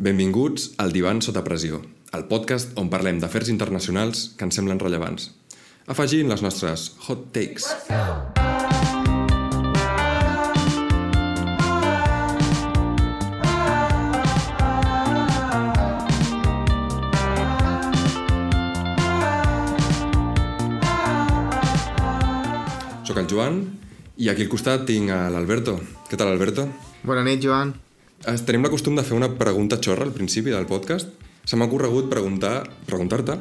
Benvinguts 0.00 0.70
al 0.80 0.94
Divan 0.96 1.18
sota 1.20 1.42
pressió, 1.44 1.76
el 2.16 2.22
podcast 2.24 2.70
on 2.80 2.86
parlem 2.88 3.18
d'afers 3.20 3.50
internacionals 3.52 4.22
que 4.32 4.46
ens 4.46 4.56
semblen 4.56 4.78
rellevants, 4.80 5.26
afegint 5.92 6.30
les 6.32 6.40
nostres 6.40 6.86
hot 7.04 7.26
takes. 7.34 7.66
Soc 23.04 23.20
el 23.20 23.28
Joan 23.28 23.60
i 24.16 24.32
aquí 24.32 24.48
al 24.48 24.50
costat 24.56 24.88
tinc 24.88 25.12
l'Alberto. 25.12 25.76
Què 26.08 26.16
tal, 26.16 26.32
Alberto? 26.32 26.70
Bona 27.04 27.28
nit, 27.28 27.44
Joan. 27.44 27.76
Tenim 28.20 28.66
la 28.66 28.68
costum 28.68 28.98
de 28.98 29.02
fer 29.06 29.16
una 29.16 29.30
pregunta 29.32 29.78
xorra 29.80 30.04
al 30.04 30.12
principi 30.12 30.52
del 30.52 30.66
podcast. 30.68 31.08
Se 31.48 31.56
m'ha 31.56 31.70
corregut 31.72 32.10
preguntar 32.12 32.66
preguntar-te 32.84 33.38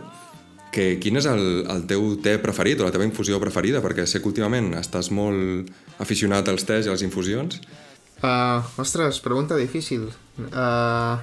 que 0.71 0.85
quin 1.04 1.20
és 1.20 1.26
el, 1.27 1.66
el 1.67 1.84
teu 1.90 2.13
te 2.23 2.38
preferit 2.40 2.80
o 2.80 2.85
la 2.85 2.94
teva 2.94 3.04
infusió 3.04 3.41
preferida, 3.41 3.81
perquè 3.84 4.05
sé 4.07 4.21
que 4.21 4.30
últimament 4.30 4.71
estàs 4.80 5.09
molt 5.12 5.68
aficionat 5.99 6.48
als 6.48 6.63
tés 6.63 6.88
i 6.88 6.91
a 6.91 6.95
les 6.95 7.04
infusions. 7.04 7.59
Uh, 8.21 8.63
ostres, 8.80 9.20
pregunta 9.26 9.57
difícil. 9.59 10.07
Uh, 10.38 11.20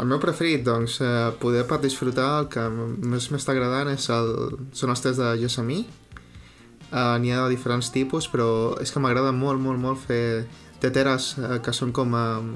el 0.00 0.08
meu 0.08 0.20
preferit, 0.22 0.64
doncs, 0.64 1.00
uh, 1.04 1.34
poder 1.42 1.66
per 1.68 1.82
disfrutar 1.82 2.30
el 2.38 2.48
que 2.52 2.64
més 2.70 3.28
m'està 3.34 3.52
agradant 3.52 3.92
és 3.92 4.08
el, 4.14 4.56
són 4.72 4.94
els 4.94 5.04
tés 5.04 5.20
de 5.20 5.34
Yosemite. 5.42 5.92
Uh, 6.90 7.18
N'hi 7.20 7.34
ha 7.34 7.44
de 7.44 7.52
diferents 7.52 7.92
tipus, 7.92 8.30
però 8.30 8.78
és 8.80 8.92
que 8.92 9.02
m'agrada 9.02 9.34
molt, 9.36 9.60
molt, 9.60 9.82
molt 9.82 10.00
fer 10.06 10.46
teteres 10.82 11.34
uh, 11.38 11.58
que 11.64 11.74
són 11.76 11.92
com 11.96 12.16
uh, 12.16 12.50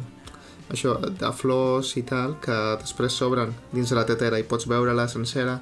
això, 0.72 0.96
de 1.04 1.30
flors 1.36 1.94
i 2.00 2.04
tal, 2.08 2.38
que 2.42 2.56
després 2.80 3.16
s'obren 3.18 3.54
dins 3.72 3.90
de 3.90 3.98
la 3.98 4.06
tetera 4.08 4.40
i 4.40 4.46
pots 4.48 4.68
veure-la 4.70 5.06
sencera. 5.12 5.60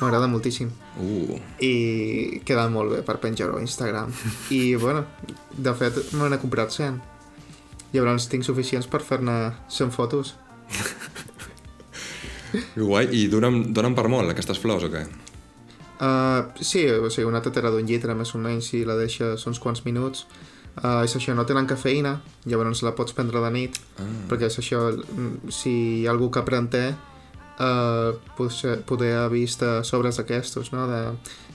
M'agrada 0.00 0.30
moltíssim. 0.32 0.70
Uh, 0.96 1.36
i 1.60 2.40
queda 2.48 2.68
molt 2.72 2.94
bé 2.94 3.00
per 3.06 3.18
penjar-ho 3.20 3.58
a 3.58 3.64
Instagram. 3.64 4.12
I, 4.58 4.74
bueno, 4.80 5.04
de 5.52 5.74
fet, 5.76 6.00
me 6.16 6.30
n'he 6.30 6.40
comprat 6.40 6.72
100. 6.72 7.00
Llavors 7.92 8.28
tinc 8.30 8.46
suficients 8.46 8.86
per 8.88 9.02
fer-ne 9.02 9.36
100 9.68 9.92
fotos. 9.94 10.36
guai. 12.76 13.08
I 13.12 13.26
donen, 13.30 13.72
donen 13.74 13.96
per 13.98 14.08
molt 14.10 14.30
aquestes 14.32 14.60
flors 14.62 14.86
o 14.86 14.90
què? 14.92 15.04
Uh, 16.00 16.48
sí, 16.64 16.86
o 16.88 17.10
sigui, 17.12 17.28
una 17.28 17.42
tetera 17.44 17.70
d'un 17.72 17.84
llitre 17.86 18.14
més 18.16 18.32
o 18.34 18.40
menys 18.40 18.70
si 18.72 18.86
la 18.88 18.96
deixes 18.96 19.44
uns 19.50 19.60
quants 19.60 19.84
minuts. 19.84 20.24
Uh, 20.78 21.02
és 21.04 21.12
això, 21.18 21.34
no 21.34 21.44
tenen 21.44 21.66
cafeïna, 21.68 22.20
llavors 22.48 22.80
la 22.86 22.92
pots 22.96 23.12
prendre 23.12 23.40
de 23.42 23.50
nit, 23.50 23.76
Ah. 23.98 24.04
perquè 24.30 24.46
és 24.46 24.58
això, 24.58 24.92
mm, 24.94 25.50
si 25.50 25.70
hi 26.00 26.06
ha 26.06 26.12
algú 26.12 26.30
que 26.30 26.42
pren 26.46 26.68
té, 26.70 26.94
uh, 27.60 28.14
potser, 28.36 28.78
poder 28.86 29.16
ha 29.18 29.28
vist 29.28 29.62
uh, 29.62 29.82
sobres 29.82 30.16
d'aquestos, 30.16 30.72
no? 30.72 30.86
De, 30.88 31.00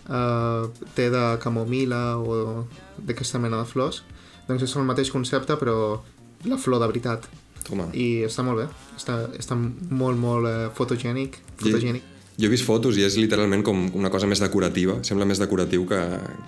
uh, 0.10 0.68
té 0.94 1.10
de 1.10 1.24
camomila 1.42 2.18
o 2.20 2.66
d'aquesta 2.98 3.40
mena 3.40 3.58
de 3.64 3.66
flors. 3.66 4.04
Doncs 4.48 4.62
és 4.68 4.76
el 4.76 4.86
mateix 4.86 5.10
concepte, 5.12 5.56
però 5.58 6.02
la 6.46 6.58
flor 6.62 6.80
de 6.84 6.88
veritat. 6.92 7.26
Toma. 7.66 7.88
I 7.98 8.26
està 8.28 8.44
molt 8.46 8.62
bé, 8.62 8.68
està, 8.96 9.24
està 9.40 9.56
molt, 9.58 10.20
molt 10.22 10.46
uh, 10.46 10.68
fotogènic, 10.78 11.40
fotogènic. 11.58 12.04
Jo 12.38 12.50
he 12.50 12.52
vist 12.52 12.66
fotos 12.68 12.98
i 13.00 13.06
és 13.08 13.16
literalment 13.16 13.64
com 13.64 13.88
una 13.96 14.12
cosa 14.12 14.28
més 14.28 14.42
decorativa, 14.44 15.00
sembla 15.08 15.26
més 15.26 15.40
decoratiu 15.40 15.86
que, 15.88 16.02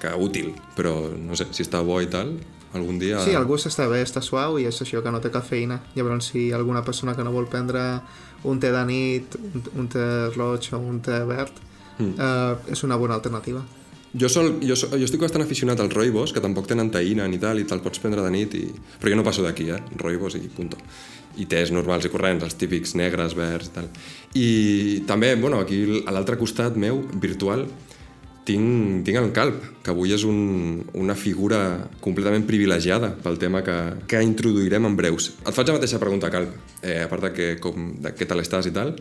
que 0.03 0.11
útil, 0.19 0.52
però 0.75 0.91
no 1.15 1.33
sé, 1.39 1.47
si 1.55 1.63
està 1.63 1.79
bo 1.81 2.02
i 2.03 2.09
tal, 2.11 2.35
algun 2.73 2.99
dia... 2.99 3.21
Sí, 3.23 3.35
el 3.37 3.45
gust 3.47 3.69
està 3.69 3.87
bé, 3.87 4.01
està 4.03 4.21
suau 4.25 4.57
i 4.59 4.67
és 4.67 4.81
això 4.83 5.03
que 5.03 5.13
no 5.13 5.21
té 5.23 5.31
cafeïna. 5.33 5.79
Llavors, 5.95 6.31
si 6.33 6.49
alguna 6.55 6.83
persona 6.83 7.15
que 7.15 7.23
no 7.23 7.33
vol 7.35 7.47
prendre 7.51 7.83
un 8.47 8.59
té 8.59 8.71
de 8.73 8.83
nit, 8.87 9.37
un, 9.39 9.65
un 9.81 9.89
té 9.91 10.05
roig 10.35 10.69
o 10.73 10.81
un 10.81 11.01
té 11.03 11.21
verd, 11.27 11.59
mm. 11.97 12.13
eh, 12.13 12.73
és 12.75 12.83
una 12.87 12.99
bona 12.99 13.17
alternativa. 13.17 13.63
Jo, 14.17 14.30
sol, 14.31 14.53
jo, 14.64 14.75
sol, 14.80 14.95
jo 14.95 15.05
estic 15.05 15.21
bastant 15.21 15.43
aficionat 15.43 15.81
als 15.83 15.93
roibos, 15.93 16.31
que 16.33 16.42
tampoc 16.42 16.69
tenen 16.69 16.89
taïna 16.93 17.27
ni 17.27 17.37
tal, 17.42 17.59
i 17.59 17.67
te'l 17.67 17.83
pots 17.83 17.99
prendre 18.02 18.23
de 18.23 18.31
nit, 18.33 18.55
i... 18.55 18.69
però 19.02 19.11
jo 19.13 19.19
no 19.19 19.25
passo 19.27 19.43
d'aquí, 19.45 19.67
eh? 19.73 19.81
Roibos 19.99 20.37
i 20.39 20.47
punto. 20.49 20.80
I 21.37 21.45
tés 21.45 21.69
normals 21.75 22.08
i 22.08 22.09
corrents, 22.09 22.45
els 22.47 22.55
típics 22.58 22.95
negres, 22.97 23.36
verds 23.37 23.69
i 23.69 23.73
tal. 23.75 23.89
I 24.33 24.47
també, 25.09 25.36
bueno, 25.37 25.59
aquí 25.61 26.02
a 26.02 26.15
l'altre 26.15 26.39
costat 26.39 26.80
meu, 26.80 27.03
virtual, 27.21 27.67
tinc, 28.47 29.03
tinc 29.08 29.19
el 29.19 29.30
Calp, 29.35 29.59
que 29.83 29.91
avui 29.91 30.13
és 30.15 30.23
un, 30.27 30.80
una 30.95 31.15
figura 31.19 31.59
completament 32.03 32.45
privilegiada 32.47 33.11
pel 33.23 33.39
tema 33.41 33.63
que, 33.65 33.75
que 34.08 34.23
introduirem 34.23 34.87
en 34.87 34.95
breus. 34.99 35.33
Et 35.43 35.53
faig 35.55 35.69
la 35.69 35.77
mateixa 35.77 35.99
pregunta, 36.02 36.31
Calp, 36.33 36.55
eh, 36.81 37.02
a 37.03 37.11
part 37.11 37.27
de, 37.27 37.33
que, 37.36 37.49
com, 37.63 37.91
de 38.03 38.13
què 38.15 38.27
tal 38.30 38.43
estàs 38.43 38.69
i 38.69 38.73
tal. 38.75 38.95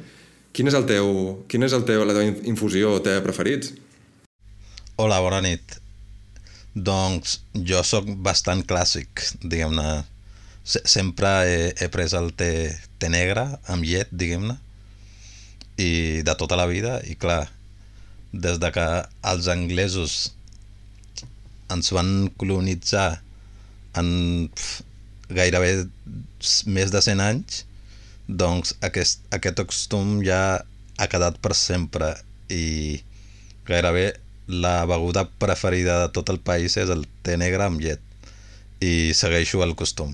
Quin 0.57 0.71
és 0.71 0.77
el 0.79 0.87
teu, 0.89 1.09
quin 1.53 1.67
és 1.67 1.75
el 1.77 1.87
teu, 1.89 2.03
la 2.09 2.17
teva 2.17 2.49
infusió 2.49 2.97
o 2.97 3.03
té 3.05 3.19
preferits? 3.25 3.75
Hola, 4.97 5.21
bona 5.21 5.43
nit. 5.45 5.79
Doncs 6.77 7.41
jo 7.55 7.83
sóc 7.85 8.09
bastant 8.25 8.65
clàssic, 8.69 9.23
diguem-ne. 9.45 10.03
Se 10.67 10.83
sempre 10.89 11.31
he, 11.47 11.59
he 11.79 11.87
pres 11.93 12.17
el 12.19 12.33
té, 12.35 12.51
té 12.99 13.11
negre 13.13 13.45
amb 13.71 13.87
llet, 13.87 14.11
diguem-ne, 14.11 14.57
i 15.79 16.25
de 16.27 16.35
tota 16.41 16.57
la 16.59 16.67
vida, 16.67 16.97
i 17.07 17.15
clar, 17.21 17.45
des 18.43 18.61
de 18.63 18.71
que 18.75 18.87
els 19.33 19.49
anglesos 19.53 20.17
ens 21.73 21.91
van 21.95 22.29
colonitzar 22.39 23.21
en 23.99 24.09
pf, 24.55 24.83
gairebé 25.33 25.73
més 26.71 26.93
de 26.95 27.03
100 27.03 27.23
anys, 27.25 27.65
doncs 28.27 28.75
aquest, 28.87 29.25
aquest 29.35 29.63
costum 29.67 30.21
ja 30.27 30.63
ha 30.97 31.09
quedat 31.11 31.39
per 31.43 31.55
sempre 31.59 32.13
i 32.53 33.03
gairebé 33.67 34.13
la 34.47 34.85
beguda 34.87 35.27
preferida 35.43 36.01
de 36.05 36.13
tot 36.15 36.31
el 36.31 36.39
país 36.39 36.77
és 36.79 36.91
el 36.93 37.05
té 37.27 37.37
negre 37.37 37.67
amb 37.67 37.83
llet. 37.83 38.03
I 38.81 39.13
segueixo 39.17 39.63
el 39.65 39.75
costum. 39.75 40.13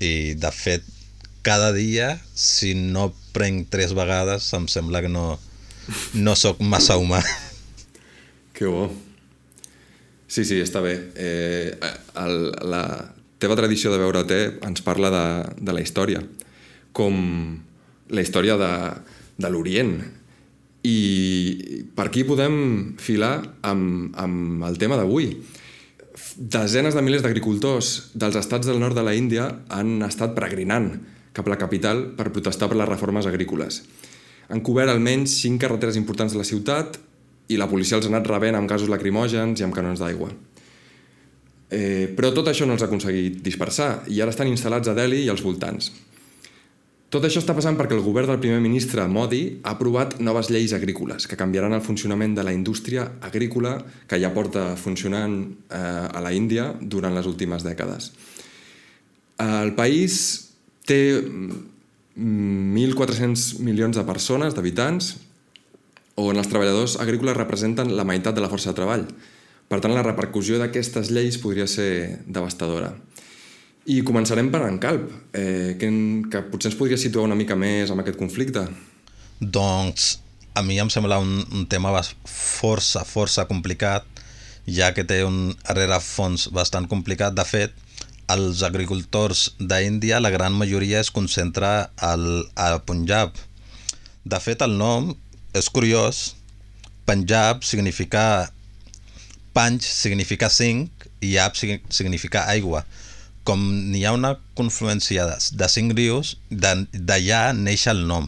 I 0.00 0.34
de 0.40 0.52
fet 0.52 0.84
cada 1.46 1.72
dia 1.76 2.16
si 2.34 2.72
no 2.74 3.10
prenc 3.36 3.68
tres 3.70 3.92
vegades 3.94 4.48
em 4.56 4.66
sembla 4.72 5.02
que 5.04 5.12
no, 5.12 5.36
no 6.14 6.34
sóc 6.38 6.60
massa 6.60 6.96
humà 6.98 7.20
Que 8.56 8.64
bo. 8.66 8.86
Sí, 10.26 10.42
sí, 10.48 10.56
està 10.64 10.80
bé. 10.80 10.94
Eh, 11.14 11.76
el, 12.22 12.36
la 12.64 12.82
teva 13.38 13.56
tradició 13.58 13.92
de 13.92 13.98
beure 14.00 14.22
té 14.24 14.38
ens 14.64 14.80
parla 14.82 15.10
de, 15.12 15.24
de 15.60 15.74
la 15.76 15.82
història, 15.84 16.22
com 16.96 17.18
la 18.08 18.24
història 18.24 18.56
de, 18.56 18.70
de 19.36 19.50
l'Orient. 19.52 19.92
I 20.88 20.96
per 21.98 22.08
aquí 22.08 22.24
podem 22.24 22.56
filar 23.02 23.34
amb, 23.66 24.16
amb 24.16 24.64
el 24.70 24.80
tema 24.80 24.96
d'avui. 24.96 25.30
Desenes 26.36 26.96
de 26.96 27.04
milers 27.04 27.26
d'agricultors 27.26 27.92
dels 28.16 28.40
estats 28.40 28.70
del 28.70 28.80
nord 28.80 28.96
de 28.96 29.04
la 29.04 29.14
Índia 29.18 29.50
han 29.68 30.00
estat 30.06 30.32
peregrinant 30.36 30.94
cap 31.36 31.44
a 31.44 31.52
la 31.52 31.60
capital 31.60 32.06
per 32.16 32.30
protestar 32.32 32.70
per 32.72 32.80
les 32.80 32.88
reformes 32.88 33.28
agrícoles. 33.28 33.82
Han 34.52 34.62
cobert 34.66 34.92
almenys 34.92 35.40
cinc 35.42 35.60
carreteres 35.62 35.98
importants 35.98 36.34
de 36.34 36.40
la 36.40 36.46
ciutat 36.46 37.00
i 37.48 37.58
la 37.58 37.68
policia 37.70 37.98
els 37.98 38.08
ha 38.08 38.12
anat 38.12 38.26
rebent 38.30 38.58
amb 38.58 38.70
gasos 38.70 38.90
lacrimògens 38.90 39.60
i 39.60 39.66
amb 39.66 39.74
canons 39.74 40.02
d'aigua. 40.02 40.32
Eh, 41.70 42.12
però 42.14 42.30
tot 42.34 42.46
això 42.50 42.66
no 42.66 42.76
els 42.76 42.82
ha 42.84 42.86
aconseguit 42.86 43.40
dispersar 43.42 44.04
i 44.06 44.20
ara 44.22 44.30
estan 44.30 44.50
instal·lats 44.50 44.90
a 44.90 44.94
Delhi 44.94 45.24
i 45.24 45.30
als 45.32 45.42
voltants. 45.42 45.90
Tot 47.10 47.22
això 47.22 47.38
està 47.38 47.54
passant 47.54 47.76
perquè 47.78 47.94
el 47.94 48.02
govern 48.02 48.32
del 48.32 48.40
primer 48.42 48.58
ministre 48.62 49.04
Modi 49.06 49.60
ha 49.62 49.76
aprovat 49.76 50.16
noves 50.18 50.50
lleis 50.50 50.72
agrícoles 50.74 51.28
que 51.30 51.38
canviaran 51.38 51.74
el 51.74 51.82
funcionament 51.82 52.34
de 52.34 52.42
la 52.46 52.54
indústria 52.54 53.04
agrícola 53.22 53.76
que 54.10 54.18
ja 54.18 54.32
porta 54.34 54.72
funcionant 54.76 55.36
eh, 55.70 55.78
a 55.78 56.22
la 56.22 56.32
Índia 56.34 56.72
durant 56.80 57.14
les 57.14 57.26
últimes 57.30 57.62
dècades. 57.66 58.10
El 59.42 59.74
país 59.78 60.18
té 60.86 60.98
1.400 62.16 63.60
milions 63.60 63.96
de 63.96 64.04
persones, 64.08 64.56
d'habitants, 64.56 65.14
on 66.16 66.40
els 66.40 66.48
treballadors 66.48 66.96
agrícoles 67.02 67.36
representen 67.36 67.92
la 67.96 68.06
meitat 68.08 68.34
de 68.34 68.44
la 68.44 68.48
força 68.48 68.72
de 68.72 68.78
treball. 68.78 69.04
Per 69.68 69.80
tant, 69.82 69.92
la 69.92 70.04
repercussió 70.06 70.60
d'aquestes 70.60 71.10
lleis 71.12 71.36
podria 71.42 71.66
ser 71.68 72.22
devastadora. 72.26 72.94
I 73.86 74.00
començarem 74.06 74.48
per 74.50 74.62
en 74.66 74.78
Calp, 74.82 75.10
eh, 75.36 75.76
que, 75.78 75.90
que 76.32 76.44
potser 76.50 76.72
ens 76.72 76.78
podria 76.78 76.98
situar 76.98 77.26
una 77.28 77.38
mica 77.38 77.54
més 77.58 77.92
amb 77.92 78.02
aquest 78.02 78.18
conflicte. 78.18 78.64
Doncs 79.40 80.16
a 80.56 80.62
mi 80.64 80.78
em 80.80 80.90
sembla 80.90 81.20
un, 81.20 81.42
un 81.52 81.66
tema 81.68 81.92
força, 82.24 83.04
força 83.04 83.44
complicat, 83.46 84.06
ja 84.66 84.92
que 84.96 85.04
té 85.04 85.20
un 85.22 85.52
rerefons 85.68 86.48
bastant 86.54 86.88
complicat. 86.88 87.36
De 87.36 87.44
fet, 87.44 87.76
els 88.32 88.62
agricultors 88.66 89.52
d'Índia, 89.58 90.18
la 90.20 90.30
gran 90.34 90.52
majoria 90.58 91.00
es 91.00 91.12
concentra 91.14 91.90
al, 91.96 92.26
al 92.58 92.80
Punjab. 92.82 93.32
De 94.24 94.40
fet, 94.42 94.62
el 94.66 94.74
nom 94.78 95.12
és 95.54 95.68
curiós. 95.70 96.34
Punjab 97.06 97.62
significa... 97.64 98.50
Panj 99.56 99.86
significa 99.88 100.50
cinc 100.52 101.06
i 101.24 101.38
Ab 101.40 101.54
sig- 101.56 101.84
significa 101.88 102.44
aigua. 102.52 102.84
com 103.46 103.60
n'hi 103.62 104.00
ha 104.04 104.10
una 104.12 104.32
confluència 104.58 105.22
de, 105.28 105.36
de 105.54 105.66
cinc 105.70 105.92
rius, 105.94 106.32
d'allà 106.50 107.52
neix 107.54 107.84
el 107.86 108.00
nom. 108.08 108.26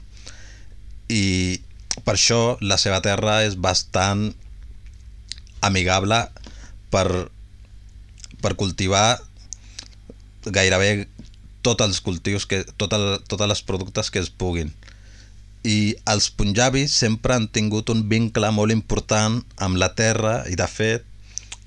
I 1.10 1.58
per 2.06 2.14
això 2.14 2.54
la 2.62 2.78
seva 2.78 3.00
terra 3.02 3.40
és 3.42 3.56
bastant 3.58 4.28
amigable 5.60 6.20
per, 6.94 7.08
per 8.40 8.54
cultivar 8.54 9.18
gairebé 10.54 11.08
tots 11.62 11.84
els 11.84 12.00
cultius, 12.00 12.46
que, 12.46 12.62
tot 12.80 12.92
el, 12.96 13.06
totes 13.28 13.50
les 13.50 13.62
productes 13.66 14.10
que 14.10 14.22
es 14.22 14.30
puguin. 14.30 14.72
I 15.66 15.96
els 16.08 16.30
punjabis 16.30 16.94
sempre 16.94 17.34
han 17.34 17.48
tingut 17.52 17.90
un 17.92 18.04
vincle 18.08 18.50
molt 18.54 18.72
important 18.72 19.42
amb 19.58 19.80
la 19.80 19.90
terra 19.98 20.42
i 20.48 20.56
de 20.56 20.68
fet 20.70 21.04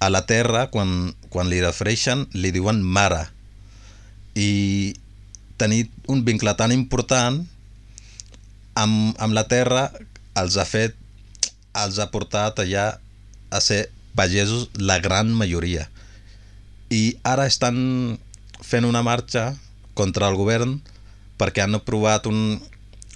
a 0.02 0.10
la 0.10 0.26
terra 0.26 0.66
quan, 0.74 1.14
quan 1.30 1.52
li 1.52 1.62
refereixen 1.62 2.26
li 2.34 2.50
diuen 2.56 2.82
mare 2.82 3.28
i 4.34 4.96
tenir 5.62 5.84
un 6.10 6.24
vincle 6.26 6.56
tan 6.58 6.74
important 6.74 7.44
amb, 8.74 9.14
amb 9.22 9.38
la 9.38 9.46
terra 9.52 9.92
els 10.42 10.58
ha 10.58 10.66
fet 10.66 10.98
els 11.78 12.00
ha 12.02 12.10
portat 12.10 12.64
allà 12.64 12.88
a 13.52 13.62
ser 13.62 13.84
pagesos 14.18 14.72
la 14.80 14.98
gran 15.04 15.30
majoria 15.38 15.86
i 16.90 17.04
ara 17.22 17.46
estan 17.46 18.18
fent 18.62 18.86
una 18.86 19.04
marxa 19.04 19.52
contra 19.94 20.30
el 20.30 20.38
govern 20.40 20.78
perquè 21.42 21.66
han 21.66 21.76
aprovat 21.76 22.28
un, 22.30 22.62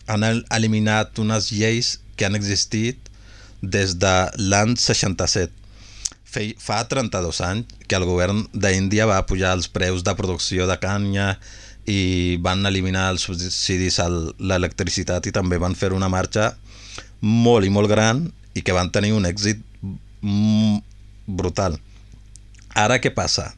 han 0.07 0.25
eliminat 0.25 1.19
unes 1.21 1.51
lleis 1.53 1.99
que 2.15 2.25
han 2.25 2.35
existit 2.35 3.11
des 3.61 3.95
de 4.01 4.15
l'any 4.37 4.75
67 4.77 5.63
fa 6.59 6.81
32 6.83 7.39
anys 7.47 7.77
que 7.87 7.95
el 7.95 8.03
govern 8.03 8.43
d'Índia 8.51 9.05
va 9.07 9.25
pujar 9.27 9.53
els 9.55 9.69
preus 9.71 10.03
de 10.03 10.15
producció 10.15 10.67
de 10.67 10.75
canya 10.81 11.35
i 11.87 12.37
van 12.41 12.65
eliminar 12.65 13.11
els 13.13 13.27
subsidis 13.29 13.99
a 14.01 14.09
l'electricitat 14.09 15.29
i 15.29 15.31
també 15.35 15.59
van 15.61 15.77
fer 15.77 15.93
una 15.93 16.09
marxa 16.09 16.55
molt 17.21 17.65
i 17.65 17.71
molt 17.71 17.89
gran 17.89 18.25
i 18.55 18.63
que 18.65 18.75
van 18.75 18.91
tenir 18.91 19.13
un 19.13 19.25
èxit 19.29 19.61
brutal. 21.25 21.77
Ara 22.73 22.99
què 22.99 23.13
passa? 23.13 23.53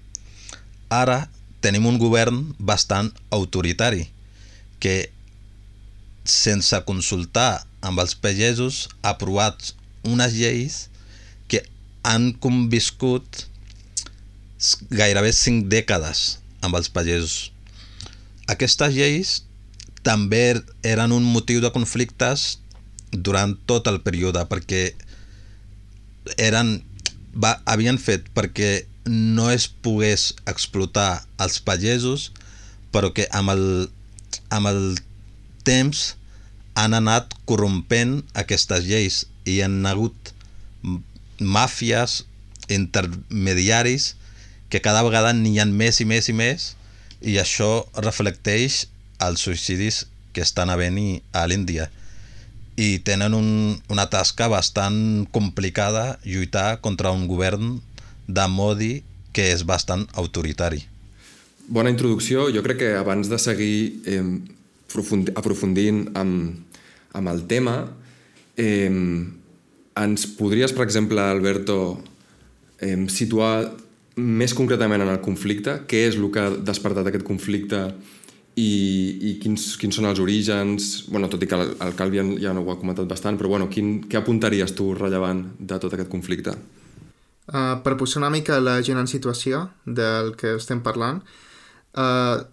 Ara 0.91 1.25
tenim 1.61 1.87
un 1.89 1.97
govern 2.01 2.43
bastant 2.59 3.11
autoritari 3.31 4.07
que 4.83 5.09
sense 6.27 6.77
consultar 6.85 7.65
amb 7.81 7.99
els 8.03 8.13
pagesos 8.15 8.87
ha 9.01 9.15
aprovat 9.15 9.73
unes 10.07 10.35
lleis 10.37 10.85
han 12.07 12.31
conviscut 12.39 13.43
gairebé 14.95 15.33
cinc 15.35 15.67
dècades 15.71 16.39
amb 16.63 16.77
els 16.79 16.89
pagesos. 16.93 17.51
Aquestes 18.47 18.95
lleis 18.95 19.33
també 20.07 20.61
eren 20.87 21.11
un 21.11 21.25
motiu 21.27 21.59
de 21.63 21.71
conflictes 21.75 22.57
durant 23.11 23.57
tot 23.69 23.89
el 23.91 23.99
període 24.05 24.45
perquè 24.47 24.83
eren, 26.39 26.77
va, 27.35 27.57
havien 27.67 27.99
fet 27.99 28.31
perquè 28.35 28.87
no 29.07 29.49
es 29.51 29.67
pogués 29.67 30.33
explotar 30.45 31.25
els 31.43 31.59
pagesos 31.63 32.31
però 32.91 33.11
que 33.13 33.27
amb 33.35 33.51
el, 33.53 33.65
amb 34.53 34.69
el 34.71 34.81
temps 35.67 36.15
han 36.77 36.95
anat 36.97 37.33
corrompent 37.49 38.21
aquestes 38.37 38.85
lleis 38.87 39.25
i 39.49 39.59
han 39.65 39.81
hagut 39.89 40.33
màfies, 41.39 42.23
intermediaris, 42.69 44.15
que 44.69 44.81
cada 44.83 45.03
vegada 45.05 45.33
n'hi 45.33 45.57
ha 45.59 45.65
més 45.65 46.01
i 46.03 46.05
més 46.05 46.27
i 46.29 46.35
més 46.35 46.73
i 47.21 47.37
això 47.41 47.87
reflecteix 48.03 48.85
els 49.23 49.43
suïcidis 49.45 50.05
que 50.33 50.43
estan 50.45 50.69
havent 50.69 50.99
a 51.33 51.45
l'Índia. 51.49 51.87
I 52.77 52.99
tenen 53.01 53.33
un, 53.33 53.49
una 53.89 54.05
tasca 54.11 54.49
bastant 54.51 55.25
complicada 55.33 56.19
lluitar 56.25 56.81
contra 56.81 57.13
un 57.15 57.25
govern 57.31 57.79
de 58.27 58.45
Modi 58.51 58.91
que 59.33 59.47
és 59.53 59.63
bastant 59.67 60.05
autoritari. 60.17 60.83
Bona 61.67 61.91
introducció. 61.91 62.47
Jo 62.53 62.63
crec 62.65 62.79
que 62.83 62.93
abans 62.95 63.27
de 63.29 63.39
seguir 63.39 64.01
eh, 64.07 64.23
aprofundint 65.35 66.05
amb, 66.15 66.77
amb 67.17 67.33
el 67.33 67.43
tema, 67.49 67.81
eh, 68.55 68.91
ens 69.97 70.27
podries, 70.37 70.73
per 70.73 70.85
exemple, 70.85 71.21
Alberto, 71.21 71.97
eh, 72.79 72.95
situar 73.09 73.73
més 74.17 74.53
concretament 74.57 75.03
en 75.03 75.11
el 75.11 75.21
conflicte? 75.21 75.81
Què 75.89 76.07
és 76.07 76.17
el 76.17 76.29
que 76.33 76.41
ha 76.41 76.53
despertat 76.55 77.09
aquest 77.09 77.25
conflicte 77.27 77.83
i, 78.57 78.71
i 79.29 79.35
quins, 79.41 79.75
quins 79.77 79.99
són 79.99 80.09
els 80.09 80.21
orígens? 80.23 81.05
bueno, 81.11 81.29
tot 81.29 81.43
i 81.43 81.49
que 81.49 81.57
el, 81.57 81.75
el 81.83 81.93
Calvi 81.99 82.23
ja 82.41 82.55
no 82.55 82.65
ho 82.65 82.73
ha 82.73 82.79
comentat 82.81 83.05
bastant, 83.09 83.37
però 83.37 83.53
bueno, 83.53 83.69
quin, 83.69 83.99
què 84.09 84.17
apuntaries 84.17 84.73
tu 84.73 84.93
rellevant 84.97 85.43
de 85.59 85.77
tot 85.77 85.93
aquest 85.93 86.09
conflicte? 86.09 86.55
Uh, 87.47 87.79
per 87.83 87.95
posar 87.95 88.19
una 88.19 88.31
mica 88.33 88.59
la 88.59 88.81
gent 88.83 88.99
en 88.99 89.07
situació 89.07 89.69
del 89.85 90.33
que 90.35 90.57
estem 90.57 90.81
parlant, 90.83 91.21
uh, 91.95 92.43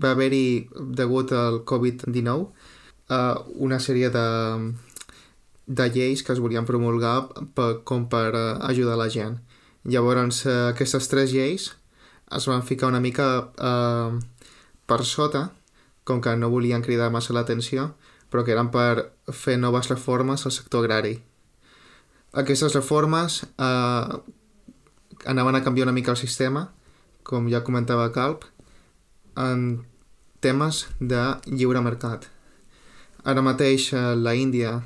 va 0.00 0.12
haver-hi, 0.14 0.68
degut 0.96 1.32
al 1.36 1.62
Covid-19, 1.68 2.46
uh, 3.12 3.42
una 3.60 3.78
sèrie 3.80 4.08
de, 4.14 4.24
de 5.66 5.88
lleis 5.92 6.24
que 6.24 6.32
es 6.32 6.40
volien 6.40 6.64
promulgar 6.68 7.28
per, 7.54 7.82
com 7.84 8.08
per 8.08 8.32
uh, 8.32 8.46
ajudar 8.70 8.96
la 8.96 9.10
gent. 9.12 9.36
Llavors, 9.84 10.44
uh, 10.46 10.72
aquestes 10.72 11.08
tres 11.12 11.32
lleis 11.36 11.70
es 12.32 12.48
van 12.48 12.64
ficar 12.64 12.88
una 12.88 13.00
mica 13.04 13.28
uh, 13.52 14.16
per 14.88 15.04
sota, 15.04 15.50
com 16.08 16.20
que 16.24 16.36
no 16.40 16.48
volien 16.48 16.84
cridar 16.84 17.12
massa 17.12 17.36
l'atenció, 17.36 17.92
però 18.32 18.44
que 18.44 18.52
eren 18.56 18.72
per 18.72 19.12
fer 19.32 19.58
noves 19.60 19.88
reformes 19.92 20.44
al 20.44 20.56
sector 20.56 20.84
agrari. 20.84 21.18
Aquestes 22.32 22.74
reformes 22.76 23.42
uh, 23.56 24.20
anaven 25.28 25.58
a 25.58 25.62
canviar 25.64 25.86
una 25.86 25.94
mica 25.96 26.14
el 26.14 26.20
sistema, 26.20 26.70
com 27.22 27.50
ja 27.52 27.60
comentava 27.64 28.08
Calp, 28.14 28.46
en 29.36 29.84
temes 30.40 30.86
de 30.98 31.20
lliure 31.46 31.82
mercat. 31.84 32.26
Ara 33.28 33.44
mateix 33.44 33.90
uh, 33.92 34.14
la 34.16 34.32
Índia 34.38 34.78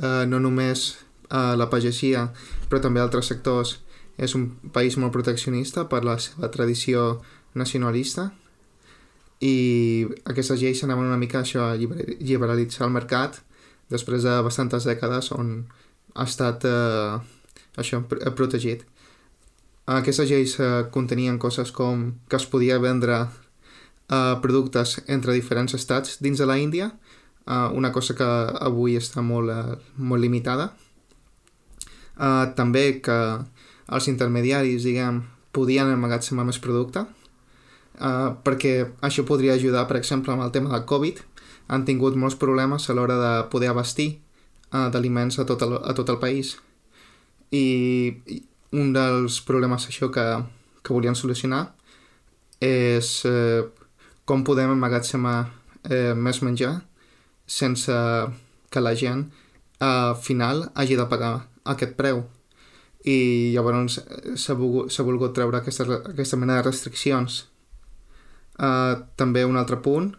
eh, 0.00 0.24
no 0.26 0.40
només 0.40 0.94
eh, 1.28 1.54
la 1.56 1.68
pagesia, 1.70 2.30
però 2.70 2.80
també 2.80 3.02
altres 3.02 3.28
sectors, 3.28 3.76
és 4.16 4.34
un 4.36 4.48
país 4.72 4.96
molt 5.00 5.12
proteccionista 5.12 5.86
per 5.88 6.02
la 6.04 6.16
seva 6.20 6.50
tradició 6.52 7.20
nacionalista 7.56 8.30
i 9.40 10.06
aquestes 10.28 10.60
lleis 10.60 10.82
anaven 10.84 11.08
una 11.08 11.20
mica 11.20 11.40
això, 11.40 11.70
a 11.72 11.76
liberalitzar 11.76 12.86
el 12.86 12.92
mercat 12.92 13.40
després 13.90 14.26
de 14.26 14.34
bastantes 14.44 14.84
dècades 14.86 15.32
on 15.32 15.54
ha 16.14 16.26
estat 16.28 16.66
eh, 16.68 17.16
això, 17.80 18.02
protegit. 18.36 18.84
Aquestes 19.90 20.28
lleis 20.30 20.52
eh, 20.62 20.86
contenien 20.94 21.38
coses 21.42 21.72
com 21.74 22.12
que 22.30 22.38
es 22.38 22.46
podia 22.46 22.78
vendre 22.78 23.24
eh, 23.24 24.34
productes 24.42 25.00
entre 25.08 25.34
diferents 25.34 25.74
estats 25.74 26.20
dins 26.22 26.38
de 26.38 26.46
la 26.46 26.58
Índia, 26.62 26.92
uh, 27.46 27.70
una 27.74 27.92
cosa 27.92 28.14
que 28.14 28.28
avui 28.60 28.96
està 28.98 29.22
molt, 29.22 29.50
uh, 29.50 29.78
molt 29.96 30.22
limitada. 30.22 30.70
Uh, 32.20 32.52
també 32.56 33.00
que 33.02 33.18
els 33.90 34.08
intermediaris, 34.12 34.84
diguem, 34.86 35.22
podien 35.56 35.90
emmagatzemar 35.90 36.44
més 36.46 36.60
producte, 36.62 37.06
uh, 37.98 38.30
perquè 38.44 38.74
això 39.06 39.24
podria 39.26 39.56
ajudar, 39.58 39.86
per 39.88 39.98
exemple, 39.98 40.34
amb 40.34 40.46
el 40.46 40.52
tema 40.54 40.70
del 40.74 40.86
Covid, 40.86 41.22
han 41.70 41.86
tingut 41.86 42.18
molts 42.18 42.38
problemes 42.38 42.86
a 42.86 42.94
l'hora 42.94 43.16
de 43.18 43.32
poder 43.50 43.70
abastir 43.72 44.10
uh, 44.70 44.88
d'aliments 44.92 45.38
a, 45.38 45.46
tot 45.48 45.66
el, 45.66 45.78
a 45.82 45.96
tot 45.96 46.14
el 46.14 46.20
país. 46.22 46.58
I 47.50 47.64
un 48.76 48.92
dels 48.94 49.40
problemes 49.46 49.86
això 49.88 50.10
que, 50.14 50.24
que 50.82 50.94
volien 50.94 51.16
solucionar 51.18 51.64
és 52.60 53.24
eh, 53.26 53.62
com 54.24 54.44
podem 54.46 54.74
emmagatzemar 54.76 55.38
eh, 55.90 56.14
més 56.14 56.42
menjar 56.44 56.76
sense 57.50 57.94
que 58.70 58.82
la 58.84 58.94
gent 58.94 59.24
al 59.80 60.14
final 60.20 60.68
hagi 60.74 60.96
de 60.96 61.06
pagar 61.10 61.32
aquest 61.64 61.96
preu 61.98 62.22
i 63.08 63.50
llavors 63.54 63.96
s'ha 64.36 64.54
volgut, 64.54 64.92
volgut 64.92 65.34
treure 65.34 65.56
aquesta, 65.58 65.86
aquesta 66.12 66.36
mena 66.36 66.58
de 66.58 66.66
restriccions. 66.66 67.46
Uh, 68.60 69.08
també 69.16 69.46
un 69.48 69.56
altre 69.56 69.78
punt 69.80 70.10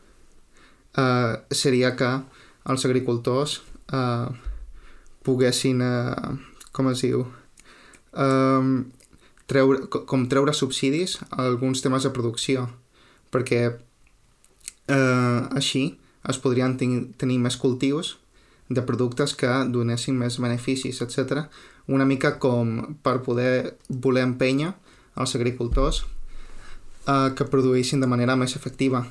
uh, 0.98 1.38
seria 1.54 1.92
que 1.94 2.10
els 2.74 2.86
agricultors 2.88 3.60
uh, 3.94 4.34
poguessin, 5.22 5.84
uh, 5.86 6.34
com 6.74 6.90
es 6.90 7.06
diu, 7.06 7.22
um, 8.14 8.86
treure, 9.48 9.88
com 9.90 10.28
treure 10.32 10.54
subsidis 10.56 11.18
a 11.30 11.46
alguns 11.48 11.84
temes 11.84 12.08
de 12.08 12.14
producció, 12.16 12.68
perquè 13.32 13.62
uh, 13.72 15.42
així 15.56 15.86
es 16.30 16.38
podrien 16.42 16.78
tenir 16.78 17.40
més 17.42 17.58
cultius 17.58 18.16
de 18.72 18.84
productes 18.88 19.34
que 19.36 19.50
donessin 19.74 20.18
més 20.18 20.38
beneficis, 20.40 21.02
etc. 21.04 21.46
Una 21.92 22.06
mica 22.06 22.38
com 22.40 22.96
per 23.04 23.20
poder 23.26 23.78
voler 23.90 24.24
empènyer 24.30 24.72
els 25.20 25.36
agricultors 25.36 26.04
eh, 27.08 27.30
que 27.36 27.50
produïssin 27.52 28.02
de 28.02 28.10
manera 28.12 28.38
més 28.40 28.56
efectiva. 28.56 29.04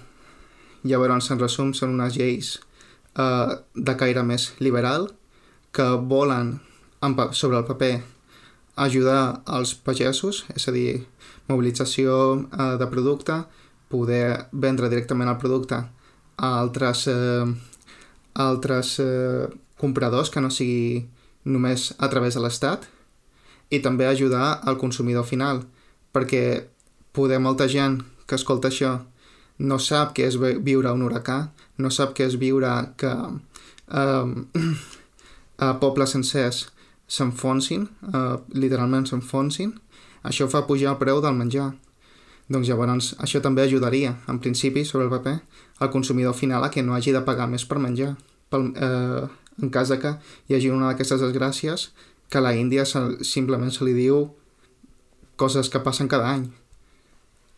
Llavors, 0.83 1.31
en 1.31 1.41
resum, 1.43 1.75
són 1.77 1.97
unes 1.99 2.17
lleis 2.17 2.55
eh, 2.57 3.57
de 3.75 3.97
caire 4.01 4.25
més 4.25 4.53
liberal 4.61 5.11
que 5.77 5.87
volen, 6.15 6.59
sobre 7.33 7.61
el 7.61 7.67
paper, 7.69 7.95
ajudar 8.81 9.43
els 9.59 9.75
pagesos, 9.85 10.45
és 10.57 10.67
a 10.69 10.73
dir, 10.75 11.03
mobilització 11.51 12.15
eh, 12.41 12.77
de 12.81 12.89
producte, 12.91 13.43
poder 13.91 14.47
vendre 14.53 14.89
directament 14.89 15.29
el 15.29 15.41
producte 15.43 15.81
a 16.41 16.51
altres, 16.61 17.07
eh, 17.11 17.45
altres 18.35 18.95
eh, 19.03 19.49
compradors 19.81 20.31
que 20.31 20.41
no 20.41 20.51
sigui 20.55 21.05
només 21.45 21.91
a 21.99 22.09
través 22.13 22.37
de 22.37 22.45
l'Estat 22.45 22.87
i 23.71 23.81
també 23.81 24.07
ajudar 24.07 24.61
al 24.69 24.79
consumidor 24.79 25.27
final 25.27 25.65
perquè 26.15 26.45
poder 27.17 27.41
molta 27.43 27.69
gent 27.69 28.01
que 28.27 28.39
escolta 28.39 28.71
això 28.71 28.99
no 29.61 29.79
sap 29.83 30.15
què 30.17 30.29
és 30.29 30.37
viure 30.41 30.93
un 30.95 31.03
huracà, 31.05 31.51
no 31.79 31.91
sap 31.93 32.15
què 32.17 32.29
és 32.31 32.37
viure 32.41 32.71
que 33.01 33.11
eh, 33.11 34.27
a 35.67 35.73
pobles 35.83 36.17
sencers 36.17 36.69
s'enfonsin, 37.11 37.89
eh, 38.15 38.37
literalment 38.55 39.07
s'enfonsin, 39.09 39.75
això 40.23 40.47
fa 40.49 40.67
pujar 40.69 40.95
el 40.95 41.01
preu 41.01 41.21
del 41.21 41.35
menjar. 41.35 41.73
Doncs 42.51 42.69
llavors 42.69 43.15
això 43.23 43.41
també 43.43 43.63
ajudaria, 43.63 44.17
en 44.29 44.39
principi, 44.39 44.85
sobre 44.85 45.05
el 45.07 45.11
paper, 45.11 45.41
al 45.79 45.91
consumidor 45.91 46.35
final 46.35 46.65
a 46.65 46.71
que 46.71 46.83
no 46.83 46.95
hagi 46.95 47.13
de 47.13 47.23
pagar 47.27 47.49
més 47.49 47.65
per 47.65 47.79
menjar. 47.79 48.17
Pel, 48.51 48.73
eh, 48.77 49.27
en 49.63 49.71
cas 49.71 49.89
de 49.89 49.99
que 49.99 50.17
hi 50.49 50.55
hagi 50.57 50.71
una 50.71 50.91
d'aquestes 50.91 51.21
desgràcies, 51.21 51.91
que 52.31 52.39
a 52.39 52.41
la 52.41 52.55
Índia 52.55 52.85
se, 52.87 53.25
simplement 53.27 53.71
se 53.71 53.85
li 53.85 53.95
diu 53.95 54.31
coses 55.37 55.69
que 55.69 55.81
passen 55.81 56.09
cada 56.09 56.31
any. 56.35 56.51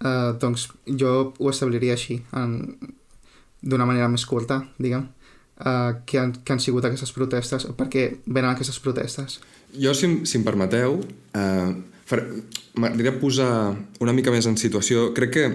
Eh, 0.01 0.33
doncs 0.41 0.71
jo 0.87 1.33
ho 1.39 1.51
establiria 1.51 1.93
així, 1.93 2.23
d'una 3.63 3.87
manera 3.87 4.09
més 4.09 4.25
curta, 4.27 4.65
diguem 4.79 5.09
uh, 5.63 6.03
que, 6.07 6.19
han, 6.19 6.35
que 6.45 6.55
han 6.55 6.61
sigut 6.61 6.85
aquestes 6.87 7.15
protestes, 7.17 7.67
o 7.71 7.77
per 7.79 7.89
què 7.93 8.09
venen 8.27 8.53
aquestes 8.53 8.79
protestes? 8.83 9.41
Jo, 9.73 9.95
si, 9.97 10.11
si 10.29 10.39
em 10.39 10.45
permeteu, 10.47 10.99
uh, 11.01 11.71
m'agradaria 12.77 13.15
posar 13.21 13.53
una 14.05 14.15
mica 14.17 14.35
més 14.35 14.49
en 14.51 14.59
situació... 14.61 15.11
Crec 15.17 15.33
que 15.33 15.47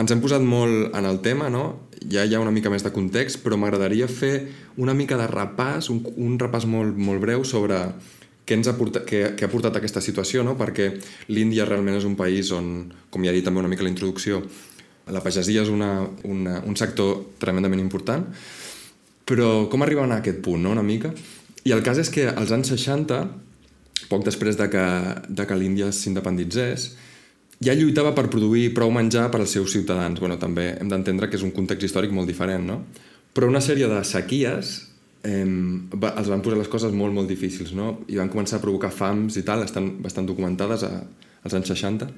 ens 0.00 0.10
hem 0.10 0.20
posat 0.22 0.42
molt 0.42 0.94
en 0.96 1.06
el 1.06 1.20
tema, 1.24 1.48
no? 1.52 1.88
Ja 2.10 2.24
hi 2.26 2.34
ha 2.34 2.42
una 2.42 2.52
mica 2.52 2.72
més 2.72 2.84
de 2.84 2.92
context, 2.92 3.40
però 3.44 3.56
m'agradaria 3.60 4.08
fer 4.10 4.34
una 4.82 4.94
mica 4.96 5.16
de 5.20 5.28
repàs, 5.30 5.88
un, 5.94 6.02
un 6.20 6.36
repàs 6.40 6.66
molt, 6.68 6.98
molt 6.98 7.22
breu 7.22 7.46
sobre 7.48 7.78
què, 8.44 8.58
ens 8.58 8.68
ha 8.68 8.74
portat, 8.76 9.06
què, 9.08 9.22
què 9.38 9.46
ha 9.46 9.52
portat 9.52 9.78
aquesta 9.78 10.02
situació, 10.04 10.44
no? 10.44 10.56
perquè 10.58 10.90
l'Índia 11.32 11.64
realment 11.68 11.96
és 12.00 12.08
un 12.08 12.16
país 12.18 12.50
on, 12.52 12.90
com 13.10 13.24
ja 13.24 13.32
he 13.32 13.38
dit 13.38 13.46
també 13.46 13.62
una 13.62 13.70
mica 13.72 13.84
a 13.84 13.88
la 13.88 13.94
introducció, 13.94 14.42
la 15.12 15.22
pagesia 15.24 15.62
és 15.64 15.70
una, 15.72 16.08
una, 16.28 16.58
un 16.64 16.76
sector 16.80 17.36
tremendament 17.40 17.80
important, 17.80 18.26
però 19.28 19.66
com 19.72 19.82
arribaven 19.84 20.12
a 20.12 20.20
aquest 20.22 20.42
punt, 20.44 20.62
no?, 20.62 20.74
una 20.76 20.84
mica? 20.84 21.12
I 21.64 21.72
el 21.72 21.82
cas 21.84 21.98
és 22.02 22.10
que 22.12 22.26
als 22.28 22.52
anys 22.52 22.74
60, 22.74 23.20
poc 24.10 24.24
després 24.26 24.58
de 24.60 24.68
que, 24.72 24.84
de 25.28 25.46
que 25.48 25.56
l'Índia 25.56 25.88
s'independitzés, 25.92 26.90
ja 27.64 27.74
lluitava 27.76 28.12
per 28.16 28.26
produir 28.32 28.72
prou 28.76 28.90
menjar 28.92 29.30
per 29.32 29.40
als 29.40 29.54
seus 29.56 29.72
ciutadans. 29.72 30.20
Bueno, 30.20 30.36
també 30.40 30.74
hem 30.74 30.90
d'entendre 30.90 31.30
que 31.30 31.38
és 31.38 31.44
un 31.46 31.54
context 31.56 31.88
històric 31.88 32.12
molt 32.12 32.28
diferent, 32.28 32.66
no? 32.68 32.82
Però 33.34 33.48
una 33.48 33.62
sèrie 33.64 33.88
de 33.90 34.02
sequies 34.06 34.74
eh, 35.24 35.46
va, 35.94 36.12
els 36.18 36.28
van 36.30 36.42
posar 36.44 36.58
les 36.60 36.70
coses 36.70 36.92
molt, 36.92 37.14
molt 37.16 37.30
difícils, 37.30 37.72
no? 37.74 38.04
I 38.12 38.20
van 38.20 38.30
començar 38.32 38.58
a 38.58 38.64
provocar 38.64 38.92
fams 38.94 39.38
i 39.40 39.44
tal, 39.46 39.64
estan 39.64 39.94
bastant 40.04 40.28
documentades 40.28 40.84
a, 40.84 40.92
als 41.42 41.56
anys 41.56 41.72
60. 41.72 42.10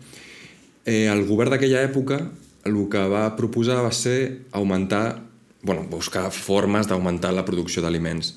Eh, 0.87 1.07
el 1.13 1.25
govern 1.29 1.55
d'aquella 1.55 1.85
època 1.87 2.21
el 2.67 2.77
que 2.91 3.03
va 3.11 3.29
proposar 3.39 3.79
va 3.85 3.95
ser 3.95 4.47
augmentar 4.59 5.21
bueno, 5.67 5.85
buscar 5.91 6.31
formes 6.33 6.87
d'augmentar 6.87 7.35
la 7.35 7.45
producció 7.45 7.83
d'aliments. 7.83 8.35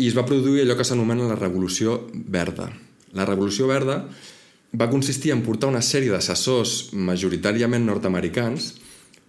I 0.00 0.08
es 0.08 0.16
va 0.16 0.24
produir 0.26 0.64
allò 0.64 0.78
que 0.78 0.86
s'anomena 0.88 1.28
la 1.28 1.36
Revolució 1.36 1.98
Verda. 2.12 2.70
La 3.12 3.26
Revolució 3.28 3.68
Verda 3.68 4.00
va 4.72 4.88
consistir 4.88 5.34
en 5.34 5.42
portar 5.44 5.68
una 5.68 5.84
sèrie 5.84 6.10
d'assessors 6.10 6.94
majoritàriament 6.96 7.84
nord-americans 7.84 8.72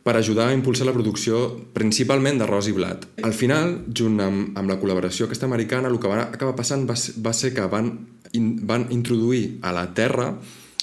per 0.03 0.15
ajudar 0.17 0.49
a 0.49 0.55
impulsar 0.55 0.87
la 0.87 0.95
producció 0.95 1.43
principalment 1.75 2.39
d'arròs 2.39 2.67
i 2.71 2.75
blat. 2.75 3.05
Al 3.23 3.35
final, 3.35 3.77
junt 3.95 4.19
amb, 4.23 4.57
amb 4.59 4.71
la 4.71 4.79
col·laboració 4.79 5.27
aquesta 5.27 5.47
americana, 5.47 5.91
el 5.91 5.99
que 5.99 6.11
va 6.11 6.25
acabar 6.25 6.55
passant 6.55 6.87
va, 6.87 6.95
va 6.95 7.35
ser 7.35 7.53
que 7.55 7.67
van, 7.71 7.91
in, 8.35 8.53
van 8.67 8.87
introduir 8.95 9.59
a 9.63 9.71
la 9.75 9.89
terra 9.95 10.33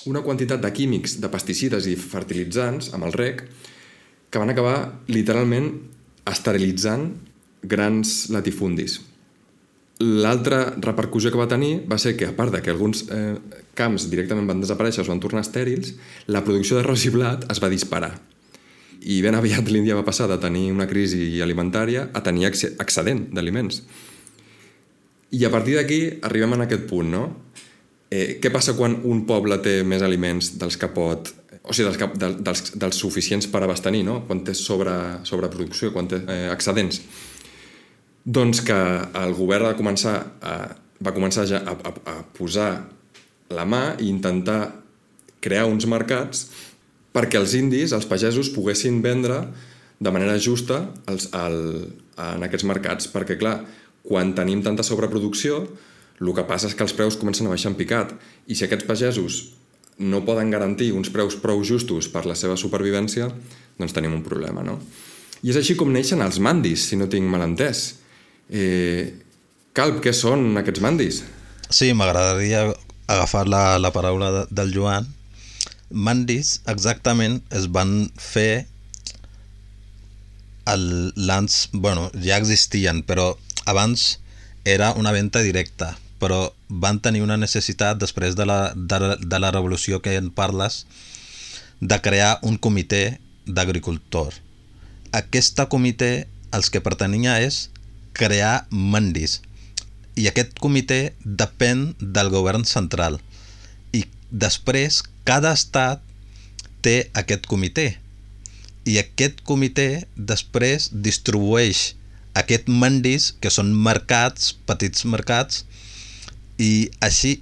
una 0.09 0.23
quantitat 0.25 0.61
de 0.65 0.73
químics, 0.73 1.19
de 1.21 1.29
pesticides 1.29 1.89
i 1.89 1.97
fertilitzants 2.01 2.95
amb 2.97 3.09
el 3.09 3.17
rec 3.17 3.45
que 4.31 4.41
van 4.41 4.53
acabar 4.53 4.77
literalment 5.13 5.73
esterilitzant 6.29 7.13
grans 7.63 8.29
latifundis. 8.33 9.01
L'altra 10.01 10.63
repercussió 10.81 11.29
que 11.29 11.37
va 11.41 11.49
tenir 11.49 11.83
va 11.89 11.99
ser 12.01 12.15
que, 12.17 12.31
a 12.31 12.37
part 12.37 12.55
de 12.55 12.63
que 12.65 12.73
alguns 12.73 13.05
eh, 13.13 13.37
camps 13.77 14.09
directament 14.09 14.49
van 14.49 14.63
desaparèixer, 14.63 15.05
es 15.05 15.11
van 15.13 15.21
tornar 15.21 15.43
estèrils, 15.45 15.93
la 16.33 16.41
producció 16.45 16.79
d'arròs 16.79 17.05
i 17.05 17.13
blat 17.13 17.45
es 17.53 17.61
va 17.61 17.69
disparar. 17.69 18.15
I 19.01 19.21
ben 19.25 19.37
aviat 19.37 19.69
l'Índia 19.73 19.99
va 19.99 20.07
passar 20.07 20.29
de 20.31 20.39
tenir 20.41 20.71
una 20.73 20.89
crisi 20.89 21.43
alimentària 21.45 22.09
a 22.15 22.25
tenir 22.25 22.49
excedent 22.49 23.27
d'aliments. 23.35 23.83
I 25.37 25.45
a 25.47 25.53
partir 25.53 25.77
d'aquí 25.77 26.01
arribem 26.27 26.57
en 26.57 26.65
aquest 26.65 26.89
punt, 26.91 27.13
no? 27.13 27.25
Eh, 28.11 28.41
què 28.43 28.51
passa 28.51 28.75
quan 28.75 28.97
un 29.07 29.23
poble 29.29 29.61
té 29.63 29.83
més 29.87 30.03
aliments 30.03 30.57
dels 30.59 30.81
que 30.81 30.89
pot 30.91 31.29
o 31.63 31.75
sigui, 31.77 31.91
dels, 31.91 32.19
del, 32.21 32.39
dels, 32.45 32.63
dels 32.81 33.01
suficients 33.03 33.49
per 33.51 33.63
abastenir, 33.65 34.05
no? 34.07 34.21
quan 34.27 34.45
té 34.47 34.55
sobre, 34.57 34.95
sobreproducció, 35.29 35.93
quan 35.93 36.09
té 36.11 36.23
eh, 36.25 36.47
excedents. 36.53 37.03
Doncs 38.25 38.63
que 38.65 38.79
el 39.23 39.35
govern 39.37 39.69
va 39.69 39.77
començar 39.79 40.15
a, 40.41 40.57
va 41.01 41.15
començar 41.17 41.47
ja 41.49 41.63
a, 41.65 41.77
a, 41.77 41.93
a 42.13 42.17
posar 42.37 42.71
la 43.51 43.67
mà 43.67 43.97
i 43.99 44.09
intentar 44.09 44.61
crear 45.41 45.67
uns 45.69 45.87
mercats 45.89 46.49
perquè 47.15 47.41
els 47.41 47.57
indis, 47.59 47.95
els 47.97 48.07
pagesos, 48.07 48.53
poguessin 48.55 49.01
vendre 49.03 49.41
de 50.01 50.13
manera 50.15 50.39
justa 50.39 50.85
els, 51.11 51.29
el, 51.37 51.59
en 52.17 52.47
aquests 52.47 52.67
mercats, 52.69 53.09
perquè, 53.13 53.37
clar, 53.41 53.59
quan 54.07 54.33
tenim 54.37 54.63
tanta 54.65 54.87
sobreproducció, 54.87 55.65
el 56.21 56.31
que 56.37 56.45
passa 56.49 56.69
és 56.69 56.77
que 56.77 56.85
els 56.85 56.95
preus 56.97 57.17
comencen 57.21 57.49
a 57.49 57.53
baixar 57.53 57.73
en 57.73 57.79
picat, 57.79 58.13
i 58.47 58.57
si 58.57 58.67
aquests 58.67 58.89
pagesos 58.89 59.41
no 60.01 60.23
poden 60.25 60.51
garantir 60.53 60.91
uns 60.97 61.11
preus 61.13 61.37
prou 61.41 61.63
justos 61.67 62.09
per 62.09 62.25
la 62.29 62.37
seva 62.39 62.57
supervivència, 62.61 63.29
doncs 63.79 63.95
tenim 63.97 64.17
un 64.17 64.25
problema, 64.25 64.65
no? 64.65 64.79
I 65.45 65.53
és 65.53 65.61
així 65.61 65.77
com 65.77 65.93
neixen 65.93 66.21
els 66.25 66.41
mandis, 66.43 66.89
si 66.89 66.99
no 67.01 67.09
tinc 67.13 67.29
mal 67.29 67.45
entès. 67.47 68.01
Eh, 68.51 69.13
Calp, 69.77 70.01
què 70.05 70.13
són 70.17 70.59
aquests 70.61 70.83
mandis? 70.85 71.23
Sí, 71.71 71.93
m'agradaria 71.95 72.67
agafar 73.11 73.47
la, 73.49 73.79
la 73.79 73.93
paraula 73.95 74.33
de, 74.35 74.43
del 74.51 74.75
Joan. 74.75 75.07
Mandis 75.91 76.59
exactament 76.71 77.41
es 77.55 77.71
van 77.71 78.11
fer 78.19 78.67
l'ans... 80.67 81.63
Bueno, 81.73 82.11
ja 82.23 82.37
existien, 82.39 83.05
però 83.07 83.33
abans 83.71 84.21
era 84.69 84.93
una 85.01 85.13
venda 85.15 85.41
directa 85.43 85.95
però 86.21 86.45
van 86.71 87.01
tenir 87.03 87.23
una 87.23 87.37
necessitat 87.37 87.99
després 87.99 88.37
de 88.39 88.47
la, 88.47 88.73
de, 88.75 89.17
de 89.21 89.39
la 89.43 89.51
revolució 89.51 90.01
que 90.01 90.15
en 90.17 90.31
parles 90.31 90.85
de 91.81 91.99
crear 92.01 92.39
un 92.43 92.57
comitè 92.57 93.19
d'agricultor. 93.47 94.35
Aquesta 95.13 95.67
comitè 95.69 96.27
els 96.55 96.71
que 96.71 96.83
pertanyia 96.85 97.39
és 97.43 97.69
crear 98.15 98.67
mandis. 98.71 99.41
I 100.15 100.29
aquest 100.31 100.59
comitè 100.63 101.15
depèn 101.25 101.95
del 102.01 102.31
govern 102.31 102.67
central. 102.69 103.19
I 103.93 104.05
després 104.31 105.03
cada 105.25 105.55
estat 105.57 106.05
té 106.85 107.11
aquest 107.15 107.49
comitè. 107.51 107.89
I 108.87 108.99
aquest 109.01 109.43
comitè 109.47 110.05
després 110.17 110.91
distribueix 110.93 111.95
aquest 112.39 112.69
mandis 112.71 113.33
que 113.43 113.51
són 113.51 113.73
mercats, 113.75 114.53
petits 114.67 115.05
mercats 115.05 115.65
i 116.61 116.91
així 117.01 117.41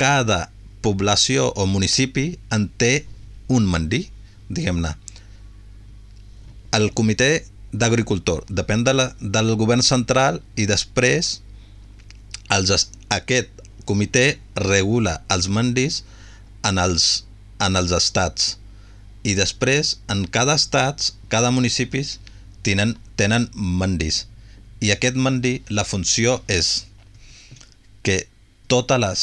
cada 0.00 0.48
població 0.84 1.50
o 1.58 1.66
municipi 1.66 2.38
en 2.54 2.68
té 2.80 3.04
un 3.50 3.66
mandí, 3.66 4.06
diguem-ne. 4.48 4.94
El 6.78 6.92
comitè 6.94 7.42
d'agricultor 7.74 8.44
depèn 8.48 8.84
de 8.86 8.94
la, 8.94 9.10
del 9.20 9.52
govern 9.58 9.82
central 9.82 10.40
i 10.58 10.66
després 10.70 11.40
els, 12.50 12.88
aquest 13.10 13.50
comitè 13.86 14.38
regula 14.58 15.20
els 15.34 15.50
mandis 15.50 16.02
en 16.66 16.78
els, 16.78 17.26
en 17.62 17.78
els 17.78 17.94
estats 17.94 18.56
i 19.26 19.36
després 19.38 19.98
en 20.10 20.24
cada 20.32 20.56
estat, 20.58 21.10
cada 21.28 21.50
municipi 21.54 22.02
tenen, 22.66 22.96
tenen 23.20 23.48
mandis 23.54 24.24
i 24.80 24.90
aquest 24.94 25.18
mandi 25.20 25.58
la 25.68 25.84
funció 25.84 26.38
és 26.48 26.86
que 28.02 28.24
totes 28.70 29.02
les, 29.02 29.22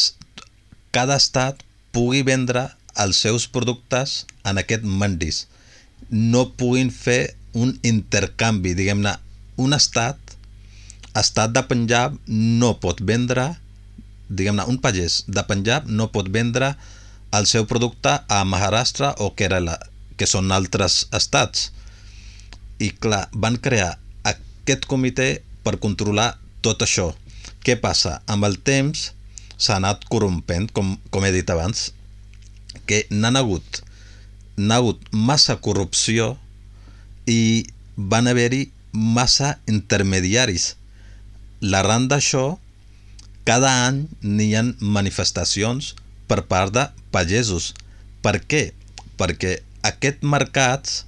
cada 0.92 1.16
estat 1.22 1.64
pugui 1.96 2.24
vendre 2.28 2.68
els 3.00 3.20
seus 3.24 3.48
productes 3.48 4.26
en 4.50 4.60
aquest 4.60 4.84
mandis. 4.84 5.46
No 6.12 6.50
puguin 6.60 6.92
fer 6.92 7.38
un 7.58 7.74
intercanvi, 7.88 8.76
diguem-ne, 8.78 9.16
un 9.58 9.74
estat, 9.78 10.20
estat 11.18 11.54
de 11.56 11.64
Punjab 11.70 12.18
no 12.28 12.76
pot 12.84 13.02
vendre, 13.02 13.48
diguem-ne, 14.30 14.68
un 14.70 14.78
pagès 14.84 15.24
de 15.28 15.44
Punjab 15.48 15.88
no 15.90 16.10
pot 16.14 16.30
vendre 16.34 16.76
el 17.38 17.48
seu 17.50 17.66
producte 17.70 18.14
a 18.28 18.44
Maharashtra 18.46 19.16
o 19.24 19.32
Kerala, 19.40 19.78
que 20.18 20.30
són 20.30 20.52
altres 20.52 21.06
estats. 21.16 21.72
I 22.84 22.92
clar, 22.94 23.26
van 23.34 23.58
crear 23.58 23.96
aquest 24.28 24.86
comitè 24.92 25.30
per 25.66 25.80
controlar 25.84 26.36
tot 26.62 26.84
això. 26.86 27.12
Què 27.66 27.76
passa? 27.82 28.20
Amb 28.30 28.46
el 28.48 28.60
temps 28.62 29.12
s'ha 29.58 29.78
anat 29.82 30.06
corrompent, 30.12 30.70
com, 30.74 30.96
com 31.12 31.26
he 31.26 31.34
dit 31.36 31.50
abans, 31.50 31.92
que 32.88 33.06
n'han 33.10 33.40
hagut, 33.40 33.82
n'ha 34.58 34.80
hagut 34.80 35.02
massa 35.12 35.58
corrupció 35.62 36.36
i 37.28 37.66
van 37.98 38.30
haver-hi 38.30 38.70
massa 38.94 39.58
intermediaris. 39.68 40.76
L'arran 41.62 42.08
d'això, 42.08 42.58
cada 43.48 43.72
any 43.88 44.04
n'hi 44.22 44.52
ha 44.56 44.64
manifestacions 44.80 45.96
per 46.30 46.44
part 46.52 46.74
de 46.76 46.86
pagesos. 47.12 47.74
Per 48.22 48.38
què? 48.46 48.64
Perquè 49.18 49.58
aquests 49.88 50.26
mercats 50.36 51.04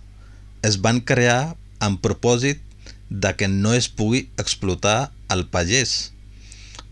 es 0.66 0.80
van 0.82 1.02
crear 1.02 1.56
amb 1.84 2.02
propòsit 2.04 2.62
de 3.10 3.32
que 3.36 3.48
no 3.48 3.74
es 3.74 3.90
pugui 3.90 4.28
explotar 4.42 5.12
el 5.34 5.46
pagès. 5.54 6.12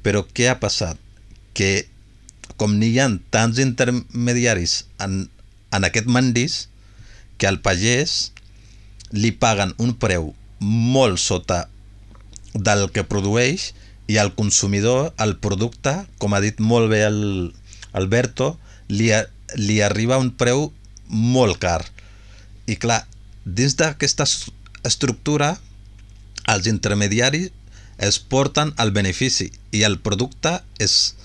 Però 0.03 0.23
què 0.33 0.47
ha 0.49 0.59
passat? 0.61 1.06
Que 1.57 1.87
com 2.61 2.77
n'hi 2.77 2.93
ha 3.01 3.07
tants 3.33 3.59
intermediaris 3.61 4.83
en, 5.03 5.25
en 5.73 5.87
aquest 5.87 6.09
mandís, 6.09 6.67
que 7.37 7.49
al 7.49 7.59
pagès 7.61 8.31
li 9.13 9.31
paguen 9.31 9.73
un 9.77 9.93
preu 9.97 10.31
molt 10.59 11.21
sota 11.21 11.67
del 12.53 12.87
que 12.93 13.05
produeix 13.05 13.71
i 14.07 14.17
al 14.17 14.33
consumidor 14.35 15.11
el 15.21 15.35
producte, 15.43 15.93
com 16.17 16.33
ha 16.33 16.41
dit 16.41 16.59
molt 16.63 16.89
bé 16.91 17.03
el 17.05 17.21
Alberto, 17.93 18.55
li, 18.87 19.11
li 19.59 19.81
arriba 19.83 20.17
un 20.21 20.31
preu 20.31 20.71
molt 21.07 21.59
car. 21.61 21.83
I 22.67 22.77
clar, 22.79 23.03
dins 23.43 23.77
d'aquesta 23.79 24.25
estructura, 24.87 25.55
els 26.47 26.67
intermediaris 26.71 27.51
es 27.97 28.19
porten 28.19 28.73
el 28.79 28.93
benefici 28.95 29.49
i 29.75 29.83
el 29.83 29.99
producte 29.99 30.59
és, 30.79 31.15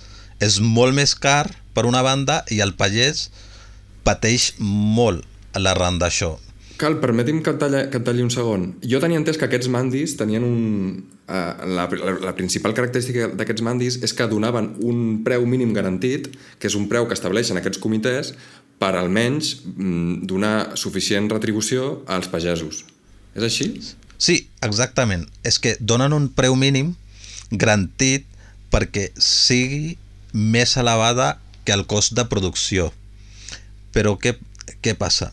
és 0.43 0.59
molt 0.61 0.97
més 0.97 1.15
car 1.15 1.47
per 1.73 1.87
una 1.87 2.03
banda 2.03 2.43
i 2.51 2.61
el 2.65 2.75
pagès 2.79 3.29
pateix 4.03 4.53
molt 4.59 5.23
a 5.55 5.63
l'arran 5.63 6.01
d'això. 6.03 6.35
Cal, 6.81 6.97
permeti'm 6.99 7.43
que 7.45 7.53
et, 7.53 7.59
talli, 7.61 7.83
que 7.93 8.01
et 8.01 8.07
talli 8.07 8.25
un 8.25 8.31
segon. 8.33 8.65
Jo 8.83 8.99
tenia 9.03 9.21
entès 9.21 9.39
que 9.39 9.47
aquests 9.47 9.71
mandis 9.71 10.17
tenien 10.19 10.43
un... 10.43 10.57
Uh, 11.33 11.53
la, 11.77 11.85
la, 11.87 12.15
la 12.27 12.33
principal 12.35 12.75
característica 12.75 13.29
d'aquests 13.39 13.63
mandis 13.63 14.01
és 14.03 14.13
que 14.19 14.27
donaven 14.29 14.73
un 14.83 15.21
preu 15.25 15.47
mínim 15.47 15.71
garantit, 15.77 16.27
que 16.59 16.67
és 16.67 16.75
un 16.77 16.89
preu 16.91 17.07
que 17.07 17.15
estableixen 17.15 17.61
aquests 17.61 17.79
comitès, 17.81 18.33
per 18.83 18.97
almenys 18.99 19.55
mm, 19.63 20.27
donar 20.27 20.75
suficient 20.81 21.31
retribució 21.31 22.03
als 22.11 22.27
pagesos. 22.33 22.83
És 23.39 23.47
així? 23.47 23.69
Sí, 24.19 24.41
exactament. 24.67 25.29
És 25.47 25.63
que 25.63 25.77
donen 25.79 26.13
un 26.17 26.27
preu 26.35 26.59
mínim 26.59 26.97
garantit 27.53 28.27
perquè 28.73 29.13
sigui 29.21 29.95
més 30.33 30.77
elevada 30.77 31.37
que 31.65 31.77
el 31.77 31.87
cost 31.87 32.17
de 32.17 32.27
producció. 32.29 32.91
Però 33.93 34.17
què, 34.19 34.37
què 34.83 34.97
passa? 34.99 35.33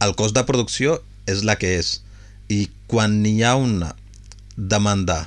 el 0.00 0.16
cost 0.16 0.34
de 0.36 0.44
producció 0.48 0.96
és 1.28 1.44
la 1.44 1.56
que 1.60 1.74
és 1.78 1.98
i 2.50 2.64
quan 2.90 3.20
hi 3.26 3.36
ha 3.44 3.54
una 3.60 3.92
demanda 4.56 5.20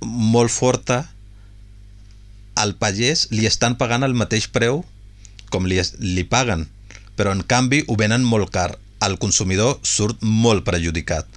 molt 0.00 0.52
forta 0.52 1.02
al 2.58 2.74
pagès 2.80 3.26
li 3.34 3.46
estan 3.46 3.76
pagant 3.80 4.06
el 4.06 4.16
mateix 4.18 4.48
preu 4.54 4.82
com 5.52 5.68
li, 5.68 5.80
li 6.00 6.24
paguen 6.24 6.66
però 7.18 7.34
en 7.36 7.44
canvi 7.52 7.82
ho 7.86 7.98
venen 8.00 8.24
molt 8.24 8.50
car 8.54 8.70
el 9.04 9.18
consumidor 9.20 9.76
surt 9.86 10.24
molt 10.24 10.64
perjudicat 10.66 11.28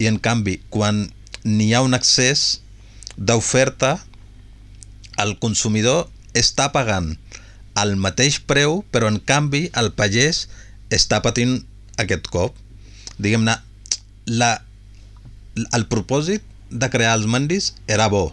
i 0.00 0.08
en 0.10 0.20
canvi 0.20 0.60
quan 0.68 1.06
n'hi 1.44 1.72
ha 1.74 1.82
un 1.86 1.96
excés 1.96 2.60
d'oferta 3.16 3.96
el 5.22 5.36
consumidor 5.42 6.08
està 6.38 6.70
pagant 6.74 7.14
el 7.80 7.94
mateix 7.96 8.40
preu 8.50 8.80
però 8.92 9.08
en 9.10 9.18
canvi 9.22 9.68
el 9.80 9.92
pagès 9.96 10.46
està 10.92 11.20
patint 11.22 11.60
aquest 12.02 12.26
cop. 12.32 12.56
Diguem-ne, 13.20 13.54
la, 14.40 14.50
el 15.76 15.86
propòsit 15.92 16.44
de 16.70 16.88
crear 16.90 17.16
els 17.18 17.28
mandis 17.30 17.72
era 17.90 18.08
bo. 18.12 18.30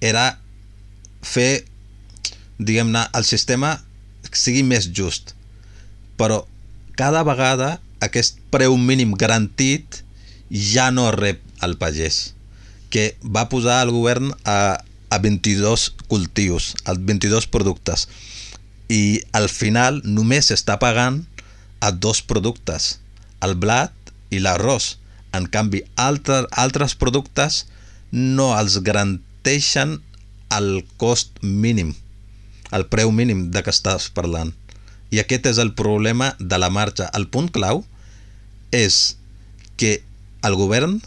Era 0.00 0.38
fer, 1.22 1.64
diguem-ne, 2.58 3.04
el 3.14 3.26
sistema 3.28 3.76
sigui 4.32 4.64
més 4.66 4.88
just. 4.94 5.34
Però 6.18 6.44
cada 6.98 7.22
vegada 7.26 7.76
aquest 8.04 8.40
preu 8.50 8.76
mínim 8.78 9.14
garantit 9.18 10.02
ja 10.50 10.88
no 10.94 11.10
rep 11.14 11.42
el 11.62 11.76
pagès, 11.78 12.32
que 12.90 13.12
va 13.22 13.48
posar 13.50 13.82
el 13.84 13.92
govern 13.92 14.30
a, 14.46 14.78
a 15.10 15.18
22 15.22 15.90
cultius, 16.08 16.74
als 16.84 17.00
22 17.04 17.46
productes. 17.46 18.08
I 18.88 19.20
al 19.36 19.48
final 19.52 20.00
només 20.04 20.48
s'està 20.48 20.78
pagant 20.80 21.22
a 21.80 21.92
dos 21.92 22.22
productes, 22.24 22.98
el 23.44 23.54
blat 23.54 23.92
i 24.34 24.40
l'arròs. 24.42 24.96
En 25.36 25.46
canvi, 25.52 25.82
altre, 25.96 26.46
altres 26.56 26.96
productes 26.96 27.66
no 28.10 28.54
els 28.56 28.78
garanteixen 28.84 29.98
el 30.56 30.84
cost 30.96 31.36
mínim, 31.42 31.92
el 32.72 32.88
preu 32.88 33.12
mínim 33.12 33.50
de 33.52 33.62
què 33.62 33.72
estàs 33.74 34.08
parlant. 34.16 34.54
I 35.12 35.20
aquest 35.20 35.46
és 35.52 35.60
el 35.60 35.74
problema 35.76 36.34
de 36.38 36.58
la 36.60 36.68
marxa. 36.72 37.08
El 37.16 37.28
punt 37.32 37.48
clau 37.52 37.84
és 38.72 39.16
que 39.80 40.00
el 40.44 40.56
govern 40.56 40.98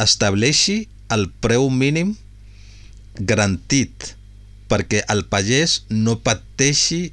estableixi 0.00 0.84
el 1.12 1.28
preu 1.44 1.68
mínim 1.70 2.14
garantit 3.20 4.14
perquè 4.74 5.06
el 5.14 5.22
pagès 5.30 5.84
no 5.94 6.18
pateixi 6.26 7.04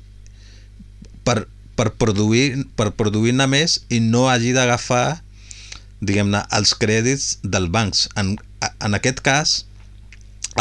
per 1.24 1.44
per 1.82 1.94
produir, 1.98 2.68
per 2.78 2.92
produir 2.94 3.32
més 3.50 3.80
i 3.90 3.98
no 4.04 4.28
hagi 4.30 4.52
d'agafar 4.54 5.22
diguem-ne, 6.02 6.42
els 6.58 6.74
crèdits 6.78 7.38
dels 7.44 7.70
bancs. 7.74 8.08
En, 8.18 8.36
en 8.62 8.98
aquest 8.98 9.22
cas, 9.26 9.54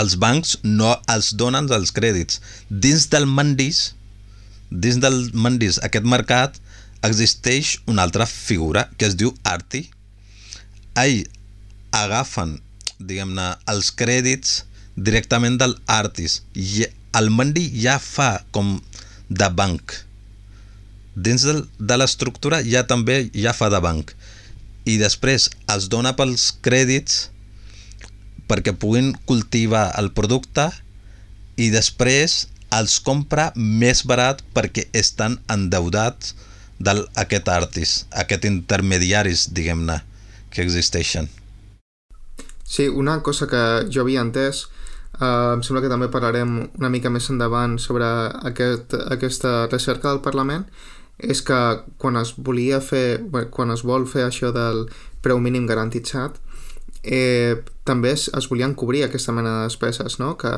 els 0.00 0.16
bancs 0.20 0.58
no 0.64 0.94
els 1.12 1.32
donen 1.40 1.68
els 1.72 1.92
crèdits. 1.96 2.40
Dins 2.68 3.08
del 3.12 3.26
mandis, 3.26 3.94
dins 4.70 5.00
del 5.02 5.30
mandis, 5.32 5.80
aquest 5.82 6.06
mercat, 6.06 6.60
existeix 7.04 7.78
una 7.88 8.04
altra 8.04 8.26
figura 8.28 8.86
que 8.96 9.08
es 9.08 9.16
diu 9.16 9.32
Arti. 9.44 9.86
Ell 11.00 11.24
agafen, 11.96 12.58
diguem-ne, 13.00 13.54
els 13.72 13.90
crèdits 13.96 14.60
directament 15.08 15.58
del 15.60 15.76
Artis. 15.86 16.40
I 16.54 16.86
el 17.18 17.32
mandi 17.34 17.64
ja 17.82 17.98
fa 18.02 18.36
com 18.54 18.76
de 19.28 19.48
banc 19.54 19.96
dins 21.14 21.42
de, 21.42 21.56
de 21.78 21.96
l'estructura 21.98 22.60
ja 22.66 22.84
també 22.86 23.30
ja 23.34 23.52
fa 23.56 23.68
de 23.72 23.80
banc 23.82 24.12
i 24.88 24.96
després 25.00 25.48
els 25.74 25.88
dona 25.92 26.14
pels 26.18 26.50
crèdits 26.64 27.28
perquè 28.50 28.74
puguin 28.74 29.12
cultivar 29.26 29.90
el 30.00 30.10
producte 30.14 30.68
i 31.60 31.68
després 31.74 32.46
els 32.74 32.98
compra 33.02 33.50
més 33.56 34.04
barat 34.06 34.42
perquè 34.54 34.86
estan 34.94 35.36
endeudats 35.50 36.34
d'aquest 36.80 37.48
artis, 37.52 37.90
aquest 38.22 38.46
intermediaris, 38.48 39.50
diguem-ne, 39.52 39.98
que 40.48 40.62
existeixen. 40.64 41.26
Sí, 42.64 42.86
una 42.88 43.18
cosa 43.26 43.50
que 43.50 43.60
jo 43.92 44.06
havia 44.06 44.22
entès, 44.24 44.62
uh, 45.20 45.54
em 45.54 45.62
sembla 45.62 45.84
que 45.84 45.92
també 45.92 46.10
parlarem 46.12 46.56
una 46.78 46.90
mica 46.92 47.12
més 47.12 47.28
endavant 47.30 47.78
sobre 47.78 48.08
aquest, 48.50 48.96
aquesta 49.12 49.68
recerca 49.70 50.10
del 50.10 50.24
Parlament, 50.24 50.66
és 51.20 51.42
que 51.44 51.58
quan 52.00 52.16
es 52.16 52.34
volia 52.36 52.80
fer, 52.80 53.20
quan 53.52 53.70
es 53.74 53.84
vol 53.84 54.06
fer 54.08 54.24
això 54.26 54.50
del 54.56 54.86
preu 55.20 55.40
mínim 55.40 55.66
garantitzat, 55.68 56.38
eh, 57.02 57.62
també 57.84 58.12
es, 58.12 58.28
es 58.36 58.48
volien 58.48 58.74
cobrir 58.74 59.04
aquesta 59.04 59.32
mena 59.32 59.58
de 59.58 59.68
despeses, 59.68 60.18
no? 60.20 60.36
que 60.40 60.52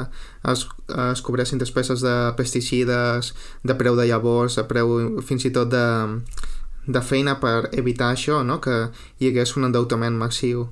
es, 0.52 0.66
es 1.12 1.22
cobressin 1.22 1.58
despeses 1.58 2.02
de 2.02 2.14
pesticides, 2.36 3.32
de 3.62 3.78
preu 3.78 3.96
de 3.96 4.06
llavors, 4.10 4.58
de 4.58 4.66
preu 4.68 5.22
fins 5.22 5.46
i 5.46 5.52
tot 5.54 5.70
de, 5.72 5.86
de 6.86 7.02
feina 7.02 7.38
per 7.40 7.70
evitar 7.72 8.12
això, 8.12 8.42
no? 8.46 8.60
que 8.60 8.88
hi 9.18 9.30
hagués 9.30 9.56
un 9.56 9.70
endeutament 9.70 10.18
massiu. 10.18 10.68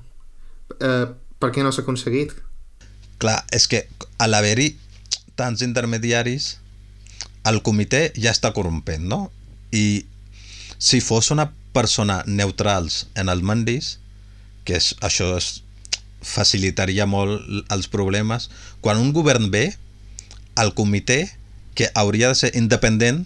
Eh, 0.79 1.07
per 1.39 1.51
què 1.51 1.63
no 1.63 1.71
s'ha 1.71 1.83
aconseguit? 1.83 2.35
Clar, 3.21 3.43
és 3.53 3.67
que 3.69 3.85
a 4.17 4.27
l'haver-hi 4.27 4.71
tants 5.37 5.61
intermediaris 5.61 6.55
el 7.49 7.61
comitè 7.65 8.11
ja 8.17 8.33
està 8.33 8.51
corrompent, 8.53 9.05
no? 9.05 9.27
I 9.73 10.05
si 10.81 11.01
fos 11.05 11.31
una 11.33 11.51
persona 11.73 12.21
neutrals 12.27 13.05
en 13.15 13.29
el 13.29 13.43
mandis, 13.45 13.97
que 14.65 14.77
és, 14.77 14.93
això 15.05 15.31
és, 15.37 15.61
facilitaria 16.21 17.07
molt 17.09 17.41
els 17.73 17.87
problemes, 17.89 18.49
quan 18.81 18.99
un 19.01 19.09
govern 19.13 19.49
ve, 19.53 19.71
el 20.61 20.73
comitè, 20.77 21.23
que 21.73 21.89
hauria 21.95 22.29
de 22.29 22.37
ser 22.37 22.51
independent, 22.59 23.23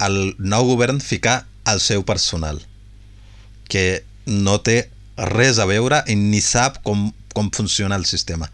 el 0.00 0.34
nou 0.38 0.68
govern 0.68 1.00
ficar 1.00 1.46
el 1.70 1.80
seu 1.82 2.04
personal, 2.06 2.60
que 3.68 4.04
no 4.26 4.58
té 4.62 4.84
res 5.30 5.58
a 5.58 5.66
veure 5.68 6.02
i 6.08 6.16
ni 6.16 6.40
sap 6.44 6.78
com, 6.86 7.10
com 7.34 7.50
funciona 7.54 7.98
el 7.98 8.06
sistema. 8.06 8.50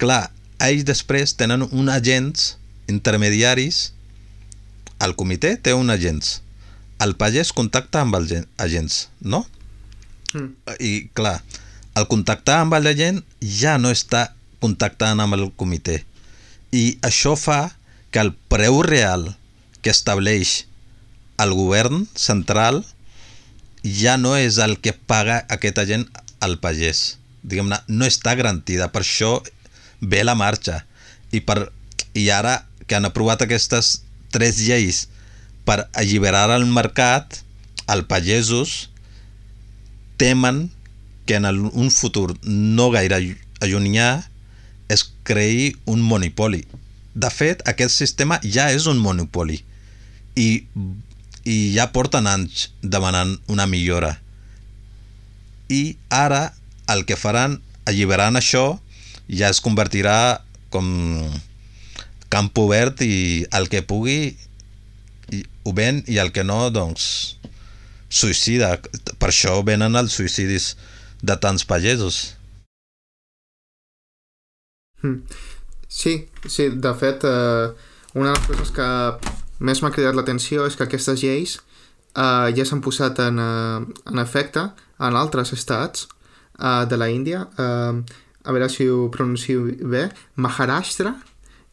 Clar, 0.00 0.30
ells 0.62 0.86
després 0.88 1.34
tenen 1.38 1.66
un 1.70 1.90
agents 1.92 2.54
intermediaris, 2.90 3.90
el 5.02 5.16
comitè 5.18 5.56
té 5.58 5.74
un 5.74 5.90
agents, 5.90 6.40
el 7.02 7.16
pagès 7.18 7.50
contacta 7.56 8.04
amb 8.04 8.16
els 8.20 8.34
agents, 8.62 9.08
no? 9.20 9.42
Mm. 10.32 10.50
I 10.78 10.92
clar, 11.16 11.40
el 11.98 12.06
contactar 12.08 12.60
amb 12.62 12.78
la 12.78 12.94
gent 12.96 13.20
ja 13.42 13.76
no 13.78 13.90
està 13.92 14.30
contactant 14.62 15.20
amb 15.20 15.36
el 15.36 15.48
comitè. 15.58 15.98
I 16.72 16.98
això 17.04 17.34
fa 17.36 17.74
que 18.14 18.22
el 18.22 18.32
preu 18.48 18.80
real 18.86 19.32
que 19.82 19.90
estableix 19.90 20.62
el 21.42 21.52
govern 21.58 22.06
central 22.14 22.84
ja 23.82 24.16
no 24.16 24.36
és 24.38 24.60
el 24.62 24.78
que 24.78 24.94
paga 24.94 25.42
aquesta 25.50 25.84
gent 25.88 26.06
al 26.40 26.58
pagès. 26.62 27.18
Diguem-ne, 27.42 27.80
no 27.88 28.06
està 28.06 28.36
garantida. 28.38 28.88
Per 28.94 29.02
això 29.02 29.40
ve 30.02 30.24
la 30.26 30.34
marxa. 30.34 30.82
I, 31.32 31.40
per, 31.40 31.70
I 32.12 32.28
ara 32.34 32.58
que 32.86 32.98
han 32.98 33.08
aprovat 33.08 33.46
aquestes 33.46 34.02
tres 34.34 34.58
lleis 34.60 35.06
per 35.64 35.86
alliberar 35.96 36.50
el 36.52 36.66
mercat, 36.66 37.40
els 37.88 38.06
pagesos 38.10 38.90
temen 40.20 40.66
que 41.26 41.38
en 41.38 41.46
el, 41.46 41.58
un 41.62 41.90
futur 41.90 42.34
no 42.42 42.90
gaire 42.90 43.18
allunyà 43.62 44.10
es 44.92 45.06
creï 45.24 45.72
un 45.86 46.02
monopoli. 46.02 46.64
De 47.14 47.30
fet, 47.30 47.62
aquest 47.68 47.94
sistema 47.94 48.40
ja 48.42 48.70
és 48.74 48.88
un 48.90 48.98
monopoli 48.98 49.60
i, 50.36 50.64
i 51.44 51.56
ja 51.76 51.90
porten 51.94 52.26
anys 52.26 52.70
demanant 52.82 53.36
una 53.52 53.66
millora. 53.70 54.16
I 55.70 55.96
ara 56.10 56.50
el 56.92 57.06
que 57.08 57.16
faran 57.16 57.60
alliberant 57.88 58.36
això 58.38 58.80
ja 59.28 59.50
es 59.52 59.60
convertirà 59.64 60.42
com 60.72 60.88
camp 62.32 62.50
obert 62.62 63.02
i 63.04 63.44
el 63.52 63.68
que 63.68 63.82
pugui 63.84 64.32
i, 65.32 65.42
ho 65.64 65.72
ven 65.76 66.02
i 66.08 66.18
el 66.22 66.32
que 66.32 66.44
no, 66.44 66.64
doncs 66.72 67.36
suïcida. 68.12 68.76
Per 69.18 69.30
això 69.30 69.58
venen 69.64 69.96
els 69.96 70.16
suïcidis 70.16 70.72
de 71.22 71.36
tants 71.40 71.64
pagesos. 71.68 72.34
Mm. 75.02 75.20
Sí, 75.92 76.14
sí, 76.48 76.70
de 76.80 76.94
fet, 76.96 77.24
eh, 77.28 77.92
una 78.14 78.32
de 78.32 78.38
les 78.38 78.46
coses 78.48 78.72
que 78.72 78.88
més 79.60 79.82
m'ha 79.82 79.92
cridat 79.92 80.16
l'atenció 80.16 80.64
és 80.66 80.76
que 80.76 80.86
aquestes 80.86 81.20
lleis 81.20 81.58
eh, 82.16 82.48
ja 82.56 82.64
s'han 82.64 82.80
posat 82.84 83.20
en, 83.20 83.38
eh, 83.38 84.02
en 84.12 84.22
efecte 84.22 84.64
en 84.98 85.18
altres 85.18 85.52
estats 85.52 86.06
eh, 86.58 86.84
de 86.88 86.96
la 86.96 87.10
Índia, 87.12 87.44
eh, 87.58 88.02
a 88.44 88.54
veure 88.54 88.68
si 88.72 88.88
ho 88.88 89.08
pronuncio 89.12 89.68
bé, 89.80 90.08
Maharashtra 90.34 91.14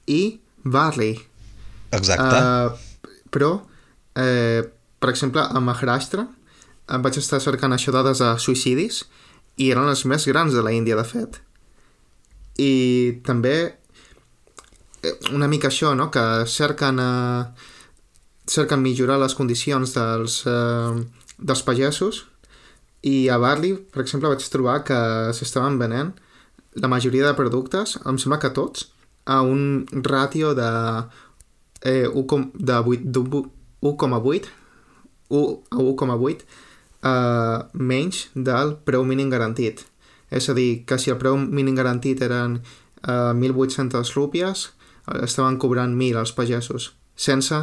i 0.08 0.40
Varli. 0.64 1.14
Exacte. 1.92 2.38
Uh, 2.38 2.90
però, 3.30 3.66
eh, 4.16 4.62
per 5.00 5.10
exemple, 5.10 5.42
a 5.42 5.60
Maharashtra 5.60 6.26
em 6.90 7.02
vaig 7.06 7.20
estar 7.22 7.40
cercant 7.42 7.74
això 7.74 7.94
dades 7.94 8.22
de 8.22 8.30
suïcidis 8.42 9.04
i 9.62 9.70
eren 9.74 9.90
les 9.90 10.06
més 10.10 10.26
grans 10.30 10.54
de 10.54 10.64
la 10.66 10.74
Índia, 10.74 10.98
de 10.98 11.06
fet. 11.06 11.40
I 12.60 13.22
també 13.26 13.56
eh, 13.70 15.16
una 15.32 15.48
mica 15.48 15.70
això, 15.70 15.94
no?, 15.96 16.10
que 16.14 16.26
cerquen, 16.50 17.00
eh, 17.00 17.70
cerquen 18.50 18.82
millorar 18.82 19.20
les 19.22 19.38
condicions 19.38 19.94
dels, 19.96 20.42
eh, 20.50 21.04
dels 21.38 21.64
pagesos 21.64 22.26
i 23.06 23.30
a 23.32 23.38
Barley, 23.40 23.78
per 23.94 24.04
exemple, 24.04 24.32
vaig 24.32 24.44
trobar 24.52 24.82
que 24.88 25.00
s'estaven 25.38 25.78
venent 25.80 26.18
la 26.76 26.88
majoria 26.88 27.26
de 27.28 27.36
productes, 27.38 27.98
em 28.06 28.18
sembla 28.22 28.40
que 28.40 28.54
tots, 28.54 28.90
a 29.26 29.42
un 29.46 29.86
ràtio 30.06 30.54
de 30.58 30.70
eh, 31.86 32.08
1, 32.08 32.52
de 32.56 32.74
8, 32.74 33.24
1,8 33.82 34.50
1 35.30 35.64
a 35.70 35.78
1,8 35.78 36.46
eh, 37.04 37.60
menys 37.74 38.28
del 38.34 38.76
preu 38.84 39.06
mínim 39.06 39.30
garantit. 39.30 39.86
És 40.30 40.50
a 40.50 40.54
dir, 40.54 40.86
que 40.86 40.98
si 40.98 41.14
el 41.14 41.18
preu 41.22 41.38
mínim 41.38 41.78
garantit 41.78 42.22
eren 42.26 42.60
eh, 42.60 43.34
1.800 43.34 44.14
rúpies, 44.18 44.70
estaven 45.24 45.58
cobrant 45.58 45.96
1.000 45.96 46.20
els 46.22 46.34
pagesos, 46.38 46.92
sense 47.16 47.58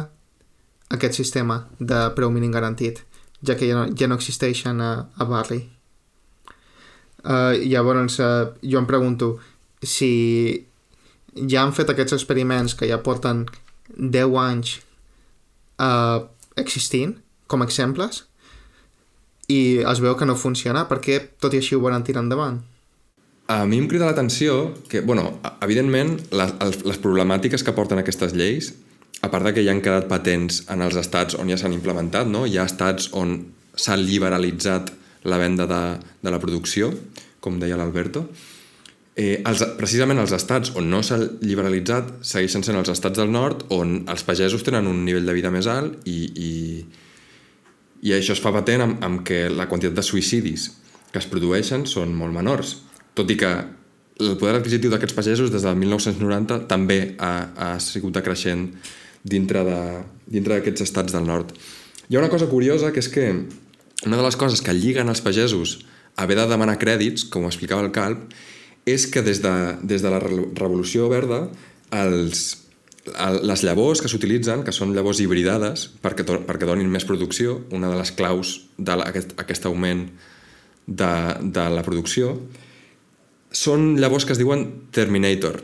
aquest 0.91 1.15
sistema 1.19 1.65
de 1.79 2.07
preu 2.15 2.31
mínim 2.31 2.51
garantit, 2.51 3.03
ja 3.43 3.55
que 3.55 3.67
ja 3.69 3.75
no, 3.75 3.87
ja 3.95 4.07
no 4.07 4.15
existeixen 4.15 4.81
a, 4.81 5.07
a 5.15 5.27
Barley. 5.27 5.76
Uh, 7.23 7.57
llavors, 7.65 8.19
uh, 8.21 8.53
jo 8.61 8.79
em 8.79 8.87
pregunto 8.87 9.37
si 9.81 10.11
ja 11.49 11.63
han 11.63 11.73
fet 11.73 11.89
aquests 11.91 12.15
experiments 12.17 12.75
que 12.77 12.87
ja 12.89 13.01
porten 13.03 13.45
10 13.97 14.37
anys 14.41 14.77
uh, 15.81 16.23
existint 16.55 17.17
com 17.47 17.61
a 17.61 17.67
exemples 17.67 18.23
i 19.49 19.79
es 19.79 20.01
veu 20.03 20.15
que 20.19 20.27
no 20.29 20.37
funciona 20.37 20.85
perquè 20.89 21.19
tot 21.41 21.53
i 21.53 21.61
així 21.61 21.75
ho 21.75 21.83
volen 21.83 22.05
tirar 22.05 22.23
endavant 22.25 22.61
a 23.47 23.63
mi 23.65 23.79
em 23.79 23.87
crida 23.87 24.09
l'atenció 24.09 24.73
que, 24.91 24.99
bueno, 25.01 25.39
evidentment, 25.63 26.17
les, 26.35 26.53
les 26.83 26.99
problemàtiques 26.99 27.63
que 27.63 27.73
porten 27.73 28.01
aquestes 28.01 28.35
lleis, 28.35 28.73
a 29.23 29.29
part 29.31 29.47
de 29.47 29.53
que 29.55 29.63
ja 29.63 29.71
han 29.71 29.81
quedat 29.81 30.09
patents 30.11 30.65
en 30.73 30.83
els 30.83 30.97
estats 30.99 31.37
on 31.39 31.47
ja 31.49 31.57
s'han 31.57 31.75
implementat, 31.75 32.27
no? 32.27 32.45
hi 32.45 32.57
ha 32.59 32.67
estats 32.67 33.09
on 33.15 33.37
s'ha 33.77 33.95
liberalitzat 33.95 34.91
la 35.23 35.39
venda 35.41 35.65
de, 35.69 35.81
de 36.21 36.33
la 36.33 36.39
producció, 36.39 36.91
com 37.41 37.57
deia 37.61 37.77
l'Alberto, 37.79 38.25
eh, 39.17 39.41
els, 39.41 39.63
precisament 39.79 40.21
els 40.21 40.33
estats 40.37 40.73
on 40.77 40.89
no 40.91 41.01
s'ha 41.03 41.17
liberalitzat 41.41 42.19
segueixen 42.21 42.65
sent 42.65 42.77
els 42.77 42.91
estats 42.93 43.17
del 43.17 43.31
nord 43.33 43.65
on 43.73 44.03
els 44.05 44.25
pagesos 44.27 44.65
tenen 44.67 44.87
un 44.89 45.03
nivell 45.05 45.25
de 45.25 45.35
vida 45.37 45.51
més 45.53 45.69
alt 45.71 46.05
i, 46.05 46.19
i, 46.37 46.51
i 48.05 48.13
això 48.13 48.37
es 48.37 48.43
fa 48.43 48.53
patent 48.55 48.85
amb, 48.85 49.01
amb 49.03 49.23
que 49.27 49.47
la 49.49 49.67
quantitat 49.69 49.97
de 49.97 50.05
suïcidis 50.05 50.69
que 51.11 51.21
es 51.23 51.29
produeixen 51.31 51.87
són 51.89 52.13
molt 52.13 52.35
menors 52.35 52.77
tot 53.17 53.33
i 53.33 53.39
que 53.39 53.51
el 54.17 54.37
poder 54.37 54.55
adquisitiu 54.57 54.93
d'aquests 54.93 55.17
pagesos 55.17 55.51
des 55.53 55.65
del 55.65 55.77
1990 55.77 56.63
també 56.69 56.99
ha, 57.21 57.33
ha 57.53 57.71
sigut 57.81 58.15
decreixent 58.17 58.69
dintre 59.27 59.61
d'aquests 59.65 60.81
de, 60.81 60.85
estats 60.87 61.13
del 61.13 61.27
nord. 61.27 61.51
Hi 62.07 62.15
ha 62.15 62.23
una 62.23 62.31
cosa 62.31 62.47
curiosa 62.49 62.89
que 62.93 63.03
és 63.03 63.09
que 63.13 63.27
una 64.05 64.17
de 64.17 64.25
les 64.25 64.37
coses 64.37 64.61
que 64.61 64.75
lliguen 64.75 65.09
els 65.09 65.23
pagesos 65.25 65.79
a 66.15 66.25
haver 66.25 66.37
de 66.37 66.47
demanar 66.49 66.77
crèdits, 66.81 67.25
com 67.29 67.45
ho 67.45 67.51
explicava 67.51 67.85
el 67.85 67.93
Calp, 67.95 68.29
és 68.87 69.07
que 69.11 69.23
des 69.25 69.41
de, 69.43 69.53
des 69.83 70.03
de 70.03 70.11
la 70.13 70.21
Revolució 70.21 71.09
Verda 71.11 71.47
els, 71.95 72.45
les 73.43 73.63
llavors 73.63 74.01
que 74.03 74.11
s'utilitzen, 74.11 74.63
que 74.63 74.75
són 74.75 74.93
llavors 74.95 75.19
hibridades 75.23 75.87
perquè, 76.03 76.25
perquè 76.25 76.69
donin 76.69 76.89
més 76.91 77.05
producció, 77.07 77.61
una 77.75 77.91
de 77.91 77.99
les 77.99 78.13
claus 78.15 78.57
d'aquest 78.77 79.35
aquest 79.39 79.67
augment 79.69 80.07
de, 80.87 81.13
de 81.41 81.65
la 81.73 81.83
producció, 81.83 82.35
són 83.51 83.95
llavors 83.99 84.25
que 84.25 84.35
es 84.35 84.41
diuen 84.41 84.67
Terminator. 84.95 85.61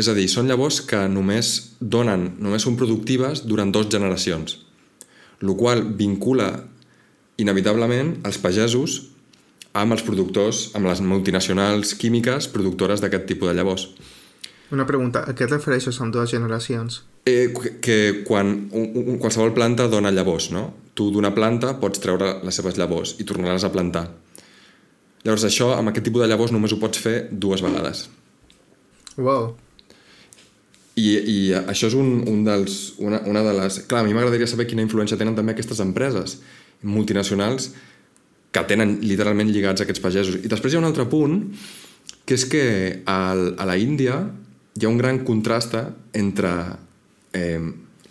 És 0.00 0.08
a 0.08 0.16
dir, 0.16 0.28
són 0.32 0.48
llavors 0.48 0.80
que 0.88 1.04
només 1.12 1.76
donen, 1.80 2.30
només 2.40 2.64
són 2.64 2.78
productives 2.80 3.44
durant 3.44 3.72
dues 3.72 3.90
generacions, 3.92 4.56
el 5.42 5.52
qual 5.58 5.84
vincula 5.98 6.48
inevitablement 7.40 8.18
els 8.28 8.38
pagesos 8.42 8.98
amb 9.72 9.94
els 9.96 10.04
productors, 10.04 10.66
amb 10.76 10.88
les 10.88 11.00
multinacionals 11.00 11.94
químiques 11.96 12.48
productores 12.52 13.00
d'aquest 13.00 13.24
tipus 13.30 13.48
de 13.48 13.56
llavors. 13.56 13.86
Una 14.72 14.86
pregunta, 14.88 15.24
a 15.28 15.34
què 15.36 15.46
et 15.46 15.52
refereixes 15.52 15.98
amb 16.00 16.12
dues 16.14 16.32
generacions? 16.32 17.02
Eh, 17.28 17.52
que 17.84 18.24
quan 18.26 18.52
un, 18.72 18.86
un, 18.96 19.18
qualsevol 19.20 19.52
planta 19.56 19.88
dona 19.88 20.12
llavors, 20.12 20.50
no? 20.52 20.70
Tu 20.96 21.08
d'una 21.12 21.32
planta 21.36 21.74
pots 21.80 22.00
treure 22.00 22.38
les 22.44 22.56
seves 22.56 22.78
llavors 22.80 23.14
i 23.20 23.26
tornaràs 23.28 23.64
a 23.64 23.72
plantar. 23.72 24.06
Llavors 25.22 25.44
això, 25.46 25.70
amb 25.76 25.92
aquest 25.92 26.08
tipus 26.08 26.24
de 26.24 26.28
llavors, 26.28 26.52
només 26.52 26.72
ho 26.72 26.80
pots 26.80 27.00
fer 27.00 27.28
dues 27.30 27.62
vegades. 27.64 28.08
Wow. 29.16 29.52
I, 30.96 31.06
i 31.06 31.36
això 31.56 31.88
és 31.88 31.96
un, 31.96 32.24
un 32.28 32.42
dels, 32.44 32.80
una, 33.00 33.22
una 33.28 33.44
de 33.44 33.54
les... 33.60 33.78
Clar, 33.88 34.02
a 34.02 34.08
mi 34.08 34.16
m'agradaria 34.16 34.48
saber 34.50 34.66
quina 34.68 34.84
influència 34.84 35.16
tenen 35.20 35.36
també 35.36 35.54
aquestes 35.54 35.80
empreses 35.84 36.40
multinacionals 36.82 37.70
que 38.52 38.64
tenen 38.68 38.98
literalment 39.00 39.48
lligats 39.50 39.84
aquests 39.84 40.02
pagesos. 40.04 40.36
I 40.42 40.50
després 40.50 40.72
hi 40.72 40.78
ha 40.78 40.82
un 40.82 40.88
altre 40.88 41.06
punt, 41.08 41.38
que 42.26 42.36
és 42.36 42.44
que 42.48 42.64
al, 43.08 43.54
a 43.58 43.66
la 43.68 43.78
Índia 43.80 44.18
hi 44.76 44.86
ha 44.86 44.90
un 44.90 45.00
gran 45.00 45.22
contrast 45.24 45.76
entre 46.16 46.52
eh, 47.36 47.60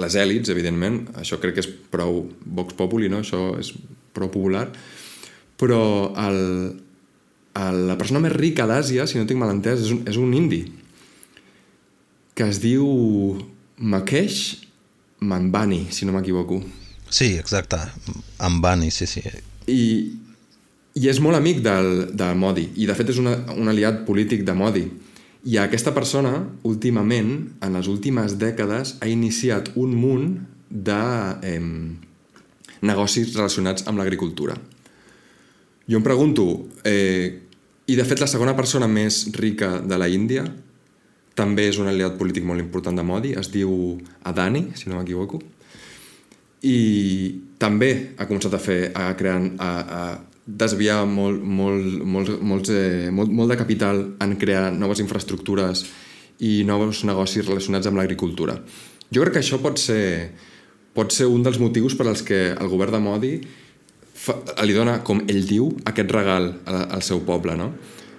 les 0.02 0.18
èlits, 0.18 0.50
evidentment, 0.50 1.04
això 1.22 1.38
crec 1.42 1.58
que 1.58 1.66
és 1.66 1.70
prou 1.94 2.24
Vox 2.46 2.78
Populi, 2.78 3.10
no? 3.12 3.22
això 3.22 3.52
és 3.62 3.72
prou 4.16 4.32
popular, 4.34 4.66
però 5.62 5.82
el, 6.26 6.42
el, 7.62 7.82
la 7.88 7.98
persona 8.00 8.24
més 8.24 8.34
rica 8.34 8.66
d'Àsia, 8.70 9.06
si 9.08 9.20
no 9.20 9.28
tinc 9.30 9.42
mal 9.42 9.54
entès, 9.54 9.86
és 9.86 9.94
un, 9.94 10.04
és 10.10 10.18
un 10.18 10.34
indi, 10.38 10.64
que 12.34 12.48
es 12.50 12.62
diu 12.64 12.88
Makesh 13.78 14.42
Manbani, 15.22 15.86
si 15.94 16.08
no 16.08 16.16
m'equivoco. 16.16 16.62
Sí, 17.12 17.36
exacte. 17.36 17.78
Ambani, 18.40 18.90
sí, 18.90 19.06
sí. 19.06 19.22
I, 19.68 19.84
i 20.96 21.10
és 21.12 21.20
molt 21.20 21.36
amic 21.36 21.60
del, 21.66 22.08
de 22.16 22.30
Modi, 22.40 22.70
i 22.80 22.88
de 22.88 22.96
fet 22.96 23.12
és 23.12 23.20
una, 23.20 23.36
un 23.52 23.68
aliat 23.68 24.06
polític 24.08 24.46
de 24.48 24.56
Modi. 24.56 24.86
I 25.52 25.58
aquesta 25.60 25.92
persona, 25.92 26.38
últimament, 26.68 27.34
en 27.60 27.76
les 27.76 27.92
últimes 27.92 28.38
dècades, 28.40 28.96
ha 29.04 29.12
iniciat 29.12 29.74
un 29.76 29.94
munt 30.00 30.32
de 30.72 31.04
eh, 31.44 31.60
negocis 32.88 33.36
relacionats 33.36 33.88
amb 33.92 34.00
l'agricultura. 34.00 34.56
Jo 35.92 36.00
em 36.00 36.06
pregunto, 36.06 36.48
eh, 36.88 37.42
i 37.92 37.96
de 38.00 38.08
fet 38.08 38.22
la 38.24 38.32
segona 38.32 38.56
persona 38.56 38.88
més 38.88 39.26
rica 39.36 39.82
de 39.84 39.98
la 40.00 40.08
Índia 40.08 40.46
també 41.36 41.68
és 41.68 41.80
un 41.82 41.90
aliat 41.92 42.16
polític 42.20 42.46
molt 42.48 42.64
important 42.64 42.96
de 42.96 43.04
Modi, 43.04 43.36
es 43.36 43.52
diu 43.52 44.00
Adani, 44.24 44.70
si 44.80 44.88
no 44.88 45.00
m'equivoco, 45.00 45.42
i 46.62 46.78
també 47.62 47.92
ha 48.18 48.28
començat 48.30 48.54
a 48.54 48.62
fer, 48.62 48.92
a 48.94 49.12
crear, 49.18 49.40
a, 49.58 49.72
a 49.72 50.02
desviar 50.46 51.06
molt, 51.10 51.42
molt, 51.42 52.02
molt, 52.04 52.38
molt, 52.42 52.70
eh, 52.70 53.10
molt, 53.14 53.32
molt 53.34 53.54
de 53.54 53.58
capital 53.58 54.02
en 54.22 54.38
crear 54.42 54.70
noves 54.74 55.02
infraestructures 55.02 55.86
i 56.42 56.62
nous 56.66 57.04
negocis 57.06 57.46
relacionats 57.46 57.90
amb 57.90 58.02
l'agricultura. 58.02 58.58
Jo 59.12 59.22
crec 59.22 59.38
que 59.38 59.44
això 59.44 59.60
pot 59.62 59.78
ser, 59.82 60.32
pot 60.94 61.14
ser 61.14 61.28
un 61.30 61.44
dels 61.46 61.60
motius 61.62 61.96
per 61.98 62.08
als 62.10 62.24
que 62.26 62.52
el 62.54 62.72
govern 62.72 62.98
de 62.98 63.02
Modi 63.04 63.34
fa, 64.14 64.38
li 64.66 64.74
dona, 64.74 65.02
com 65.06 65.22
ell 65.28 65.44
diu, 65.48 65.70
aquest 65.86 66.14
regal 66.14 66.54
al 66.66 67.04
seu 67.06 67.22
poble, 67.28 67.58
no? 67.58 67.72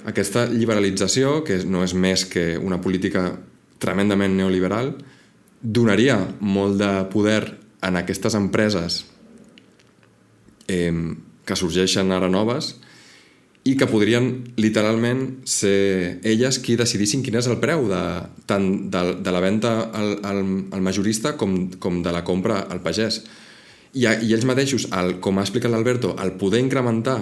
Aquesta 0.07 0.48
liberalització, 0.50 1.40
que 1.46 1.61
no 1.64 1.85
és 1.87 1.94
més 1.94 2.24
que 2.26 2.57
una 2.59 2.81
política 2.83 3.28
tremendament 3.83 4.35
neoliberal, 4.35 4.96
donaria 5.62 6.18
molt 6.40 6.78
de 6.81 6.90
poder 7.11 7.62
en 7.83 7.99
aquestes 7.99 8.37
empreses 8.38 9.03
eh, 10.68 10.92
que 11.45 11.59
sorgeixen 11.59 12.12
ara 12.14 12.31
noves 12.31 12.77
i 13.62 13.77
que 13.79 13.87
podrien 13.87 14.29
literalment 14.59 15.45
ser 15.47 16.18
elles 16.27 16.59
qui 16.62 16.75
decidissin 16.79 17.23
quin 17.23 17.38
és 17.38 17.47
el 17.47 17.61
preu 17.62 17.87
de, 17.90 18.03
tant 18.51 18.66
de, 18.90 19.03
de 19.23 19.35
la 19.35 19.42
venda 19.42 19.75
al, 19.95 20.16
al, 20.27 20.42
al 20.75 20.83
majorista 20.83 21.37
com, 21.38 21.71
com 21.79 22.01
de 22.03 22.14
la 22.14 22.25
compra 22.27 22.64
al 22.66 22.83
pagès. 22.83 23.21
I, 23.95 24.09
i 24.09 24.33
ells 24.35 24.47
mateixos, 24.49 24.88
el, 24.99 25.18
com 25.23 25.38
ha 25.38 25.47
explicat 25.47 25.71
l'Alberto, 25.71 26.16
el 26.18 26.35
poder 26.40 26.62
incrementar 26.64 27.21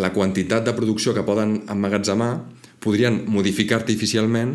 la 0.00 0.12
quantitat 0.14 0.64
de 0.64 0.72
producció 0.76 1.12
que 1.12 1.26
poden 1.26 1.58
emmagatzemar, 1.68 2.32
podrien 2.80 3.24
modificar 3.28 3.82
artificialment 3.82 4.54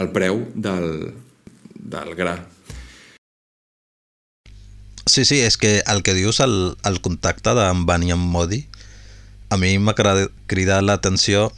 el 0.00 0.12
preu 0.14 0.46
del, 0.54 1.12
del 1.76 2.14
gra. 2.16 2.38
Sí, 5.08 5.24
sí, 5.24 5.40
és 5.40 5.56
que 5.56 5.82
el 5.88 6.02
que 6.04 6.12
dius, 6.12 6.40
el, 6.44 6.76
el 6.84 7.00
contacte 7.00 7.54
d'en 7.56 7.86
Bani 7.88 8.12
amb 8.12 8.28
Modi, 8.28 8.60
a 9.48 9.56
mi 9.56 9.72
m'ha 9.80 9.94
cridat 9.96 10.84
l'atenció 10.84 11.48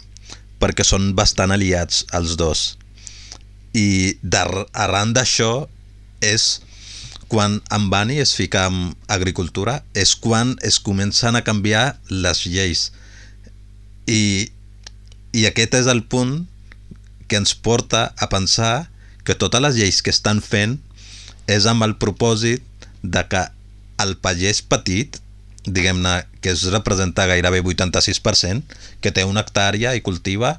perquè 0.63 0.87
són 0.87 1.11
bastant 1.19 1.51
aliats 1.51 2.05
els 2.15 2.37
dos. 2.39 2.63
I 3.75 4.15
arran 4.31 5.15
d'això 5.17 5.67
és 6.23 6.61
quan 7.27 7.59
en 7.75 7.91
Bani 7.91 8.21
es 8.23 8.37
fica 8.39 8.69
en 8.71 8.95
agricultura, 9.11 9.81
és 9.95 10.15
quan 10.15 10.55
es 10.63 10.79
comencen 10.79 11.35
a 11.35 11.43
canviar 11.43 11.99
les 12.11 12.47
lleis 12.47 12.91
i, 14.07 14.51
I 15.33 15.47
aquest 15.47 15.77
és 15.79 15.87
el 15.91 16.03
punt 16.11 16.47
que 17.31 17.39
ens 17.39 17.55
porta 17.55 18.11
a 18.19 18.27
pensar 18.31 18.91
que 19.23 19.37
totes 19.39 19.63
les 19.63 19.77
lleis 19.79 20.01
que 20.03 20.11
estan 20.11 20.41
fent 20.43 20.81
és 21.47 21.67
amb 21.71 21.87
el 21.87 21.95
propòsit 22.03 22.65
de 23.03 23.25
que 23.29 23.43
el 24.01 24.17
pagès 24.21 24.63
petit, 24.63 25.19
diguem-ne, 25.67 26.25
que 26.41 26.55
es 26.55 26.65
representa 26.73 27.27
gairebé 27.29 27.63
86%, 27.63 28.79
que 29.01 29.13
té 29.13 29.27
una 29.29 29.45
hectàrea 29.45 29.95
i 29.97 30.05
cultiva, 30.05 30.59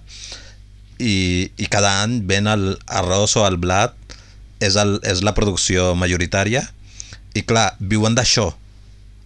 i, 1.02 1.50
i 1.58 1.70
cada 1.74 1.98
any 2.04 2.20
ven 2.30 2.50
el 2.52 2.76
arròs 2.86 3.36
o 3.40 3.46
el 3.48 3.58
blat, 3.62 3.96
és, 4.62 4.78
el, 4.78 5.00
és 5.08 5.24
la 5.26 5.34
producció 5.34 5.92
majoritària, 5.98 6.68
i 7.34 7.42
clar, 7.48 7.72
viuen 7.80 8.16
d'això. 8.18 8.52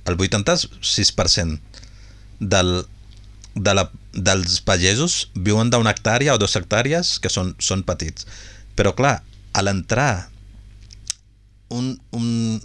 El 0.05 0.17
86% 0.21 1.59
del, 2.39 2.85
de 3.55 3.73
la, 3.73 3.89
dels 4.13 4.61
pagesos 4.63 5.31
viuen 5.35 5.71
d'una 5.73 5.95
hectàrea 5.95 6.35
o 6.35 6.39
dues 6.39 6.55
hectàrees 6.55 7.17
que 7.19 7.31
són, 7.31 7.55
són 7.59 7.83
petits. 7.87 8.27
Però 8.75 8.93
clar, 8.95 9.17
a 9.55 9.63
l'entrar 9.63 10.29
un, 11.73 11.95
un, 12.11 12.61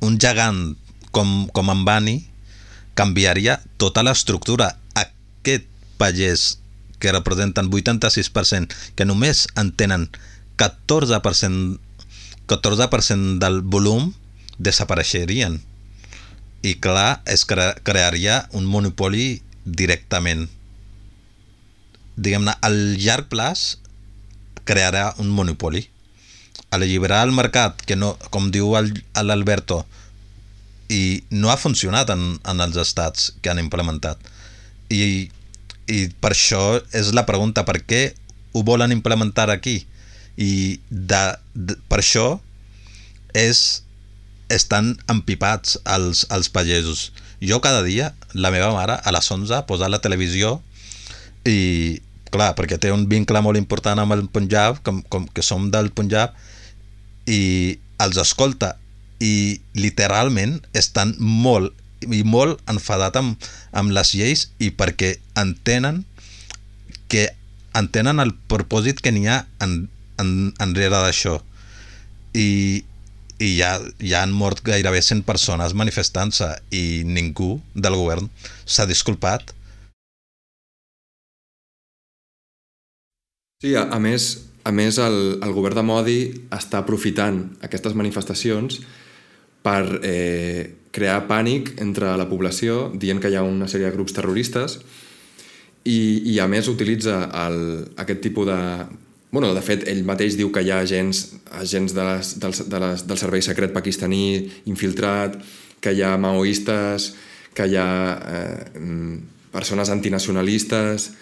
un 0.00 0.18
gegant 0.20 0.76
com, 1.10 1.48
com 1.52 1.70
en 1.72 1.84
Bani 1.84 2.16
canviaria 2.98 3.60
tota 3.80 4.04
l'estructura. 4.04 4.74
Aquest 4.98 5.66
pagès 6.00 6.58
que 7.00 7.12
representen 7.12 7.70
86%, 7.72 8.76
que 8.94 9.08
només 9.08 9.46
en 9.56 9.72
tenen 9.72 10.08
14%, 10.60 11.78
14 12.50 13.16
del 13.40 13.60
volum, 13.62 14.12
desapareixerien. 14.58 15.60
I 16.60 16.76
clar, 16.76 17.22
es 17.24 17.46
cre 17.48 17.72
crearia 17.88 18.42
un 18.52 18.66
monopoli 18.68 19.40
directament. 19.64 20.48
Diguem-ne, 22.20 22.52
al 22.60 22.76
llarg 23.00 23.30
plaç 23.32 23.78
crearà 24.68 25.14
un 25.22 25.30
monopoli. 25.32 25.86
Alliberar 26.70 27.24
el 27.26 27.34
mercat, 27.34 27.82
que 27.86 27.96
no, 27.98 28.14
com 28.30 28.50
diu 28.54 28.70
l'Alberto, 28.74 29.82
i 30.90 31.22
no 31.30 31.50
ha 31.50 31.58
funcionat 31.58 32.10
en, 32.14 32.38
en 32.46 32.62
els 32.64 32.78
estats 32.82 33.30
que 33.42 33.50
han 33.50 33.62
implementat. 33.62 34.18
I, 34.90 35.30
I 35.90 35.98
per 36.22 36.32
això 36.34 36.80
és 36.96 37.12
la 37.14 37.26
pregunta, 37.26 37.64
per 37.66 37.80
què 37.82 38.02
ho 38.52 38.64
volen 38.66 38.94
implementar 38.94 39.50
aquí? 39.50 39.80
I 40.38 40.80
de, 40.90 41.22
de, 41.54 41.76
per 41.90 42.00
això 42.02 42.26
és, 43.34 43.82
estan 44.50 44.96
empipats 45.10 45.76
els, 45.86 46.24
els 46.34 46.50
pagesos 46.50 47.10
jo 47.40 47.60
cada 47.64 47.82
dia, 47.82 48.12
la 48.34 48.50
meva 48.50 48.72
mare, 48.74 48.98
a 49.02 49.12
les 49.14 49.30
11, 49.30 49.64
posa 49.66 49.88
la 49.88 50.02
televisió 50.04 50.58
i, 51.48 52.00
clar, 52.30 52.52
perquè 52.58 52.76
té 52.78 52.92
un 52.92 53.06
vincle 53.08 53.40
molt 53.40 53.56
important 53.56 53.98
amb 54.02 54.12
el 54.16 54.26
Punjab, 54.28 54.82
com, 54.84 55.00
com 55.08 55.26
que 55.32 55.44
som 55.46 55.70
del 55.72 55.88
Punjab, 55.96 56.36
i 57.26 57.78
els 58.00 58.16
escolta 58.20 58.74
i 59.20 59.60
literalment 59.76 60.58
estan 60.72 61.14
molt 61.20 61.76
i 62.00 62.22
molt 62.24 62.60
enfadat 62.72 63.18
amb, 63.20 63.36
amb 63.76 63.92
les 63.92 64.14
lleis 64.16 64.46
i 64.58 64.70
perquè 64.72 65.18
entenen 65.36 66.04
que 67.12 67.26
entenen 67.76 68.22
el 68.22 68.32
propòsit 68.48 69.02
que 69.04 69.12
n'hi 69.12 69.26
ha 69.28 69.42
en, 69.60 69.82
en, 70.22 70.30
enrere 70.64 70.96
d'això 70.96 71.36
i, 72.32 72.48
i 73.38 73.48
ja, 73.58 73.74
ja 74.00 74.22
han 74.24 74.32
mort 74.32 74.62
gairebé 74.64 75.02
100 75.02 75.26
persones 75.28 75.76
manifestant-se 75.76 76.50
i 76.72 77.02
ningú 77.04 77.58
del 77.74 77.98
govern 78.00 78.30
s'ha 78.64 78.88
disculpat. 78.88 79.52
Sí, 83.60 83.74
a, 83.76 83.84
a 83.92 83.98
més, 84.00 84.30
a 84.64 84.72
més 84.72 84.98
el, 85.00 85.18
el 85.42 85.52
govern 85.56 85.80
de 85.80 85.84
Modi 85.86 86.20
està 86.52 86.80
aprofitant 86.82 87.42
aquestes 87.64 87.94
manifestacions 87.96 88.80
per 89.64 90.00
eh, 90.04 90.64
crear 90.92 91.22
pànic 91.28 91.74
entre 91.80 92.14
la 92.18 92.26
població, 92.28 92.88
dient 92.94 93.20
que 93.20 93.30
hi 93.30 93.38
ha 93.38 93.44
una 93.46 93.68
sèrie 93.70 93.88
de 93.88 93.94
grups 93.94 94.16
terroristes 94.16 94.80
i, 95.84 96.32
i 96.32 96.38
a 96.40 96.48
més 96.50 96.68
utilitza 96.68 97.22
el, 97.46 97.60
aquest 98.00 98.20
tipus 98.24 98.48
de 98.50 98.60
bueno, 99.30 99.52
de 99.54 99.62
fet, 99.62 99.84
ell 99.86 100.02
mateix 100.02 100.34
diu 100.34 100.50
que 100.50 100.62
hi 100.66 100.72
ha 100.74 100.80
agents, 100.82 101.22
agents 101.60 101.94
de 101.94 102.02
les, 102.02 102.32
del, 102.42 102.54
de 102.72 102.78
les, 102.82 103.04
del 103.06 103.18
servei 103.20 103.44
secret 103.46 103.70
pakistaní 103.70 104.50
infiltrat, 104.66 105.36
que 105.80 105.92
hi 105.94 106.02
ha 106.02 106.16
maoistes, 106.18 107.12
que 107.54 107.68
hi 107.70 107.78
ha 107.78 107.90
eh, 108.36 109.18
persones 109.54 109.90
antinacionalistes... 109.94 111.12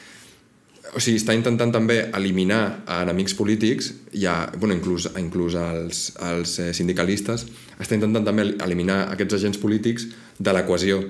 O 0.97 1.03
sigui, 1.03 1.19
està 1.21 1.35
intentant 1.37 1.73
també 1.75 1.99
eliminar 2.17 2.61
a 2.89 3.03
enemics 3.05 3.35
polítics, 3.37 3.91
i 4.17 4.25
a, 4.27 4.37
bueno, 4.57 4.77
inclús, 4.77 5.11
inclús 5.21 5.57
als, 5.61 6.05
als 6.25 6.59
eh, 6.63 6.71
sindicalistes, 6.77 7.45
està 7.77 7.99
intentant 7.99 8.25
també 8.31 8.47
eliminar 8.65 9.03
aquests 9.13 9.41
agents 9.41 9.61
polítics 9.61 10.09
de 10.39 10.55
l'equació. 10.57 11.03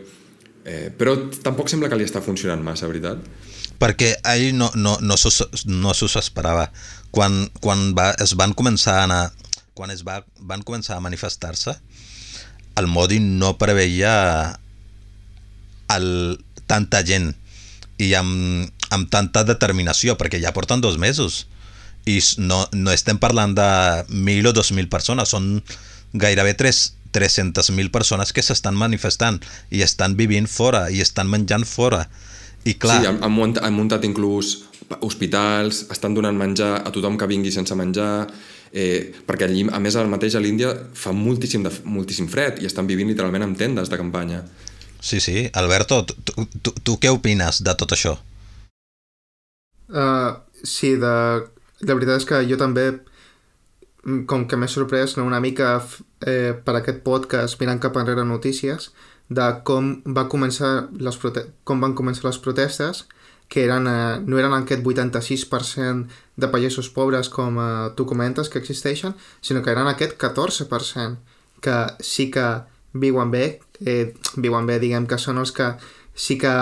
Eh, 0.68 0.88
però 0.90 1.14
tampoc 1.44 1.70
sembla 1.70 1.88
que 1.88 2.00
li 2.00 2.08
està 2.08 2.20
funcionant 2.24 2.64
massa, 2.64 2.90
veritat? 2.90 3.22
perquè 3.78 4.16
ell 4.26 4.56
no, 4.58 4.68
no, 4.74 4.96
no, 5.00 5.14
no 5.14 5.94
s'ho 5.94 6.08
esperava. 6.18 6.68
Quan, 7.14 7.44
quan 7.62 7.92
va, 7.96 8.10
es 8.20 8.34
van 8.38 8.52
començar 8.58 8.98
a 8.98 9.04
anar, 9.06 9.22
quan 9.78 9.94
es 9.94 10.02
va, 10.06 10.20
van 10.50 10.64
començar 10.66 10.98
a 10.98 11.04
manifestar-se, 11.04 11.76
el 12.78 12.90
Modi 12.90 13.18
no 13.22 13.54
preveia 13.58 14.12
el, 15.94 16.10
tanta 16.70 17.02
gent 17.06 17.32
i 18.02 18.12
amb, 18.18 18.68
amb 18.94 19.10
tanta 19.12 19.44
determinació, 19.44 20.16
perquè 20.18 20.40
ja 20.42 20.54
porten 20.56 20.80
dos 20.80 20.98
mesos 20.98 21.46
i 22.08 22.18
no, 22.40 22.62
no 22.72 22.92
estem 22.94 23.18
parlant 23.20 23.54
de 23.56 23.68
1.000 24.08 24.48
o 24.48 24.54
2.000 24.56 24.88
persones, 24.88 25.34
són 25.34 25.58
gairebé 26.16 26.54
3, 26.56 26.80
300.000 27.12 27.92
persones 27.92 28.32
que 28.32 28.44
s'estan 28.44 28.76
manifestant 28.78 29.40
i 29.70 29.82
estan 29.84 30.16
vivint 30.16 30.48
fora 30.48 30.88
i 30.90 31.02
estan 31.04 31.28
menjant 31.28 31.66
fora. 31.68 32.06
I 32.64 32.74
clar... 32.80 33.00
Sí, 33.00 33.08
han, 33.10 33.20
han, 33.24 33.32
muntat, 33.32 33.64
han 33.64 33.76
muntat 33.76 34.04
inclús 34.08 34.56
hospitals, 35.04 35.84
estan 35.92 36.16
donant 36.16 36.36
menjar 36.36 36.78
a 36.80 36.92
tothom 36.94 37.18
que 37.20 37.28
vingui 37.28 37.52
sense 37.52 37.76
menjar, 37.76 38.26
eh, 38.72 39.12
perquè 39.28 39.48
allí, 39.48 39.66
a 39.68 39.80
més, 39.82 39.96
al 39.96 40.08
mateix 40.08 40.36
a 40.36 40.42
l'Índia 40.42 40.72
fa 40.96 41.12
moltíssim, 41.16 41.64
de, 41.64 41.72
moltíssim 41.84 42.28
fred 42.32 42.62
i 42.62 42.68
estan 42.68 42.88
vivint 42.88 43.10
literalment 43.12 43.48
amb 43.48 43.60
tendes 43.60 43.92
de 43.92 44.00
campanya. 44.00 44.42
Sí, 45.00 45.20
sí. 45.20 45.46
Alberto, 45.54 46.02
tu, 46.08 46.48
tu, 46.62 46.72
tu 46.82 46.96
què 46.98 47.12
opines 47.14 47.62
de 47.62 47.76
tot 47.78 47.94
això? 47.94 48.16
Uh, 49.88 50.36
sí, 50.62 50.96
de, 51.00 51.14
la 51.80 51.94
veritat 51.94 52.20
és 52.20 52.26
que 52.28 52.40
jo 52.48 52.58
també 52.60 52.88
mm, 52.92 54.24
com 54.30 54.46
que 54.48 54.58
m'he 54.58 54.68
sorprès 54.68 55.16
no, 55.16 55.24
una 55.24 55.40
mica 55.40 55.76
eh, 56.26 56.52
per 56.64 56.74
aquest 56.76 57.04
podcast 57.06 57.60
mirant 57.60 57.80
cap 57.80 57.96
enrere 58.00 58.24
notícies 58.26 58.90
de 59.28 59.46
com, 59.64 59.92
va 60.16 60.26
començar 60.32 60.88
les 60.98 61.18
com 61.64 61.80
van 61.84 61.94
començar 61.94 62.26
les 62.28 62.40
protestes 62.42 63.04
que 63.48 63.64
eren, 63.64 63.86
eh, 63.88 64.18
no 64.24 64.38
eren 64.38 64.52
aquest 64.56 64.82
86% 64.84 66.08
de 66.36 66.48
pagesos 66.52 66.90
pobres 66.92 67.30
com 67.32 67.60
eh, 67.60 67.68
tu 67.96 68.06
comentes 68.06 68.48
que 68.48 68.58
existeixen, 68.58 69.14
sinó 69.40 69.62
que 69.62 69.72
eren 69.72 69.88
aquest 69.88 70.18
14% 70.20 71.16
que 71.64 71.78
sí 72.00 72.30
que 72.30 72.44
viuen 72.92 73.30
bé, 73.30 73.60
eh, 73.80 74.14
viuen 74.36 74.66
bé, 74.66 74.78
diguem 74.78 75.06
que 75.08 75.18
són 75.18 75.38
els 75.38 75.52
que 75.52 75.72
sí 76.14 76.36
que 76.38 76.52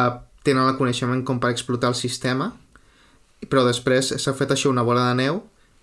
tenen 0.46 0.68
el 0.68 0.78
coneixement 0.78 1.24
com 1.26 1.40
per 1.42 1.50
explotar 1.50 1.90
el 1.90 1.98
sistema, 1.98 2.52
però 3.44 3.64
després 3.66 4.14
s'ha 4.16 4.34
fet 4.34 4.54
això 4.54 4.72
una 4.72 4.84
bola 4.86 5.08
de 5.10 5.18
neu 5.22 5.42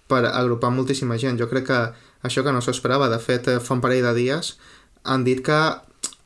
per 0.10 0.26
agrupar 0.28 0.74
moltíssima 0.74 1.18
gent. 1.22 1.40
Jo 1.40 1.50
crec 1.52 1.68
que 1.70 1.82
això 2.28 2.44
que 2.44 2.52
no 2.52 2.62
s'ho 2.62 2.74
esperava. 2.74 3.10
De 3.10 3.20
fet, 3.20 3.48
eh, 3.48 3.60
fa 3.60 3.78
un 3.78 3.84
parell 3.84 4.04
de 4.08 4.14
dies 4.18 4.56
han 5.04 5.24
dit 5.24 5.44
que 5.46 5.60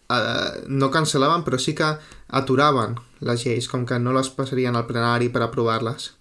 eh, 0.10 0.52
no 0.68 0.92
cancel·laven, 0.94 1.44
però 1.46 1.60
sí 1.60 1.76
que 1.76 1.96
aturaven 2.28 2.98
les 3.28 3.46
lleis, 3.46 3.68
com 3.68 3.86
que 3.86 4.00
no 4.00 4.14
les 4.14 4.30
passarien 4.30 4.76
al 4.76 4.88
plenari 4.90 5.30
per 5.34 5.44
aprovar-les. 5.46 6.12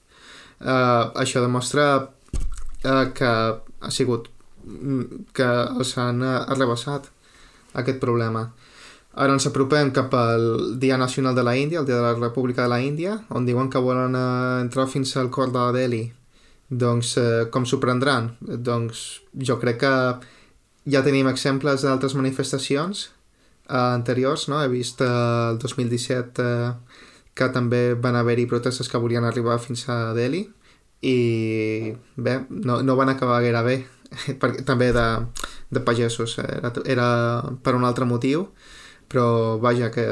Eh, 0.61 1.05
això 1.23 1.43
demostra 1.45 1.87
eh, 2.83 3.13
que 3.15 3.31
ha 3.31 3.91
sigut 3.93 4.31
mm, 4.65 5.27
que 5.37 5.51
els 5.81 5.97
han 6.01 6.23
eh, 6.25 6.39
arrebassat 6.55 7.11
aquest 7.77 8.01
problema. 8.01 8.49
Ara 9.17 9.33
ens 9.33 9.47
apropem 9.49 9.91
cap 9.97 10.13
al 10.13 10.77
Dia 10.81 10.99
Nacional 11.01 11.35
de 11.35 11.43
la 11.43 11.57
Índia, 11.57 11.81
el 11.81 11.87
Dia 11.89 11.97
de 11.97 12.03
la 12.03 12.15
República 12.15 12.63
de 12.63 12.69
la 12.69 12.83
Índia, 12.85 13.17
on 13.31 13.47
diuen 13.49 13.71
que 13.73 13.81
volen 13.81 14.13
eh, 14.13 14.61
entrar 14.61 14.85
fins 14.93 15.17
al 15.17 15.31
cor 15.33 15.53
de 15.55 15.65
Delhi. 15.73 16.05
Doncs 16.69 17.17
eh, 17.17 17.47
com 17.51 17.65
s'ho 17.65 17.81
prendran? 17.81 18.35
Doncs 18.41 19.07
jo 19.49 19.57
crec 19.63 19.81
que 19.81 19.95
ja 20.93 21.03
tenim 21.07 21.31
exemples 21.33 21.87
d'altres 21.87 22.17
manifestacions 22.19 23.07
eh, 23.07 23.81
anteriors, 23.81 24.51
no? 24.53 24.61
He 24.61 24.69
vist 24.69 25.01
eh, 25.01 25.09
el 25.09 25.59
2017 25.65 26.45
eh, 26.45 26.71
que 27.37 27.51
també 27.57 27.95
van 27.97 28.21
haver-hi 28.21 28.47
protestes 28.53 28.89
que 28.89 29.01
volien 29.01 29.25
arribar 29.25 29.57
fins 29.61 29.89
a 29.89 30.13
Delhi 30.17 30.45
i 31.05 31.93
bé, 32.17 32.39
no, 32.51 32.83
no 32.83 32.97
van 32.97 33.13
acabar 33.13 33.43
gaire 33.45 33.61
bé 33.65 33.77
perquè, 34.41 34.65
també 34.65 34.89
de, 34.97 35.05
de 35.69 35.83
pagesos 35.85 36.39
era, 36.41 36.73
era 36.85 37.09
per 37.63 37.77
un 37.77 37.85
altre 37.85 38.09
motiu 38.09 38.49
però 39.09 39.59
vaja 39.63 39.91
que 39.95 40.07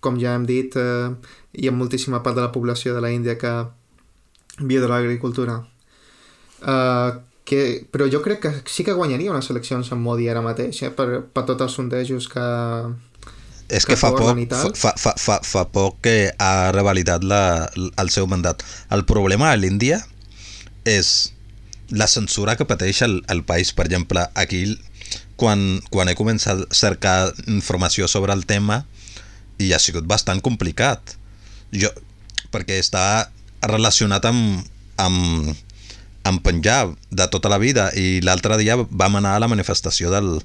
com 0.00 0.16
ja 0.20 0.34
hem 0.34 0.46
dit 0.48 0.76
eh, 0.80 1.10
hi 1.52 1.68
ha 1.68 1.76
moltíssima 1.76 2.22
part 2.24 2.38
de 2.38 2.46
la 2.46 2.52
població 2.52 2.94
de 2.94 3.02
la 3.04 3.10
Índia 3.12 3.36
que 3.38 3.52
viu 4.60 4.80
de 4.80 4.88
l'agricultura 4.88 5.60
eh, 6.62 7.10
que, 7.44 7.60
però 7.90 8.06
jo 8.12 8.22
crec 8.22 8.40
que 8.44 8.52
sí 8.70 8.84
que 8.86 8.96
guanyaria 8.96 9.32
unes 9.32 9.50
eleccions 9.52 9.92
amb 9.92 10.06
Modi 10.06 10.28
ara 10.30 10.44
mateix 10.44 10.82
eh, 10.86 10.92
per, 10.94 11.24
per 11.32 11.44
tots 11.48 11.66
els 11.66 11.76
sondejos 11.78 12.28
que 12.32 12.46
és 13.70 13.86
que, 13.86 13.94
que 13.94 13.98
fa 14.00 14.10
poc, 14.10 14.38
fa, 14.74 14.94
fa, 14.98 15.12
fa, 15.14 15.36
fa 15.46 15.66
poc 15.70 16.00
que 16.02 16.14
ha 16.42 16.70
revalidat 16.74 17.22
la, 17.22 17.70
el 17.78 18.10
seu 18.10 18.26
mandat. 18.26 18.64
El 18.90 19.04
problema 19.06 19.52
a 19.52 19.58
l'Índia 19.58 20.00
és 20.82 21.30
la 21.94 22.08
censura 22.10 22.56
que 22.58 22.66
pateix 22.66 23.04
el, 23.06 23.20
el 23.30 23.44
país. 23.46 23.70
Per 23.76 23.86
exemple, 23.86 24.26
aquí 24.34 24.64
quan, 25.40 25.80
quan 25.88 26.10
he 26.10 26.16
començat 26.18 26.60
a 26.60 26.76
cercar 26.76 27.32
informació 27.48 28.08
sobre 28.12 28.36
el 28.36 28.44
tema 28.48 28.82
i 29.60 29.72
ha 29.72 29.80
sigut 29.80 30.04
bastant 30.08 30.42
complicat. 30.44 31.16
Jo, 31.72 31.88
perquè 32.52 32.80
està 32.80 33.30
relacionat 33.64 34.26
amb, 34.28 34.60
amb, 35.00 35.54
amb 36.28 36.44
Punjab 36.44 36.92
de 37.08 37.28
tota 37.32 37.52
la 37.52 37.60
vida 37.62 37.88
i 37.96 38.20
l'altre 38.24 38.58
dia 38.60 38.76
vam 38.76 39.20
anar 39.20 39.36
a 39.36 39.42
la 39.42 39.48
manifestació 39.52 40.12
del, 40.12 40.36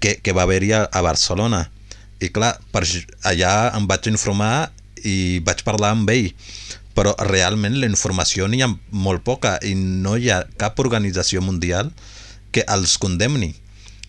que, 0.00 0.16
que 0.22 0.36
va 0.36 0.46
haver-hi 0.48 0.72
a, 0.76 0.86
a 0.88 1.04
Barcelona. 1.04 1.66
I 2.24 2.32
clar, 2.34 2.56
per 2.72 2.84
allà 3.28 3.54
em 3.76 3.86
vaig 3.86 4.08
informar 4.10 4.70
i 5.06 5.38
vaig 5.46 5.62
parlar 5.66 5.92
amb 5.94 6.10
ell 6.10 6.32
però 6.98 7.12
realment 7.28 7.76
la 7.78 7.86
informació 7.86 8.48
n'hi 8.50 8.64
ha 8.64 8.72
molt 8.90 9.22
poca 9.22 9.52
i 9.62 9.76
no 9.78 10.16
hi 10.18 10.32
ha 10.34 10.40
cap 10.58 10.80
organització 10.82 11.38
mundial 11.38 11.92
que 12.50 12.64
els 12.66 12.96
condemni 12.98 13.52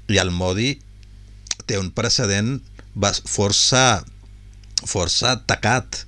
i 0.10 0.18
el 0.22 0.32
Modi 0.34 0.74
té 1.70 1.78
un 1.80 1.92
precedent 1.96 2.58
força 3.30 4.02
força 4.90 5.36
tacat 5.48 6.04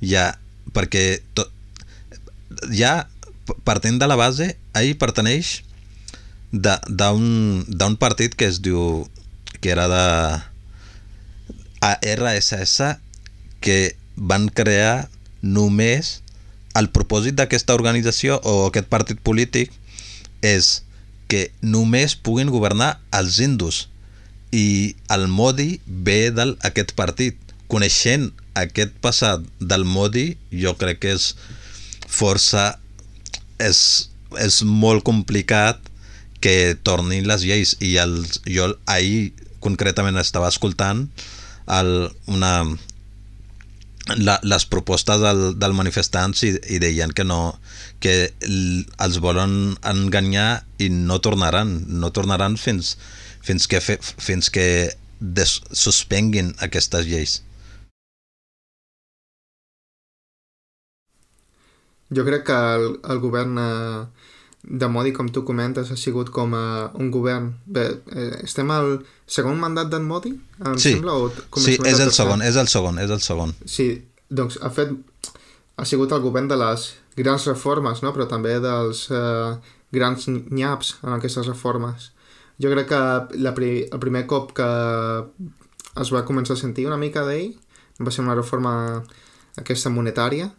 ja 0.00 0.30
perquè 0.74 1.20
to, 1.34 1.44
ja 2.70 3.08
partint 3.66 3.98
de 4.00 4.08
la 4.08 4.16
base 4.20 4.52
ell 4.78 4.94
perteneix 5.00 5.60
d'un 6.52 7.96
partit 8.00 8.34
que 8.34 8.48
es 8.50 8.60
diu 8.62 9.06
que 9.60 9.70
era 9.74 9.86
de 9.90 10.06
RSS 12.16 12.96
que 13.60 13.96
van 14.16 14.48
crear 14.48 15.08
només 15.42 16.20
el 16.78 16.90
propòsit 16.94 17.36
d'aquesta 17.38 17.74
organització 17.74 18.38
o 18.44 18.66
aquest 18.68 18.88
partit 18.92 19.20
polític 19.26 19.72
és 20.42 20.82
que 21.30 21.46
només 21.62 22.16
puguin 22.18 22.50
governar 22.50 22.96
els 23.16 23.38
hindus 23.38 23.84
i 24.50 24.96
el 25.14 25.28
Modi 25.30 25.78
ve 25.86 26.30
d'aquest 26.34 26.96
partit. 26.98 27.38
Coneixent 27.70 28.30
aquest 28.58 28.96
passat 29.04 29.44
del 29.60 29.86
Modi, 29.86 30.34
jo 30.50 30.74
crec 30.78 31.02
que 31.04 31.14
és 31.14 31.32
força... 32.10 32.72
és, 33.60 34.08
és 34.40 34.62
molt 34.64 35.04
complicat 35.06 35.78
que 36.40 36.74
tornin 36.86 37.26
les 37.28 37.44
lleis 37.44 37.74
i 37.84 37.96
els, 38.00 38.40
jo 38.48 38.70
ahir 38.88 39.30
concretament 39.60 40.16
estava 40.16 40.48
escoltant 40.48 41.04
el, 41.68 41.90
una, 42.26 42.64
la, 44.18 44.38
les 44.42 44.66
propostes 44.66 45.20
del, 45.22 45.42
del 45.58 45.76
manifestants 45.76 46.42
i, 46.46 46.54
i 46.74 46.80
deien 46.82 47.12
que 47.12 47.24
no 47.24 47.58
que 48.00 48.32
els 48.40 49.20
volen 49.20 49.76
enganyar 49.86 50.64
i 50.78 50.90
no 50.94 51.20
tornaran 51.20 51.76
no 51.88 52.10
tornaran 52.16 52.56
fins, 52.56 52.96
fins 53.44 53.68
que, 53.70 53.80
fe, 53.84 53.98
fins 54.00 54.50
que 54.50 54.66
des, 55.20 55.60
suspenguin 55.72 56.54
aquestes 56.64 57.06
lleis 57.06 57.40
Jo 62.10 62.24
crec 62.26 62.42
que 62.48 62.58
el, 62.74 62.96
el 63.06 63.20
govern 63.22 63.58
eh, 63.62 64.06
de 64.62 64.88
Modi, 64.88 65.12
com 65.12 65.28
tu 65.32 65.44
comentes, 65.46 65.90
ha 65.90 65.96
sigut 65.96 66.30
com 66.34 66.54
a 66.58 66.90
un 66.98 67.10
govern... 67.14 67.52
Bé, 67.64 67.86
eh, 68.12 68.32
estem 68.44 68.70
al 68.74 68.98
segon 69.30 69.60
mandat 69.60 69.92
d'en 69.92 70.04
Modi, 70.04 70.34
em 70.58 70.76
sí. 70.76 70.96
sembla? 70.96 71.14
O 71.14 71.30
sí, 71.62 71.78
és 71.86 72.02
el 72.02 72.12
segon, 72.12 72.42
és 72.44 72.58
el 72.60 72.68
segon, 72.72 72.98
és 73.00 73.14
el 73.14 73.22
segon. 73.24 73.54
Sí, 73.64 73.88
doncs 74.30 74.58
ha 74.62 74.70
fet... 74.74 74.94
Ha 75.80 75.86
sigut 75.88 76.10
el 76.12 76.20
govern 76.20 76.48
de 76.50 76.58
les 76.60 76.82
grans 77.16 77.46
reformes, 77.48 78.02
no? 78.04 78.10
però 78.12 78.26
també 78.28 78.58
dels 78.60 79.06
eh, 79.16 79.54
grans 79.96 80.26
nyaps 80.28 80.98
en 81.00 81.14
aquestes 81.14 81.48
reformes. 81.48 82.10
Jo 82.60 82.68
crec 82.68 82.90
que 82.90 83.00
la 83.40 83.54
pri 83.56 83.70
el 83.86 84.02
primer 84.02 84.26
cop 84.28 84.52
que 84.58 84.68
es 86.02 86.12
va 86.12 86.26
començar 86.28 86.58
a 86.58 86.60
sentir 86.60 86.84
una 86.84 87.00
mica 87.00 87.24
d'ell 87.24 87.54
va 88.04 88.12
ser 88.12 88.26
una 88.26 88.36
reforma 88.36 88.74
aquesta 89.56 89.92
monetària, 89.92 90.50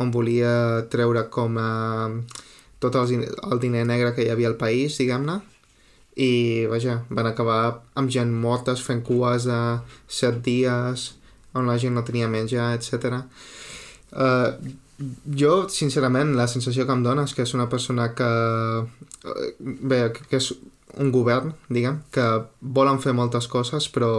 on 0.00 0.14
volia 0.14 0.86
treure 0.92 1.28
com 1.30 1.60
a... 1.60 1.70
Eh, 2.08 2.48
tot 2.82 2.96
el, 2.98 3.20
el 3.22 3.60
diner 3.62 3.84
negre 3.86 4.10
que 4.16 4.24
hi 4.24 4.30
havia 4.32 4.48
al 4.50 4.56
país, 4.58 4.96
diguem-ne, 4.98 5.36
i 6.18 6.66
vaja, 6.66 6.96
van 7.14 7.28
acabar 7.30 7.60
amb 7.94 8.10
gent 8.10 8.32
mortes 8.42 8.82
fent 8.82 9.04
cues 9.06 9.46
de 9.46 9.58
set 10.10 10.40
dies 10.42 11.12
on 11.58 11.68
la 11.68 11.78
gent 11.80 11.94
no 11.96 12.04
tenia 12.06 12.30
menjar, 12.32 12.72
etc. 12.76 13.22
Uh, 14.12 14.52
jo, 15.38 15.54
sincerament, 15.72 16.34
la 16.38 16.48
sensació 16.50 16.86
que 16.86 16.94
em 16.94 17.02
dona 17.04 17.26
és 17.28 17.34
que 17.36 17.46
és 17.46 17.54
una 17.56 17.68
persona 17.72 18.12
que... 18.16 18.30
Uh, 19.22 19.34
bé, 19.60 20.04
que 20.16 20.38
és 20.38 20.52
un 21.00 21.12
govern, 21.12 21.54
diguem, 21.72 22.02
que 22.12 22.24
volen 22.60 23.00
fer 23.00 23.14
moltes 23.16 23.48
coses, 23.48 23.88
però 23.92 24.12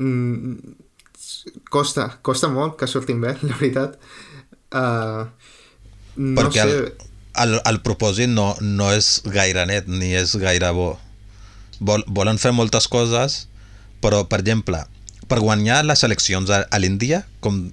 mm, 0.00 0.54
costa, 1.72 2.08
costa 2.24 2.50
molt 2.52 2.78
que 2.80 2.88
surtin 2.88 3.20
bé, 3.22 3.36
la 3.48 3.56
veritat. 3.58 3.98
Uh, 4.72 5.28
no 6.16 6.36
Perquè 6.40 6.64
sé... 6.64 6.76
el, 6.76 7.08
el, 7.44 7.58
el 7.68 7.80
propòsit 7.84 8.32
no, 8.32 8.52
no 8.60 8.90
és 8.92 9.18
gaire 9.32 9.66
net 9.68 9.88
ni 9.88 10.12
és 10.16 10.34
gaire 10.40 10.72
bo. 10.76 10.94
Vol, 11.82 12.04
volen 12.06 12.38
fer 12.38 12.52
moltes 12.54 12.86
coses, 12.88 13.46
però, 14.02 14.24
per 14.30 14.40
exemple, 14.42 14.82
per 15.32 15.40
guanyar 15.40 15.80
les 15.88 16.04
eleccions 16.04 16.52
a, 16.52 16.66
a 16.68 16.80
l'Índia, 16.82 17.22
com, 17.40 17.64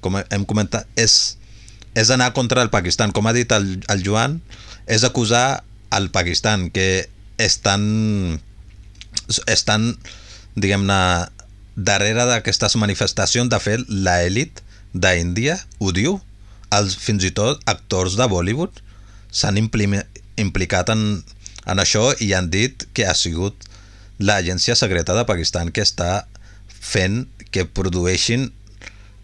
com 0.00 0.16
hem 0.24 0.48
comentat, 0.48 0.88
és, 0.96 1.36
és 1.92 2.08
anar 2.14 2.32
contra 2.32 2.64
el 2.64 2.72
Pakistan. 2.72 3.12
Com 3.12 3.28
ha 3.28 3.34
dit 3.36 3.52
el, 3.52 3.74
el 3.92 4.04
Joan, 4.06 4.38
és 4.88 5.04
acusar 5.04 5.60
al 5.92 6.08
Pakistan 6.14 6.70
que 6.72 7.04
estan, 7.36 8.40
estan 9.52 9.92
diguem-ne, 10.56 11.28
darrere 11.76 12.24
d'aquestes 12.30 12.78
manifestacions. 12.80 13.52
De 13.52 13.60
fet, 13.60 13.84
l'elit 13.88 14.62
d'Índia 14.94 15.58
ho 15.84 15.92
diu. 15.92 16.18
Els, 16.74 16.96
fins 16.98 17.22
i 17.26 17.30
tot 17.34 17.60
actors 17.70 18.16
de 18.18 18.26
Bollywood 18.30 18.80
s'han 19.34 19.60
implicat 19.60 20.90
en, 20.90 21.02
en 21.68 21.82
això 21.82 22.08
i 22.24 22.32
han 22.34 22.48
dit 22.50 22.86
que 22.96 23.04
ha 23.06 23.14
sigut 23.14 23.68
l'agència 24.18 24.74
secreta 24.78 25.14
de 25.14 25.26
Pakistan 25.28 25.70
que 25.74 25.84
està 25.84 26.24
fent 26.84 27.24
que 27.54 27.64
produeixin 27.64 28.50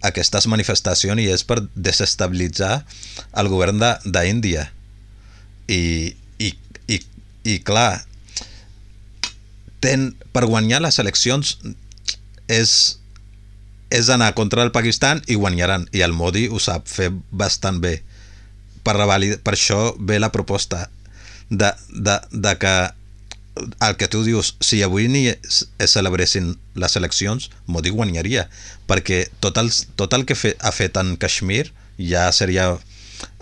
aquestes 0.06 0.46
manifestacions 0.48 1.20
i 1.20 1.28
és 1.32 1.44
per 1.44 1.60
desestabilitzar 1.74 2.84
el 3.40 3.50
govern 3.52 3.82
d'Índia. 4.06 4.70
I, 5.70 6.14
i, 6.40 6.52
i, 6.88 7.00
i 7.52 7.58
clar, 7.66 8.00
ten, 9.84 10.10
per 10.32 10.46
guanyar 10.48 10.80
les 10.84 10.98
eleccions 11.02 11.58
és, 12.50 12.72
és 13.92 14.08
anar 14.12 14.32
contra 14.38 14.64
el 14.64 14.72
Pakistan 14.74 15.22
i 15.28 15.36
guanyaran. 15.36 15.86
I 15.92 16.04
el 16.06 16.16
Modi 16.16 16.48
ho 16.48 16.58
sap 16.62 16.88
fer 16.88 17.10
bastant 17.30 17.82
bé. 17.84 18.00
Per, 18.82 18.96
per 18.96 19.54
això 19.54 19.82
ve 20.00 20.18
la 20.18 20.32
proposta 20.32 20.88
de, 21.50 21.74
de, 21.92 22.16
de 22.32 22.54
que 22.62 22.74
el 23.56 23.96
que 23.96 24.08
tu 24.08 24.22
dius, 24.24 24.54
si 24.60 24.82
avui 24.82 25.08
ni 25.08 25.26
es 25.28 25.66
celebressin 25.92 26.54
les 26.78 26.96
eleccions, 26.96 27.50
Modi 27.66 27.90
guanyaria, 27.90 28.48
perquè 28.88 29.26
tot 29.40 29.58
el, 29.58 29.72
tot 29.96 30.14
el 30.16 30.24
que 30.26 30.36
fe, 30.38 30.54
ha 30.60 30.72
fet 30.72 30.96
en 31.00 31.16
Kashmir 31.20 31.72
ja 31.98 32.30
seria 32.32 32.70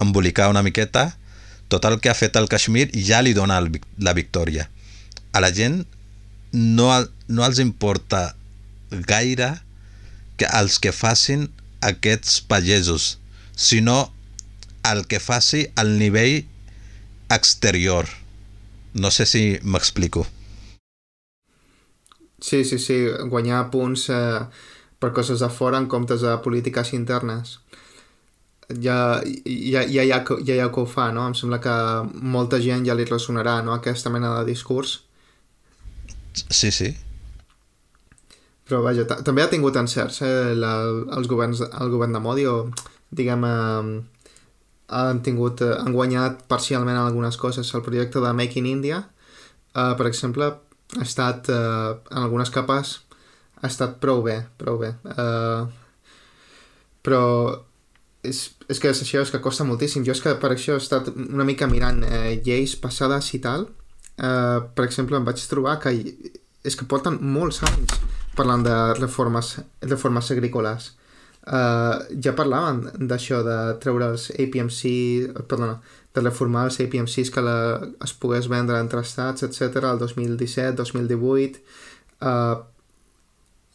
embolicar 0.00 0.48
una 0.50 0.64
miqueta, 0.66 1.12
tot 1.68 1.84
el 1.84 2.00
que 2.00 2.10
ha 2.10 2.16
fet 2.18 2.36
el 2.40 2.48
Kashmir 2.48 2.88
ja 2.94 3.20
li 3.22 3.34
dona 3.36 3.58
el, 3.60 3.70
la 4.00 4.16
victòria. 4.16 4.68
A 5.32 5.44
la 5.44 5.52
gent 5.54 5.84
no, 6.52 6.90
no 7.28 7.44
els 7.44 7.60
importa 7.62 8.34
gaire 8.90 9.52
que 10.40 10.48
els 10.56 10.78
que 10.78 10.94
facin 10.94 11.48
aquests 11.84 12.40
pagesos, 12.40 13.18
sinó 13.54 14.12
el 14.88 15.04
que 15.06 15.20
faci 15.20 15.66
al 15.76 15.98
nivell 15.98 16.46
exterior. 17.28 18.08
No 18.94 19.10
sé 19.10 19.26
si 19.26 19.58
m'explico. 19.62 20.26
Sí, 22.40 22.64
sí, 22.64 22.78
sí, 22.78 22.98
guanyar 23.30 23.68
punts 23.70 24.08
eh, 24.14 24.40
per 24.98 25.12
coses 25.12 25.40
de 25.42 25.48
fora 25.50 25.78
en 25.78 25.88
comptes 25.90 26.22
de 26.22 26.36
polítiques 26.44 26.92
internes. 26.94 27.58
Ja, 28.68 29.22
ja, 29.44 29.82
ja, 29.88 30.04
ja, 30.04 30.22
ja, 30.22 30.54
ja 30.54 30.70
que 30.70 30.80
ho 30.80 30.86
fa, 30.86 31.08
no? 31.12 31.26
Em 31.26 31.34
sembla 31.34 31.58
que 31.64 31.74
molta 32.36 32.60
gent 32.60 32.86
ja 32.86 32.94
li 32.94 33.06
ressonarà, 33.08 33.58
no?, 33.64 33.74
aquesta 33.74 34.12
mena 34.12 34.34
de 34.38 34.46
discurs. 34.52 34.98
Sí, 36.34 36.70
sí. 36.70 36.92
Però 38.68 38.82
vaja, 38.84 39.06
també 39.24 39.42
ha 39.42 39.50
tingut 39.50 39.78
encerts 39.80 40.20
eh, 40.22 40.54
la, 40.54 40.74
els 41.16 41.28
governs, 41.30 41.64
el 41.64 41.90
govern 41.90 42.12
de 42.12 42.20
Modi 42.20 42.44
o, 42.46 42.58
diguem, 43.10 43.46
eh, 43.48 44.17
han 44.88 45.22
tingut, 45.22 45.60
eh, 45.62 45.76
han 45.78 45.92
guanyat 45.92 46.46
parcialment 46.48 46.96
algunes 46.96 47.36
coses. 47.36 47.74
El 47.74 47.82
projecte 47.82 48.20
de 48.20 48.32
Make 48.32 48.58
in 48.58 48.66
India, 48.66 49.02
eh, 49.74 49.94
per 49.96 50.06
exemple, 50.06 50.44
ha 50.96 51.02
estat, 51.02 51.48
eh, 51.48 51.90
en 52.10 52.22
algunes 52.22 52.50
capes, 52.50 53.00
ha 53.60 53.66
estat 53.66 53.98
prou 54.00 54.22
bé, 54.22 54.46
prou 54.56 54.78
bé. 54.78 54.94
Eh, 55.04 55.66
però 57.02 57.24
és, 58.22 58.50
és 58.68 58.80
que 58.80 58.90
és 58.90 59.02
això, 59.02 59.22
és 59.22 59.30
que 59.30 59.40
costa 59.40 59.64
moltíssim. 59.64 60.04
Jo 60.04 60.12
és 60.12 60.22
que 60.22 60.34
per 60.40 60.52
això 60.52 60.76
he 60.76 60.82
estat 60.82 61.10
una 61.14 61.44
mica 61.44 61.68
mirant 61.70 62.02
eh, 62.04 62.40
lleis 62.44 62.76
passades 62.76 63.32
i 63.34 63.40
tal. 63.44 63.68
Eh, 64.18 64.58
per 64.74 64.84
exemple, 64.84 65.16
em 65.16 65.24
vaig 65.24 65.42
trobar 65.50 65.78
que 65.82 65.94
és 66.64 66.76
que 66.76 66.88
porten 66.90 67.18
molts 67.22 67.62
anys 67.62 67.94
parlant 68.36 68.62
de 68.66 68.76
reformes, 68.98 69.56
reformes 69.82 70.30
agrícoles. 70.34 70.92
Uh, 71.48 72.04
ja 72.20 72.34
parlaven 72.36 73.06
d'això, 73.08 73.40
de 73.46 73.56
treure 73.80 74.10
els 74.12 74.26
APMC, 74.34 74.82
perdona, 75.48 75.78
de 76.12 76.20
reformar 76.20 76.66
els 76.68 76.76
APMCs 76.84 77.30
que 77.32 77.44
la, 77.44 77.54
es 78.04 78.12
pogués 78.12 78.50
vendre 78.52 78.76
entre 78.82 79.00
estats, 79.00 79.46
etc. 79.46 79.80
el 79.88 80.02
2017, 80.02 80.76
2018. 80.82 81.62
Uh, 82.20 82.60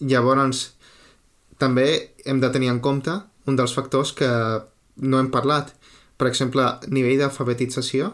llavors, 0.05 0.67
també 1.57 1.87
hem 2.25 2.43
de 2.43 2.51
tenir 2.53 2.69
en 2.69 2.81
compte 2.83 3.15
un 3.49 3.57
dels 3.57 3.73
factors 3.73 4.13
que 4.13 4.29
no 5.01 5.19
hem 5.19 5.31
parlat. 5.33 5.73
Per 6.17 6.29
exemple, 6.29 6.67
nivell 6.93 7.23
d'alfabetització 7.23 8.13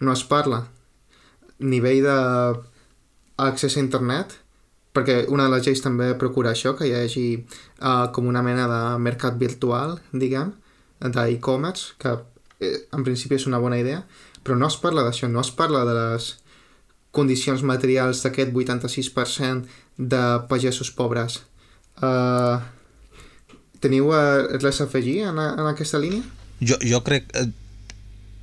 no 0.00 0.12
es 0.12 0.24
parla. 0.24 0.62
Nivell 1.60 2.02
d'accés 2.06 3.76
a 3.76 3.84
internet 3.84 4.38
perquè 4.96 5.26
una 5.32 5.46
de 5.46 5.54
les 5.54 5.66
lleis 5.66 5.82
també 5.84 6.12
procura 6.18 6.54
això, 6.54 6.72
que 6.78 6.88
hi 6.88 6.94
hagi 6.96 7.26
uh, 7.36 8.08
com 8.16 8.28
una 8.30 8.42
mena 8.46 8.64
de 8.70 8.80
mercat 9.04 9.36
virtual, 9.40 9.98
diguem, 10.12 10.54
d'e-commerce, 11.00 11.94
que 12.00 12.16
eh, 12.64 12.78
en 12.96 13.04
principi 13.04 13.36
és 13.36 13.46
una 13.50 13.60
bona 13.60 13.78
idea, 13.82 14.00
però 14.42 14.56
no 14.56 14.70
es 14.70 14.78
parla 14.80 15.04
d'això, 15.04 15.28
no 15.28 15.42
es 15.44 15.52
parla 15.52 15.84
de 15.84 15.96
les 15.98 16.30
condicions 17.16 17.62
materials 17.64 18.22
d'aquest 18.24 18.52
86% 18.52 19.76
de 19.96 20.22
pagesos 20.50 20.90
pobres. 20.92 21.40
Uh, 21.96 22.60
teniu 23.80 24.10
uh, 24.12 24.44
res 24.60 24.82
a 24.82 24.88
afegir 24.88 25.22
en, 25.30 25.40
en 25.40 25.70
aquesta 25.70 26.00
línia? 26.02 26.24
Jo, 26.60 26.76
jo 26.84 27.00
crec... 27.04 27.28
Eh, 27.36 27.48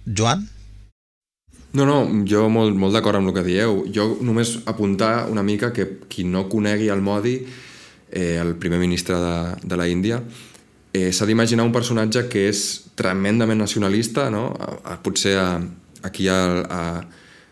Joan? 0.05 0.47
No, 1.73 1.87
no, 1.89 2.05
jo 2.29 2.45
molt, 2.53 2.75
molt 2.77 2.93
d'acord 2.93 3.17
amb 3.17 3.31
el 3.31 3.33
que 3.33 3.43
dieu. 3.47 3.79
Jo 3.89 4.11
només 4.21 4.59
apuntar 4.69 5.25
una 5.31 5.41
mica 5.41 5.71
que 5.73 5.87
qui 6.05 6.21
no 6.23 6.45
conegui 6.45 6.91
el 6.93 7.01
Modi, 7.01 7.39
eh, 8.11 8.37
el 8.37 8.53
primer 8.61 8.77
ministre 8.77 9.17
de, 9.17 9.37
de 9.63 9.79
la 9.79 9.87
Índia, 9.89 10.19
eh, 10.93 11.09
s'ha 11.09 11.25
d'imaginar 11.25 11.65
un 11.65 11.73
personatge 11.73 12.27
que 12.29 12.45
és 12.51 12.61
tremendament 12.93 13.57
nacionalista, 13.57 14.27
no? 14.29 14.51
A, 14.53 14.75
a, 14.93 14.97
potser 15.01 15.33
a, 15.41 15.47
aquí 16.05 16.27
a, 16.29 16.37
a, 16.61 16.83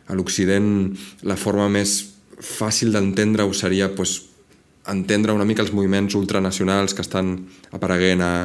a 0.06 0.18
l'Occident 0.18 0.92
la 1.26 1.38
forma 1.40 1.66
més 1.74 1.96
fàcil 2.38 2.94
d'entendre-ho 2.94 3.56
seria 3.58 3.90
pues, 3.96 4.20
entendre 4.86 5.34
una 5.34 5.48
mica 5.50 5.66
els 5.66 5.74
moviments 5.74 6.14
ultranacionals 6.20 6.94
que 6.94 7.02
estan 7.02 7.40
apareguent 7.74 8.22
a, 8.22 8.36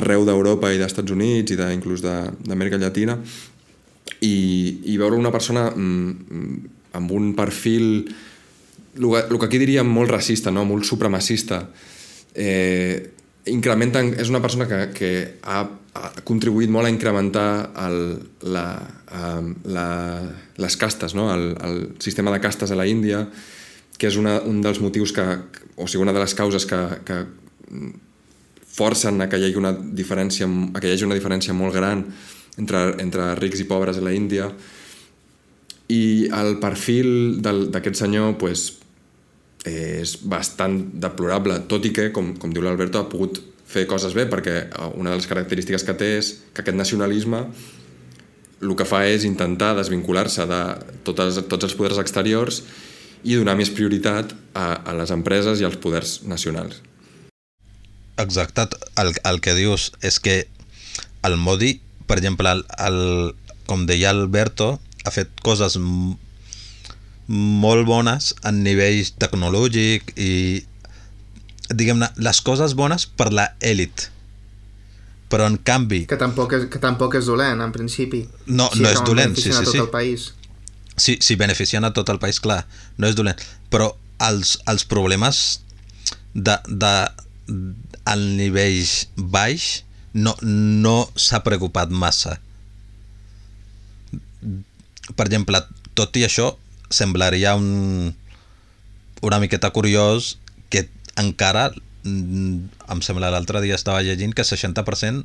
arreu 0.00 0.24
d'Europa 0.26 0.72
i 0.72 0.80
d'Estats 0.80 1.12
Units 1.12 1.52
i 1.52 1.60
de, 1.60 1.68
inclús 1.76 2.00
d'Amèrica 2.02 2.80
Llatina 2.80 3.20
i, 4.20 4.92
i 4.92 4.96
veure 5.00 5.18
una 5.18 5.32
persona 5.34 5.68
mm, 5.70 6.72
amb 6.96 7.12
un 7.12 7.34
perfil 7.36 8.06
el, 8.96 9.38
que 9.38 9.46
aquí 9.46 9.60
diríem 9.60 9.88
molt 9.88 10.10
racista, 10.10 10.50
no? 10.50 10.64
molt 10.64 10.86
supremacista 10.88 11.66
eh, 12.34 13.12
incrementa, 13.52 14.02
és 14.02 14.30
una 14.32 14.40
persona 14.42 14.66
que, 14.68 14.80
que 14.96 15.10
ha, 15.44 15.60
ha 15.66 16.08
contribuït 16.26 16.72
molt 16.72 16.88
a 16.88 16.92
incrementar 16.92 17.48
el, 17.86 18.00
la, 18.52 18.66
la, 19.64 19.88
les 20.62 20.78
castes, 20.80 21.14
no? 21.14 21.28
el, 21.34 21.52
el 21.62 21.78
sistema 22.02 22.32
de 22.34 22.40
castes 22.42 22.72
a 22.72 22.78
la 22.78 22.88
Índia, 22.88 23.26
que 23.96 24.10
és 24.10 24.16
una, 24.20 24.40
un 24.44 24.60
dels 24.64 24.80
motius 24.82 25.14
que, 25.16 25.24
o 25.76 25.86
sigui, 25.86 26.02
una 26.04 26.16
de 26.16 26.24
les 26.24 26.34
causes 26.36 26.66
que, 26.68 26.80
que 27.06 27.20
forcen 28.76 29.22
a 29.24 29.28
que 29.30 29.38
hi 29.40 29.48
hagi 29.48 29.60
una 29.60 29.72
diferència, 29.72 30.48
que 30.76 30.88
hi 30.88 30.96
hagi 30.96 31.06
una 31.06 31.16
diferència 31.16 31.56
molt 31.56 31.76
gran 31.76 32.04
entre, 32.60 32.82
entre 33.02 33.34
rics 33.40 33.62
i 33.62 33.68
pobres 33.68 33.98
a 34.00 34.04
la 34.04 34.14
Índia 34.16 34.50
i 35.92 36.26
el 36.34 36.56
perfil 36.62 37.40
d'aquest 37.42 38.00
senyor 38.00 38.34
pues, 38.40 38.68
és 39.66 40.16
bastant 40.26 40.80
deplorable, 41.02 41.60
tot 41.70 41.86
i 41.86 41.92
que, 41.94 42.10
com, 42.14 42.34
com 42.40 42.52
diu 42.54 42.64
l'Alberto, 42.64 43.02
ha 43.02 43.10
pogut 43.10 43.40
fer 43.66 43.86
coses 43.90 44.14
bé, 44.14 44.26
perquè 44.30 44.68
una 44.94 45.12
de 45.12 45.20
les 45.20 45.26
característiques 45.30 45.84
que 45.86 45.94
té 45.98 46.12
és 46.20 46.32
que 46.54 46.62
aquest 46.62 46.78
nacionalisme 46.78 47.44
el 48.62 48.74
que 48.78 48.86
fa 48.88 49.02
és 49.06 49.26
intentar 49.28 49.74
desvincular-se 49.76 50.46
de 50.48 50.60
totes, 51.04 51.42
tots 51.50 51.68
els 51.68 51.74
poders 51.76 52.00
exteriors 52.00 52.62
i 53.26 53.36
donar 53.36 53.56
més 53.58 53.72
prioritat 53.74 54.32
a, 54.54 54.80
a 54.86 54.94
les 54.96 55.12
empreses 55.12 55.60
i 55.60 55.66
als 55.66 55.76
poders 55.82 56.20
nacionals. 56.24 56.80
Exacte, 58.16 58.64
el, 58.96 59.12
el 59.28 59.42
que 59.44 59.52
dius 59.58 59.90
és 60.00 60.18
que 60.22 60.46
el 61.26 61.36
Modi 61.36 61.74
per 62.06 62.18
exemple, 62.20 62.50
el, 62.50 62.64
el, 62.86 63.00
com 63.66 63.86
deia 63.88 64.10
Alberto, 64.14 64.76
ha 65.06 65.12
fet 65.14 65.30
coses 65.46 65.78
molt 67.26 67.86
bones 67.86 68.32
a 68.46 68.52
nivell 68.54 69.02
tecnològic 69.18 70.12
i 70.16 70.32
diguem-ne, 71.74 72.12
les 72.22 72.40
coses 72.46 72.76
bones 72.78 73.08
per 73.18 73.32
la 73.34 73.48
elit 73.58 74.10
però 75.30 75.48
en 75.50 75.58
canvi 75.58 76.04
Que 76.06 76.18
tampoc 76.20 76.54
és, 76.54 76.66
que 76.70 76.78
tampoc 76.82 77.16
és 77.18 77.26
dolent, 77.26 77.60
en 77.62 77.72
principi. 77.74 78.22
No, 78.46 78.68
Si 78.72 78.82
no 78.82 78.90
és 78.92 79.02
dolent, 79.06 79.34
sí, 79.34 79.50
sí, 79.50 79.54
a 79.54 79.64
tot 79.64 79.74
sí. 79.74 79.82
el 79.82 79.90
país. 79.90 80.32
si, 80.96 81.18
si 81.20 81.36
beneficien 81.36 81.84
a 81.84 81.92
tot 81.92 82.08
el 82.08 82.18
país, 82.18 82.38
clar, 82.40 82.64
no 82.96 83.08
és 83.10 83.16
dolent, 83.18 83.40
però 83.70 83.90
els, 84.24 84.56
els 84.70 84.86
problemes 84.88 85.60
de, 86.32 86.56
de, 86.68 86.92
al 88.06 88.22
nivell 88.38 88.86
baix 89.16 89.82
no, 90.16 90.34
no 90.42 90.96
s'ha 91.14 91.42
preocupat 91.44 91.92
massa. 91.92 92.38
Per 95.16 95.26
exemple, 95.26 95.60
tot 95.98 96.16
i 96.16 96.24
això, 96.26 96.54
semblaria 96.90 97.54
un, 97.58 98.14
una 99.26 99.40
miqueta 99.42 99.72
curiós 99.76 100.36
que 100.72 100.86
encara, 101.20 101.68
mm, 102.04 102.56
em 102.92 103.02
sembla 103.04 103.32
l'altre 103.34 103.60
dia 103.64 103.76
estava 103.76 104.02
llegint 104.06 104.34
que 104.36 104.46
60% 104.46 105.24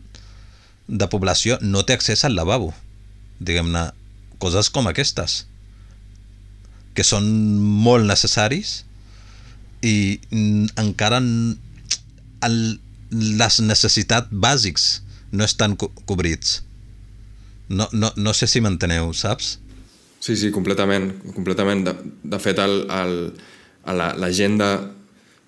de 0.91 1.07
població 1.07 1.57
no 1.61 1.85
té 1.87 1.95
accés 1.95 2.25
al 2.25 2.35
lavabo. 2.35 2.73
Diguem-ne, 3.39 3.89
coses 4.43 4.69
com 4.73 4.89
aquestes 4.89 5.45
que 6.97 7.05
són 7.07 7.27
molt 7.85 8.03
necessaris 8.09 8.81
i 9.81 10.19
mm, 10.29 10.73
encara 10.81 11.21
el, 11.21 12.57
les 13.11 13.59
necessitats 13.61 14.27
bàsics 14.31 15.01
no 15.31 15.43
estan 15.43 15.75
co 15.79 15.89
cobrits. 16.05 16.61
No, 17.71 17.87
no, 17.95 18.11
no 18.15 18.33
sé 18.35 18.47
si 18.51 18.59
m'enteneu, 18.63 19.13
saps? 19.15 19.57
Sí, 20.21 20.35
sí, 20.37 20.51
completament. 20.51 21.11
completament. 21.35 21.85
De, 21.87 21.93
de 22.35 22.39
fet, 22.39 22.59
el, 22.59 22.85
el, 22.91 23.15
a 23.87 23.93
la- 23.95 24.13
l'agenda 24.19 24.71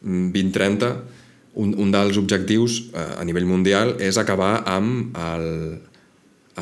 2030, 0.02 0.92
un, 1.62 1.74
un 1.78 1.92
dels 1.94 2.18
objectius 2.18 2.80
eh, 2.94 3.04
a 3.20 3.24
nivell 3.28 3.46
mundial 3.46 3.96
és 4.02 4.18
acabar 4.18 4.64
amb 4.66 5.16
el, 5.22 5.46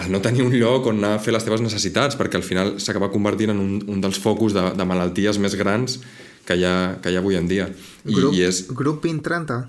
el 0.02 0.10
no 0.12 0.20
tenir 0.24 0.44
un 0.44 0.52
lloc 0.58 0.90
on 0.92 1.00
anar 1.00 1.14
a 1.18 1.22
fer 1.24 1.32
les 1.34 1.46
teves 1.48 1.62
necessitats, 1.64 2.18
perquè 2.20 2.38
al 2.42 2.46
final 2.46 2.76
s'acaba 2.84 3.12
convertint 3.14 3.54
en 3.54 3.62
un, 3.64 3.78
un 3.88 4.02
dels 4.04 4.20
focus 4.20 4.54
de, 4.58 4.66
de 4.76 4.86
malalties 4.88 5.40
més 5.40 5.56
grans 5.60 6.00
que 6.46 6.58
hi 6.60 6.66
ha, 6.68 6.98
que 7.02 7.14
hi 7.14 7.16
ha 7.16 7.22
avui 7.24 7.38
en 7.40 7.48
dia. 7.48 7.70
I, 8.04 8.14
Grup, 8.18 8.34
i 8.36 8.44
és 8.50 8.66
grup 8.76 9.00
2030? 9.06 9.62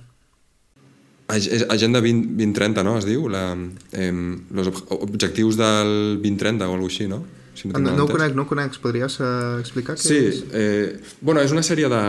Agenda 1.32 2.00
20, 2.04 2.34
2030, 2.36 2.82
no? 2.84 2.96
Es 3.00 3.06
diu? 3.08 3.28
La, 3.32 3.56
eh, 3.92 4.12
los 4.52 4.68
ob 4.68 4.82
objectius 5.08 5.56
del 5.56 6.18
2030 6.22 6.68
o 6.68 6.74
alguna 6.74 6.90
així, 6.92 7.08
no? 7.08 7.22
Si 7.54 7.68
No, 7.68 7.74
tinc 7.74 7.84
no, 7.86 7.92
mal 7.92 8.00
ho 8.00 8.08
conec, 8.08 8.34
no 8.36 8.42
ho 8.42 8.48
conec. 8.48 8.78
Podries 8.80 9.18
uh, 9.20 9.58
explicar 9.60 9.96
què 9.98 10.02
Sí, 10.06 10.18
és? 10.30 10.42
eh, 10.52 11.00
bueno, 11.20 11.40
és 11.44 11.52
una 11.52 11.62
sèrie 11.64 11.88
de... 11.92 12.02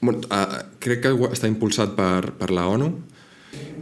Bueno, 0.00 0.20
eh, 0.30 0.62
crec 0.78 1.00
que 1.02 1.12
està 1.32 1.48
impulsat 1.50 1.94
per, 1.98 2.32
per 2.38 2.50
la 2.54 2.66
ONU. 2.70 2.92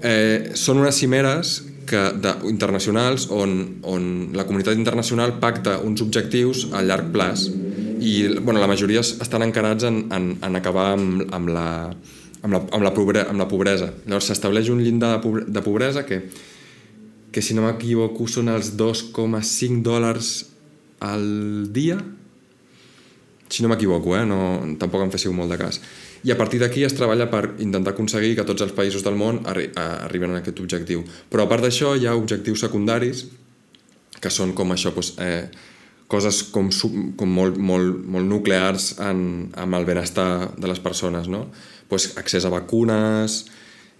Eh, 0.04 0.52
són 0.56 0.78
unes 0.80 0.96
cimeres 1.00 1.58
que, 1.88 2.00
de, 2.20 2.32
internacionals 2.48 3.26
on, 3.32 3.54
on 3.82 4.06
la 4.36 4.44
comunitat 4.48 4.76
internacional 4.78 5.38
pacta 5.40 5.78
uns 5.84 6.00
objectius 6.04 6.66
a 6.72 6.80
llarg 6.84 7.10
plaç 7.12 7.48
i 8.04 8.14
bueno, 8.38 8.60
la 8.60 8.68
majoria 8.68 9.00
es- 9.00 9.14
estan 9.20 9.42
encarats 9.44 9.84
en, 9.88 10.04
en, 10.12 10.30
en 10.44 10.56
acabar 10.56 10.92
amb, 10.94 11.24
amb, 11.32 11.48
la, 11.52 11.66
amb, 12.44 12.52
la, 12.52 12.60
amb, 12.76 12.82
la 12.84 12.92
pobre, 12.94 13.24
amb 13.24 13.40
la 13.40 13.48
pobresa. 13.50 13.90
Llavors 14.06 14.28
s'estableix 14.30 14.68
un 14.72 14.82
llindar 14.84 15.14
de, 15.16 15.22
pobre, 15.24 15.44
de 15.48 15.62
pobresa 15.64 16.04
que, 16.06 16.20
que 17.34 17.42
si 17.42 17.56
no 17.56 17.64
m'equivoco 17.66 18.28
són 18.30 18.52
els 18.52 18.74
2,5 18.78 19.80
dòlars 19.82 20.34
al 21.04 21.24
dia 21.74 21.98
si 23.48 23.62
no 23.62 23.68
m'equivoco, 23.70 24.16
eh? 24.18 24.24
no, 24.26 24.38
tampoc 24.80 25.04
em 25.04 25.10
féssiu 25.12 25.30
molt 25.36 25.52
de 25.52 25.58
cas. 25.60 25.76
I 26.24 26.32
a 26.32 26.36
partir 26.38 26.58
d'aquí 26.58 26.82
es 26.82 26.94
treballa 26.96 27.26
per 27.30 27.52
intentar 27.62 27.92
aconseguir 27.92 28.32
que 28.38 28.44
tots 28.48 28.64
els 28.64 28.72
països 28.74 29.04
del 29.04 29.14
món 29.20 29.42
arri 29.46 29.68
a- 29.78 30.06
arriben 30.08 30.32
a 30.32 30.40
aquest 30.40 30.58
objectiu. 30.64 31.04
Però 31.30 31.44
a 31.44 31.50
part 31.50 31.62
d'això 31.62 31.92
hi 31.94 32.08
ha 32.08 32.16
objectius 32.16 32.64
secundaris 32.64 33.26
que 34.18 34.32
són 34.32 34.54
com 34.56 34.72
això, 34.72 34.90
doncs, 34.96 35.12
eh, 35.20 35.44
coses 36.08 36.40
com, 36.54 36.70
com 37.20 37.28
molt, 37.30 37.60
molt, 37.60 38.00
molt 38.16 38.26
nuclears 38.26 38.94
en, 39.04 39.50
amb 39.60 39.76
el 39.78 39.84
benestar 39.86 40.54
de 40.56 40.66
les 40.72 40.80
persones, 40.80 41.28
no? 41.28 41.44
Pues, 41.88 42.12
accés 42.18 42.44
a 42.44 42.52
vacunes, 42.52 43.44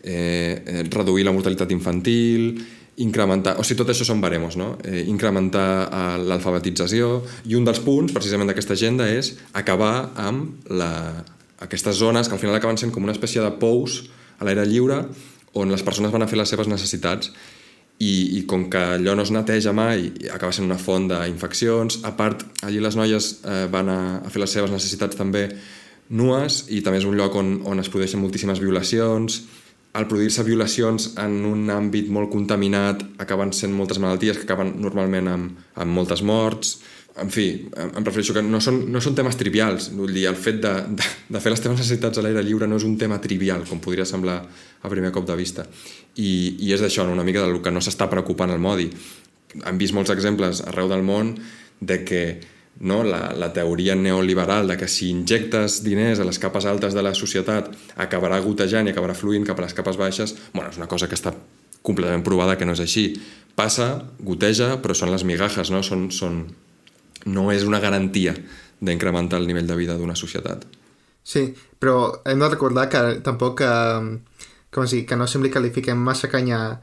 eh, 0.03 0.63
eh, 0.67 0.83
reduir 0.91 1.25
la 1.27 1.33
mortalitat 1.33 1.71
infantil, 1.73 2.65
incrementar... 3.03 3.57
O 3.59 3.65
sigui, 3.67 3.81
tot 3.83 3.91
això 3.91 4.07
són 4.07 4.21
baremos, 4.23 4.57
no? 4.61 4.75
Eh, 4.87 5.05
incrementar 5.11 5.69
eh, 5.85 6.03
l'alfabetització 6.23 7.23
i 7.51 7.57
un 7.59 7.67
dels 7.67 7.83
punts, 7.85 8.15
precisament 8.15 8.51
d'aquesta 8.51 8.77
agenda, 8.79 9.09
és 9.11 9.35
acabar 9.53 10.11
amb 10.21 10.69
la, 10.71 11.25
aquestes 11.65 11.97
zones 11.97 12.29
que 12.29 12.37
al 12.37 12.43
final 12.43 12.57
acaben 12.57 12.79
sent 12.79 12.93
com 12.95 13.05
una 13.05 13.15
espècie 13.17 13.43
de 13.43 13.51
pous 13.61 14.05
a 14.39 14.47
l'aire 14.47 14.67
lliure 14.69 15.05
on 15.55 15.71
les 15.71 15.85
persones 15.87 16.13
van 16.13 16.25
a 16.25 16.31
fer 16.31 16.39
les 16.39 16.51
seves 16.51 16.69
necessitats 16.71 17.31
i, 18.03 18.39
i 18.39 18.43
com 18.51 18.67
que 18.71 18.81
allò 18.97 19.15
no 19.15 19.23
es 19.23 19.31
neteja 19.31 19.73
mai 19.77 20.09
acaba 20.35 20.53
sent 20.53 20.67
una 20.67 20.81
font 20.81 21.07
d'infeccions 21.11 22.01
a 22.03 22.15
part, 22.19 22.43
allí 22.67 22.83
les 22.83 22.99
noies 22.99 23.31
eh, 23.47 23.65
van 23.71 23.91
a, 23.91 24.01
a 24.27 24.33
fer 24.35 24.43
les 24.43 24.57
seves 24.57 24.75
necessitats 24.75 25.19
també 25.19 25.47
nues 26.11 26.65
i 26.69 26.83
també 26.85 27.01
és 27.01 27.09
un 27.09 27.17
lloc 27.17 27.37
on, 27.41 27.61
on 27.65 27.81
es 27.81 27.89
produeixen 27.89 28.21
moltíssimes 28.21 28.61
violacions 28.61 29.43
al 29.95 30.09
produir-se 30.11 30.43
violacions 30.43 31.13
en 31.23 31.39
un 31.47 31.71
àmbit 31.71 32.11
molt 32.11 32.33
contaminat 32.33 33.05
acaben 33.23 33.55
sent 33.55 33.73
moltes 33.73 34.01
malalties 34.03 34.41
que 34.41 34.49
acaben 34.49 34.75
normalment 34.83 35.31
amb, 35.31 35.65
amb 35.79 35.95
moltes 35.95 36.25
morts 36.27 36.79
en 37.15 37.31
fi, 37.31 37.45
em 37.79 38.03
refereixo 38.03 38.35
que 38.35 38.43
no 38.43 38.59
són, 38.63 38.81
no 38.91 38.99
són 39.03 39.15
temes 39.15 39.37
trivials. 39.39 39.87
Vull 39.95 40.11
dir, 40.17 40.25
el 40.27 40.35
fet 40.35 40.57
de, 40.65 40.73
de, 40.99 41.11
de 41.31 41.43
fer 41.43 41.53
les 41.53 41.63
teves 41.63 41.79
necessitats 41.79 42.19
a 42.19 42.25
l'aire 42.25 42.43
lliure 42.43 42.67
no 42.67 42.81
és 42.81 42.87
un 42.89 42.97
tema 42.99 43.21
trivial, 43.23 43.63
com 43.69 43.79
podria 43.83 44.07
semblar 44.09 44.41
a 44.43 44.91
primer 44.91 45.13
cop 45.15 45.29
de 45.29 45.37
vista. 45.39 45.63
I, 46.19 46.33
i 46.67 46.73
és 46.75 46.83
d'això, 46.83 47.07
una 47.07 47.27
mica 47.27 47.45
del 47.45 47.61
que 47.63 47.71
no 47.71 47.83
s'està 47.85 48.09
preocupant 48.11 48.51
el 48.51 48.63
Modi. 48.63 48.89
Hem 49.63 49.79
vist 49.79 49.95
molts 49.95 50.11
exemples 50.11 50.65
arreu 50.67 50.91
del 50.91 51.07
món 51.07 51.37
de 51.79 52.01
que 52.03 52.25
no, 52.81 53.03
la, 53.07 53.33
la 53.39 53.53
teoria 53.53 53.95
neoliberal 53.95 54.67
de 54.69 54.77
que 54.77 54.89
si 54.89 55.11
injectes 55.11 55.83
diners 55.85 56.21
a 56.21 56.25
les 56.27 56.39
capes 56.43 56.67
altes 56.67 56.95
de 56.95 57.03
la 57.03 57.15
societat 57.15 57.71
acabarà 57.97 58.41
gotejant 58.43 58.89
i 58.89 58.93
acabarà 58.93 59.15
fluint 59.15 59.47
cap 59.47 59.59
a 59.59 59.67
les 59.67 59.75
capes 59.75 59.97
baixes, 59.97 60.35
bueno, 60.53 60.71
és 60.71 60.77
una 60.81 60.89
cosa 60.91 61.09
que 61.09 61.15
està 61.15 61.33
completament 61.85 62.25
provada 62.25 62.57
que 62.59 62.67
no 62.67 62.73
és 62.73 62.81
així. 62.81 63.07
Passa, 63.55 64.03
goteja, 64.19 64.81
però 64.83 64.95
són 64.97 65.13
les 65.13 65.23
migajes, 65.25 65.71
no? 65.71 65.83
Són, 65.87 66.09
són, 66.11 66.41
no 67.27 67.51
és 67.53 67.63
una 67.65 67.79
garantia 67.81 68.35
d'incrementar 68.81 69.39
el 69.39 69.47
nivell 69.47 69.69
de 69.69 69.77
vida 69.79 69.95
d'una 69.97 70.17
societat. 70.19 70.65
Sí, 71.23 71.55
però 71.79 72.21
hem 72.27 72.41
de 72.43 72.49
recordar 72.51 72.89
que 72.93 73.21
tampoc 73.25 73.61
que, 73.63 73.69
com 74.75 74.85
es 74.85 74.91
diu, 74.97 75.05
que 75.07 75.17
no 75.17 75.29
sembli 75.31 75.53
que 75.53 75.63
li 75.63 75.71
fiquem 75.73 75.97
massa 76.01 76.29
canya 76.29 76.81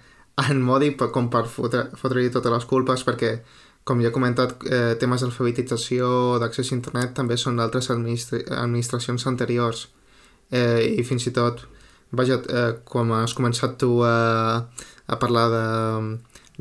en 0.47 0.61
Modi 0.63 0.93
com 0.95 1.27
per 1.29 1.43
fotre- 1.51 1.89
fotre-li 1.99 2.31
totes 2.33 2.53
les 2.53 2.65
culpes 2.65 3.03
perquè, 3.05 3.41
com 3.83 4.01
ja 4.01 4.09
he 4.09 4.13
comentat, 4.13 4.55
eh, 4.69 4.95
temes 5.01 5.23
d'alfabetització, 5.23 6.37
d'accés 6.41 6.71
a 6.71 6.75
internet 6.75 7.15
també 7.17 7.37
són 7.37 7.57
d'altres 7.57 7.89
administra 7.89 8.41
administracions 8.61 9.25
anteriors 9.27 9.87
eh, 10.51 10.95
i 10.99 11.03
fins 11.07 11.25
i 11.27 11.33
tot 11.35 11.65
vaja, 12.11 12.37
eh, 12.49 12.73
com 12.85 13.13
has 13.17 13.33
començat 13.33 13.77
tu 13.81 14.01
a, 14.05 14.61
a 15.07 15.19
parlar 15.19 15.47
de, 15.49 15.65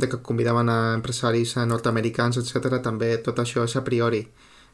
de 0.01 0.09
que 0.09 0.23
convidaven 0.25 0.73
a 0.73 0.81
empresaris 0.97 1.57
eh, 1.57 1.67
nord-americans, 1.67 2.41
etc. 2.41 2.81
també 2.83 3.17
tot 3.19 3.39
això 3.43 3.67
és 3.69 3.77
a 3.77 3.85
priori 3.85 4.25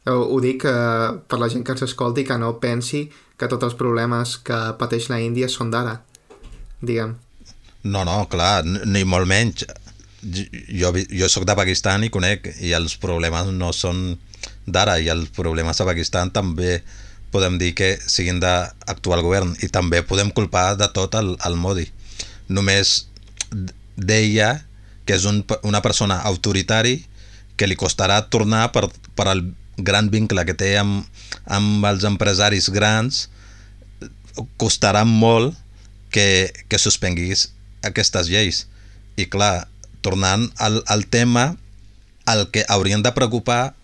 ho, 0.07 0.23
ho 0.23 0.41
dic 0.41 0.65
eh, 0.71 1.13
per 1.27 1.41
la 1.43 1.51
gent 1.51 1.67
que 1.67 1.75
ens 1.75 1.87
escolti 1.89 2.25
que 2.25 2.39
no 2.39 2.57
pensi 2.63 3.09
que 3.37 3.51
tots 3.51 3.67
els 3.67 3.75
problemes 3.75 4.39
que 4.39 4.59
pateix 4.79 5.11
la 5.11 5.21
Índia 5.21 5.51
són 5.51 5.75
d'ara 5.75 6.01
diguem 6.81 7.17
No, 7.87 8.03
no, 8.03 8.25
clar, 8.27 8.65
ni 8.67 9.05
molt 9.07 9.29
menys. 9.31 9.63
Jo, 10.27 10.93
jo 10.93 11.29
sóc 11.31 11.45
de 11.47 11.55
Pakistan 11.55 12.05
i 12.05 12.11
conec, 12.11 12.49
i 12.64 12.72
els 12.74 12.97
problemes 12.99 13.51
no 13.55 13.72
són 13.77 14.16
d'ara, 14.66 14.99
i 14.99 15.11
els 15.12 15.31
problemes 15.35 15.81
a 15.81 15.87
Pakistan 15.87 16.33
també 16.35 16.81
podem 17.35 17.59
dir 17.61 17.74
que 17.79 17.95
siguin 18.01 18.41
d'actual 18.43 19.22
govern, 19.22 19.53
i 19.62 19.68
també 19.68 20.03
podem 20.03 20.33
culpar 20.35 20.74
de 20.81 20.89
tot 20.95 21.14
el, 21.18 21.35
el 21.47 21.59
Modi. 21.61 21.87
Només 22.49 23.07
deia 23.97 24.66
que 25.07 25.14
és 25.14 25.27
un, 25.29 25.45
una 25.62 25.83
persona 25.83 26.18
autoritari 26.27 26.99
que 27.57 27.68
li 27.68 27.79
costarà 27.79 28.18
tornar 28.31 28.70
per, 28.74 28.89
per 29.16 29.29
el 29.33 29.45
gran 29.79 30.11
vincle 30.11 30.45
que 30.49 30.57
té 30.57 30.74
amb, 30.81 31.07
amb 31.45 31.85
els 31.89 32.05
empresaris 32.09 32.68
grans, 32.72 33.27
costarà 34.61 35.05
molt 35.09 35.55
que, 36.12 36.53
que 36.68 36.81
suspenguis 36.81 37.51
aquestes 37.87 38.29
lleis. 38.33 38.64
I 39.16 39.29
clar, 39.33 39.68
tornant 40.07 40.47
al, 40.63 40.83
al 40.87 41.07
tema, 41.11 41.57
el 42.31 42.47
que 42.55 42.65
haurien 42.71 43.03
de 43.03 43.13
preocupar 43.15 43.75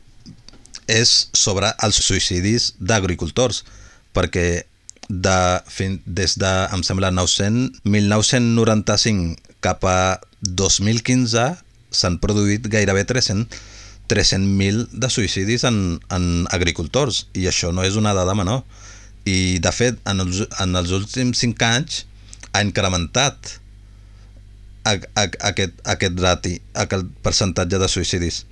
és 0.91 1.31
sobre 1.35 1.73
els 1.83 1.99
suïcidis 2.03 2.73
d'agricultors, 2.79 3.62
perquè 4.14 4.64
de, 5.09 5.39
fin, 5.68 5.99
des 6.07 6.37
de, 6.39 6.53
em 6.73 6.83
sembla, 6.87 7.11
900, 7.14 7.83
1995 7.85 9.59
cap 9.62 9.85
a 9.87 10.20
2015 10.43 11.47
s'han 11.93 12.18
produït 12.23 12.66
gairebé 12.70 13.05
300, 13.07 13.47
300.000 14.11 14.87
de 14.93 15.11
suïcidis 15.12 15.64
en, 15.68 15.99
en 16.12 16.25
agricultors 16.51 17.27
i 17.39 17.47
això 17.51 17.70
no 17.75 17.85
és 17.87 17.99
una 18.01 18.14
dada 18.16 18.35
menor. 18.39 18.64
I 19.29 19.59
de 19.62 19.70
fet 19.70 20.01
en 20.11 20.25
els, 20.25 20.43
en 20.61 20.75
els 20.79 20.91
últims 20.95 21.39
5 21.45 21.68
anys 21.68 22.03
ha 22.53 22.64
incrementat 22.64 23.59
a, 24.85 24.95
a, 24.95 25.24
a 25.24 25.49
aquest, 25.51 25.78
aquest 25.85 26.20
rati, 26.20 26.57
aquest 26.74 27.09
percentatge 27.22 27.78
de 27.78 27.89
suïcidis. 27.89 28.45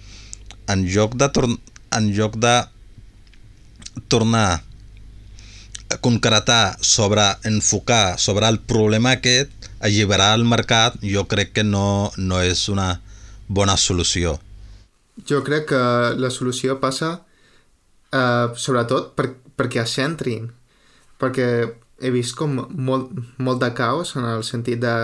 En 0.70 0.86
lloc 0.86 1.16
de 1.18 1.28
tor 1.34 1.48
en 1.50 2.10
lloc 2.14 2.36
de 2.38 2.54
tornar 4.08 4.62
a 5.90 5.96
concretar 5.98 6.76
sobre 6.80 7.24
enfocar 7.44 8.18
sobre 8.18 8.46
el 8.46 8.60
problema 8.60 9.16
aquest 9.18 9.50
alliberar 9.80 10.36
el 10.38 10.44
mercat 10.44 10.94
jo 11.02 11.26
crec 11.26 11.52
que 11.56 11.64
no, 11.64 12.12
no 12.16 12.38
és 12.42 12.68
una 12.70 13.00
bona 13.48 13.76
solució. 13.76 14.38
Jo 15.26 15.42
crec 15.42 15.66
que 15.72 15.82
la 16.16 16.30
solució 16.30 16.78
passa 16.80 17.10
eh, 18.12 18.46
sobretot 18.54 19.14
per, 19.18 19.32
perquè 19.58 19.82
es 19.82 19.96
centrin 19.98 20.52
perquè 21.20 21.48
he 22.00 22.10
vist 22.14 22.36
com 22.38 22.54
molt, 22.70 23.10
molt 23.38 23.60
de 23.60 23.72
caos 23.76 24.14
en 24.16 24.24
el 24.24 24.46
sentit 24.46 24.80
de 24.80 24.94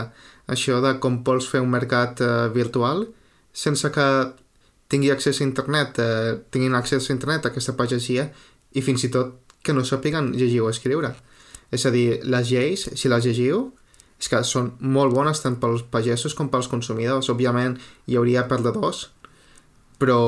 això 0.46 0.80
de 0.84 0.96
com 1.02 1.22
vols 1.26 1.48
fer 1.50 1.62
un 1.64 1.72
mercat 1.72 2.22
eh, 2.22 2.32
virtual 2.54 3.06
sense 3.56 3.90
que 3.92 4.06
tingui 4.92 5.10
accés 5.10 5.40
a 5.40 5.44
internet, 5.46 5.98
eh, 5.98 6.36
tinguin 6.50 6.76
accés 6.78 7.08
a 7.08 7.14
internet 7.14 7.46
a 7.46 7.52
aquesta 7.52 7.76
pagesia 7.78 8.28
i 8.76 8.82
fins 8.84 9.06
i 9.06 9.10
tot 9.10 9.40
que 9.64 9.74
no 9.74 9.82
sàpiguen 9.84 10.30
llegir 10.36 10.60
o 10.62 10.70
escriure. 10.70 11.14
És 11.74 11.86
a 11.86 11.90
dir, 11.90 12.20
les 12.22 12.50
lleis, 12.52 12.86
si 12.94 13.10
les 13.10 13.24
llegiu, 13.26 13.72
és 14.20 14.28
que 14.30 14.42
són 14.46 14.70
molt 14.80 15.12
bones 15.12 15.42
tant 15.42 15.56
pels 15.60 15.82
pagesos 15.90 16.36
com 16.38 16.48
pels 16.52 16.70
consumidors. 16.70 17.28
Òbviament 17.32 17.74
hi 18.06 18.16
hauria 18.16 18.46
perdedors, 18.46 19.08
però 19.98 20.20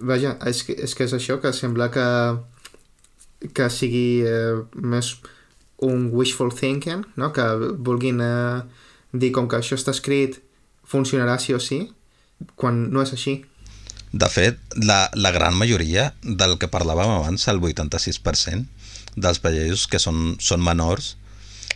vaja, 0.00 0.38
és 0.48 0.62
que, 0.64 0.78
és 0.86 0.96
que 0.96 1.04
és 1.04 1.12
això 1.18 1.36
que 1.42 1.52
sembla 1.52 1.90
que 1.92 2.06
que 3.56 3.68
sigui 3.72 4.22
eh, 4.26 4.60
més 4.74 5.14
un 5.86 6.10
wishful 6.12 6.52
thinking, 6.52 7.06
no? 7.16 7.30
que 7.32 7.44
vulguin 7.80 8.20
eh, 8.20 8.60
dir 9.12 9.32
com 9.34 9.48
que 9.48 9.58
això 9.58 9.78
està 9.78 9.94
escrit 9.94 10.40
funcionarà 10.86 11.38
sí 11.38 11.54
o 11.54 11.60
sí, 11.62 11.84
quan 12.56 12.88
no 12.90 13.02
és 13.02 13.14
així. 13.14 13.40
De 14.10 14.26
fet, 14.26 14.58
la, 14.74 15.04
la 15.14 15.30
gran 15.30 15.54
majoria 15.54 16.10
del 16.24 16.56
que 16.58 16.70
parlàvem 16.70 17.12
abans, 17.14 17.46
el 17.50 17.60
86% 17.62 18.66
dels 19.20 19.38
pagesos 19.42 19.86
que 19.90 20.00
són, 20.02 20.34
són 20.42 20.62
menors, 20.62 21.14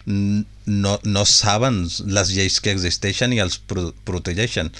no, 0.07 0.99
no 1.03 1.25
saben 1.25 1.85
les 2.07 2.33
lleis 2.35 2.61
que 2.61 2.75
existeixen 2.75 3.33
i 3.33 3.41
els 3.43 3.59
pro 3.59 3.91
protegeixen. 4.05 4.71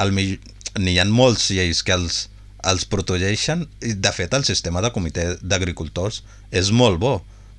N'hi 0.00 0.98
ha 0.98 1.06
molts 1.08 1.50
lleis 1.52 1.82
que 1.84 1.94
els, 1.94 2.26
els 2.64 2.86
protegeixen 2.88 3.66
i 3.84 3.92
de 3.94 4.12
fet 4.16 4.34
el 4.34 4.46
sistema 4.48 4.82
de 4.82 4.92
comitè 4.94 5.26
d'agricultors 5.42 6.22
és 6.50 6.72
molt 6.72 7.00
bo, 7.02 7.14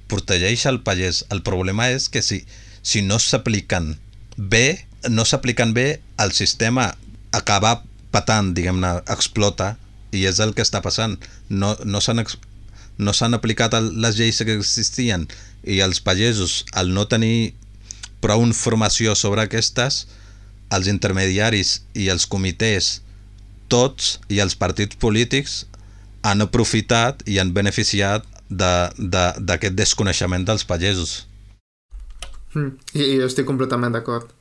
protegeix 0.10 0.66
el 0.70 0.82
pagès. 0.82 1.24
El 1.30 1.44
problema 1.46 1.90
és 1.94 2.10
que 2.10 2.26
si, 2.26 2.42
si 2.82 3.06
no 3.06 3.20
s'apliquen 3.22 3.94
bé, 4.38 4.86
no 5.10 5.26
s'apliquen 5.26 5.74
bé, 5.74 6.02
el 6.20 6.32
sistema 6.32 6.94
acaba 7.32 7.82
patant, 8.14 8.54
diguem-ne, 8.56 9.00
explota 9.12 9.74
i 10.14 10.26
és 10.30 10.40
el 10.44 10.54
que 10.54 10.64
està 10.66 10.82
passant. 10.86 11.18
No, 11.50 11.74
no 11.84 12.02
s'han 12.02 12.22
no 12.98 13.14
s'han 13.14 13.34
aplicat 13.34 13.74
les 13.74 14.20
lleis 14.20 14.42
que 14.46 14.54
existien 14.54 15.26
i 15.64 15.80
els 15.82 16.00
pagesos, 16.04 16.64
al 16.74 16.94
no 16.94 17.08
tenir 17.10 17.54
prou 18.22 18.44
informació 18.46 19.16
sobre 19.20 19.44
aquestes, 19.44 20.06
els 20.74 20.88
intermediaris 20.88 21.82
i 21.98 22.10
els 22.14 22.26
comitès, 22.30 23.02
tots 23.68 24.20
i 24.30 24.40
els 24.44 24.56
partits 24.56 24.98
polítics 25.02 25.64
han 26.24 26.46
aprofitat 26.46 27.26
i 27.28 27.40
han 27.42 27.52
beneficiat 27.56 28.26
d'aquest 28.50 29.00
de, 29.00 29.58
de, 29.58 29.70
desconeixement 29.76 30.46
dels 30.46 30.64
pagesos. 30.70 31.24
Mm, 32.54 32.72
i, 32.94 33.02
I 33.02 33.20
estic 33.26 33.46
completament 33.50 33.94
d'acord. 33.96 34.32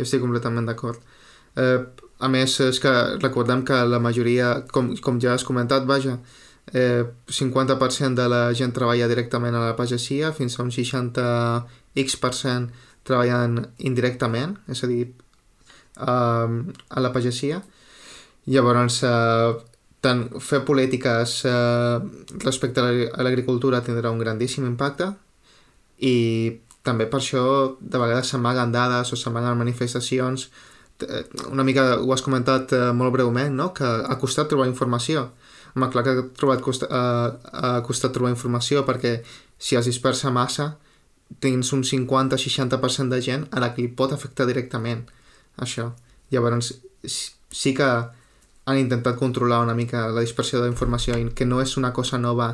Estic 0.00 0.20
completament 0.22 0.66
d'acord. 0.68 1.00
Eh, 1.56 1.80
a 2.20 2.28
més, 2.28 2.60
és 2.60 2.78
que 2.82 2.92
recordem 3.22 3.64
que 3.66 3.84
la 3.88 4.00
majoria, 4.02 4.62
com, 4.72 4.96
com 5.04 5.20
ja 5.22 5.34
has 5.34 5.44
comentat, 5.46 5.86
vaja, 5.88 6.18
eh, 6.72 7.04
50% 7.28 8.14
de 8.18 8.28
la 8.28 8.52
gent 8.54 8.72
treballa 8.76 9.08
directament 9.08 9.54
a 9.56 9.64
la 9.70 9.76
pagesia, 9.78 10.32
fins 10.36 10.58
a 10.58 10.62
un 10.66 10.70
60x% 10.74 12.70
treballen 13.08 13.66
indirectament, 13.78 14.56
és 14.68 14.84
a 14.84 14.86
dir, 14.90 15.06
eh, 15.96 16.48
a 16.88 17.00
la 17.00 17.12
pagesia. 17.12 17.62
Llavors, 18.50 19.02
eh, 19.04 19.52
tant 20.00 20.24
fer 20.40 20.62
polítiques 20.64 21.44
eh, 21.44 21.98
respecte 22.40 22.80
a 22.80 23.22
l'agricultura 23.22 23.82
tindrà 23.84 24.10
un 24.10 24.18
grandíssim 24.22 24.64
impacte 24.64 25.10
i 26.00 26.14
també 26.86 27.06
per 27.06 27.20
això 27.20 27.44
de 27.80 27.98
vegades 28.00 28.32
s'amaguen 28.32 28.72
dades 28.72 29.12
o 29.12 29.16
s'amaguen 29.16 29.58
manifestacions 29.58 30.50
Eh, 31.02 31.24
una 31.50 31.64
mica 31.64 31.96
ho 32.00 32.12
has 32.12 32.22
comentat 32.22 32.72
eh, 32.72 32.92
molt 32.92 33.12
breument, 33.12 33.54
no? 33.54 33.70
que 33.74 33.84
ha 33.84 34.18
costat 34.20 34.50
trobar 34.50 34.68
informació. 34.68 35.30
Home, 35.74 35.88
clar 35.92 36.04
que 36.04 36.14
ha, 36.14 36.26
trobat 36.36 36.62
costa, 36.64 36.88
eh, 36.90 37.50
ha 37.64 37.72
costat 37.86 38.14
trobar 38.14 38.32
informació 38.34 38.84
perquè 38.88 39.20
si 39.58 39.78
es 39.78 39.88
dispersa 39.88 40.32
massa 40.34 40.74
tens 41.40 41.72
un 41.76 41.84
50-60% 41.86 43.14
de 43.14 43.20
gent 43.22 43.46
a 43.54 43.60
la 43.62 43.72
que 43.74 43.84
li 43.84 43.92
pot 43.94 44.12
afectar 44.12 44.48
directament 44.48 45.04
això. 45.56 45.92
Llavors 46.34 46.74
sí 47.06 47.74
que 47.74 47.88
han 48.70 48.78
intentat 48.78 49.18
controlar 49.18 49.62
una 49.64 49.74
mica 49.74 50.08
la 50.10 50.24
dispersió 50.26 50.62
d'informació 50.62 51.16
que 51.34 51.46
no 51.46 51.60
és 51.62 51.76
una 51.78 51.92
cosa 51.92 52.18
nova 52.18 52.52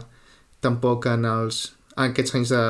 tampoc 0.61 1.09
en, 1.11 1.25
els, 1.25 1.73
en 1.97 2.13
aquests 2.13 2.37
anys 2.37 2.53
de, 2.53 2.63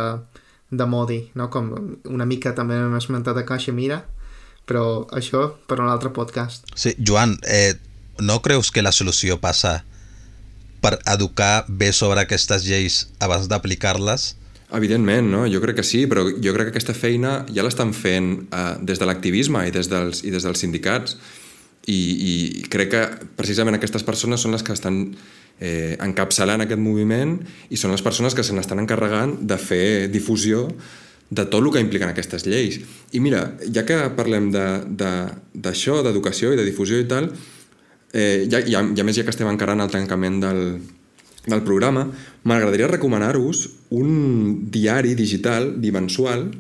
de 0.71 0.87
Modi, 0.87 1.21
no? 1.35 1.49
com 1.51 1.71
una 2.11 2.27
mica 2.27 2.55
també 2.55 2.79
hem 2.79 2.97
esmentat 2.99 3.39
a 3.39 3.45
Caixa 3.47 3.75
Mira, 3.75 4.03
però 4.67 5.07
això 5.15 5.49
per 5.69 5.79
un 5.81 5.91
altre 5.91 6.11
podcast. 6.15 6.67
Sí, 6.75 6.97
Joan, 6.99 7.37
eh, 7.47 7.77
no 8.19 8.41
creus 8.43 8.73
que 8.75 8.83
la 8.83 8.93
solució 8.93 9.39
passa 9.41 9.85
per 10.83 10.99
educar 11.07 11.65
bé 11.69 11.93
sobre 11.93 12.23
aquestes 12.23 12.67
lleis 12.67 13.07
abans 13.23 13.49
d'aplicar-les? 13.51 14.35
Evidentment, 14.75 15.31
no? 15.31 15.45
jo 15.47 15.61
crec 15.63 15.79
que 15.79 15.87
sí, 15.87 16.05
però 16.11 16.27
jo 16.27 16.53
crec 16.55 16.69
que 16.69 16.75
aquesta 16.75 16.95
feina 16.95 17.39
ja 17.55 17.63
l'estan 17.63 17.95
fent 17.95 18.33
eh, 18.51 18.75
des 18.83 18.99
de 18.99 19.07
l'activisme 19.07 19.63
i, 19.69 19.75
des 19.75 19.91
dels, 19.91 20.25
i 20.27 20.35
des 20.35 20.43
dels 20.43 20.63
sindicats 20.63 21.15
i, 21.87 21.97
i 21.97 22.33
crec 22.71 22.91
que 22.91 23.03
precisament 23.39 23.79
aquestes 23.79 24.03
persones 24.03 24.43
són 24.43 24.57
les 24.57 24.67
que 24.67 24.75
estan 24.75 25.15
eh, 25.61 25.97
encapçalant 26.03 26.65
aquest 26.65 26.83
moviment 26.83 27.37
i 27.71 27.81
són 27.81 27.95
les 27.95 28.05
persones 28.05 28.37
que 28.37 28.45
se 28.47 28.55
n'estan 28.57 28.83
encarregant 28.83 29.37
de 29.49 29.59
fer 29.61 30.09
difusió 30.13 30.67
de 31.31 31.45
tot 31.51 31.63
el 31.63 31.73
que 31.75 31.83
impliquen 31.83 32.13
aquestes 32.13 32.47
lleis. 32.47 32.79
I 33.13 33.21
mira, 33.21 33.57
ja 33.75 33.83
que 33.87 33.99
parlem 34.17 34.51
d'això, 34.53 35.99
de, 36.01 36.05
d'educació 36.07 36.53
i 36.55 36.61
de 36.61 36.67
difusió 36.67 37.01
i 37.03 37.09
tal, 37.11 37.33
eh, 38.13 38.47
ja, 38.51 38.61
i, 38.61 38.77
a, 38.79 38.85
i 38.85 39.03
a 39.03 39.07
més 39.07 39.17
ja 39.17 39.27
que 39.27 39.35
estem 39.35 39.51
encarant 39.51 39.83
el 39.83 39.91
tancament 39.91 40.39
del, 40.45 40.63
del 41.47 41.65
programa, 41.67 42.07
m'agradaria 42.47 42.91
recomanar-vos 42.93 43.67
un 43.97 44.71
diari 44.71 45.17
digital 45.19 45.73
bimensual 45.83 46.51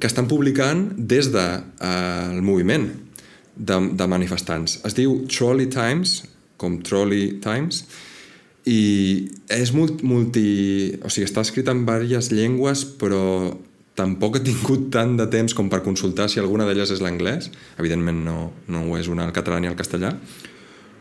que 0.00 0.08
estan 0.08 0.28
publicant 0.28 0.88
des 0.96 1.30
del 1.32 1.36
de, 1.36 1.84
eh, 1.84 2.40
moviment 2.40 2.88
de, 3.56 3.76
de 3.92 4.08
manifestants. 4.10 4.80
Es 4.84 4.96
diu 4.96 5.20
Trolley 5.28 5.68
Times, 5.72 6.22
com 6.56 6.80
Trolley 6.82 7.38
Times, 7.44 7.84
i 8.64 8.80
és 9.52 9.72
multi... 9.76 10.48
O 11.04 11.12
sigui, 11.12 11.28
està 11.28 11.44
escrit 11.44 11.68
en 11.68 11.84
diverses 11.84 12.30
llengües, 12.32 12.84
però 13.00 13.52
tampoc 13.94 14.38
he 14.38 14.44
tingut 14.46 14.88
tant 14.94 15.14
de 15.18 15.26
temps 15.30 15.54
com 15.54 15.68
per 15.70 15.84
consultar 15.84 16.26
si 16.30 16.40
alguna 16.42 16.66
d'elles 16.66 16.90
és 16.90 17.02
l'anglès. 17.04 17.50
Evidentment 17.78 18.24
no, 18.24 18.38
no 18.72 18.86
ho 18.88 18.98
és 18.98 19.10
una 19.12 19.28
al 19.28 19.36
català 19.36 19.60
ni 19.60 19.70
al 19.70 19.78
castellà. 19.78 20.14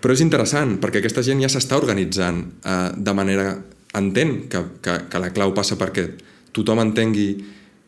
Però 0.03 0.11
és 0.11 0.21
interessant, 0.21 0.75
perquè 0.83 0.99
aquesta 0.99 1.23
gent 1.23 1.41
ja 1.41 1.51
s'està 1.51 1.79
organitzant 1.79 2.43
eh, 2.63 2.91
de 2.97 3.15
manera... 3.15 3.53
Entén 3.93 4.47
que, 4.49 4.57
que, 4.81 4.93
que 5.05 5.19
la 5.21 5.29
clau 5.29 5.51
passa 5.53 5.75
perquè 5.77 6.07
tothom 6.49 6.79
entengui 6.81 7.27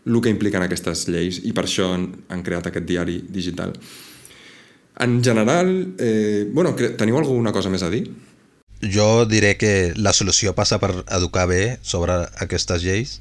el 0.05 0.19
que 0.21 0.29
impliquen 0.29 0.61
aquestes 0.61 1.07
lleis 1.09 1.39
i 1.49 1.53
per 1.57 1.63
això 1.65 1.87
han, 1.95 2.03
han 2.29 2.43
creat 2.45 2.69
aquest 2.69 2.85
diari 2.85 3.17
digital. 3.25 3.73
En 5.01 5.17
general, 5.25 5.71
eh, 5.97 6.45
bueno, 6.53 6.75
teniu 6.77 7.17
alguna 7.17 7.51
cosa 7.51 7.73
més 7.73 7.83
a 7.83 7.89
dir? 7.89 8.05
Jo 8.85 9.25
diré 9.25 9.55
que 9.57 9.93
la 9.97 10.13
solució 10.13 10.53
passa 10.53 10.77
per 10.77 10.91
educar 11.17 11.47
bé 11.49 11.77
sobre 11.81 12.19
aquestes 12.43 12.83
lleis 12.85 13.19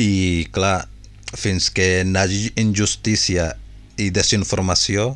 i, 0.00 0.48
clar, 0.54 0.88
fins 1.36 1.68
que 1.74 2.04
n'hagi 2.08 2.54
injustícia 2.56 3.50
i 4.00 4.08
desinformació, 4.14 5.10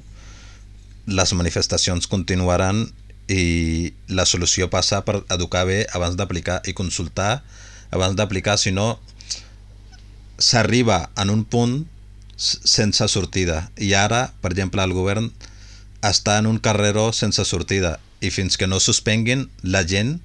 les 1.07 1.33
manifestacions 1.33 2.11
continuaran 2.11 2.85
i 3.33 3.95
la 4.13 4.27
solució 4.29 4.69
passa 4.69 5.01
per 5.07 5.23
educar 5.33 5.65
bé 5.65 5.87
abans 5.97 6.19
d'aplicar 6.21 6.61
i 6.69 6.77
consultar 6.77 7.41
abans 7.93 8.17
d'aplicar, 8.19 8.59
si 8.59 8.73
no 8.77 8.99
s'arriba 10.39 11.11
en 11.17 11.31
un 11.31 11.45
punt 11.45 11.83
sense 12.37 13.07
sortida. 13.09 13.71
I 13.79 13.95
ara, 13.95 14.33
per 14.43 14.53
exemple, 14.53 14.83
el 14.83 14.93
govern 14.97 15.31
està 16.03 16.41
en 16.43 16.49
un 16.51 16.59
carreró 16.59 17.13
sense 17.17 17.45
sortida 17.47 18.01
i 18.23 18.31
fins 18.31 18.57
que 18.57 18.69
no 18.71 18.81
suspenguin, 18.81 19.49
la 19.63 19.83
gent 19.89 20.17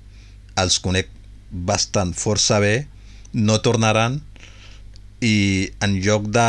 els 0.58 0.80
conec 0.84 1.10
bastant 1.52 2.14
força 2.18 2.62
bé, 2.62 2.88
no 3.34 3.60
tornaran 3.66 4.22
i 5.24 5.70
en 5.84 5.98
lloc 6.06 6.30
de 6.34 6.48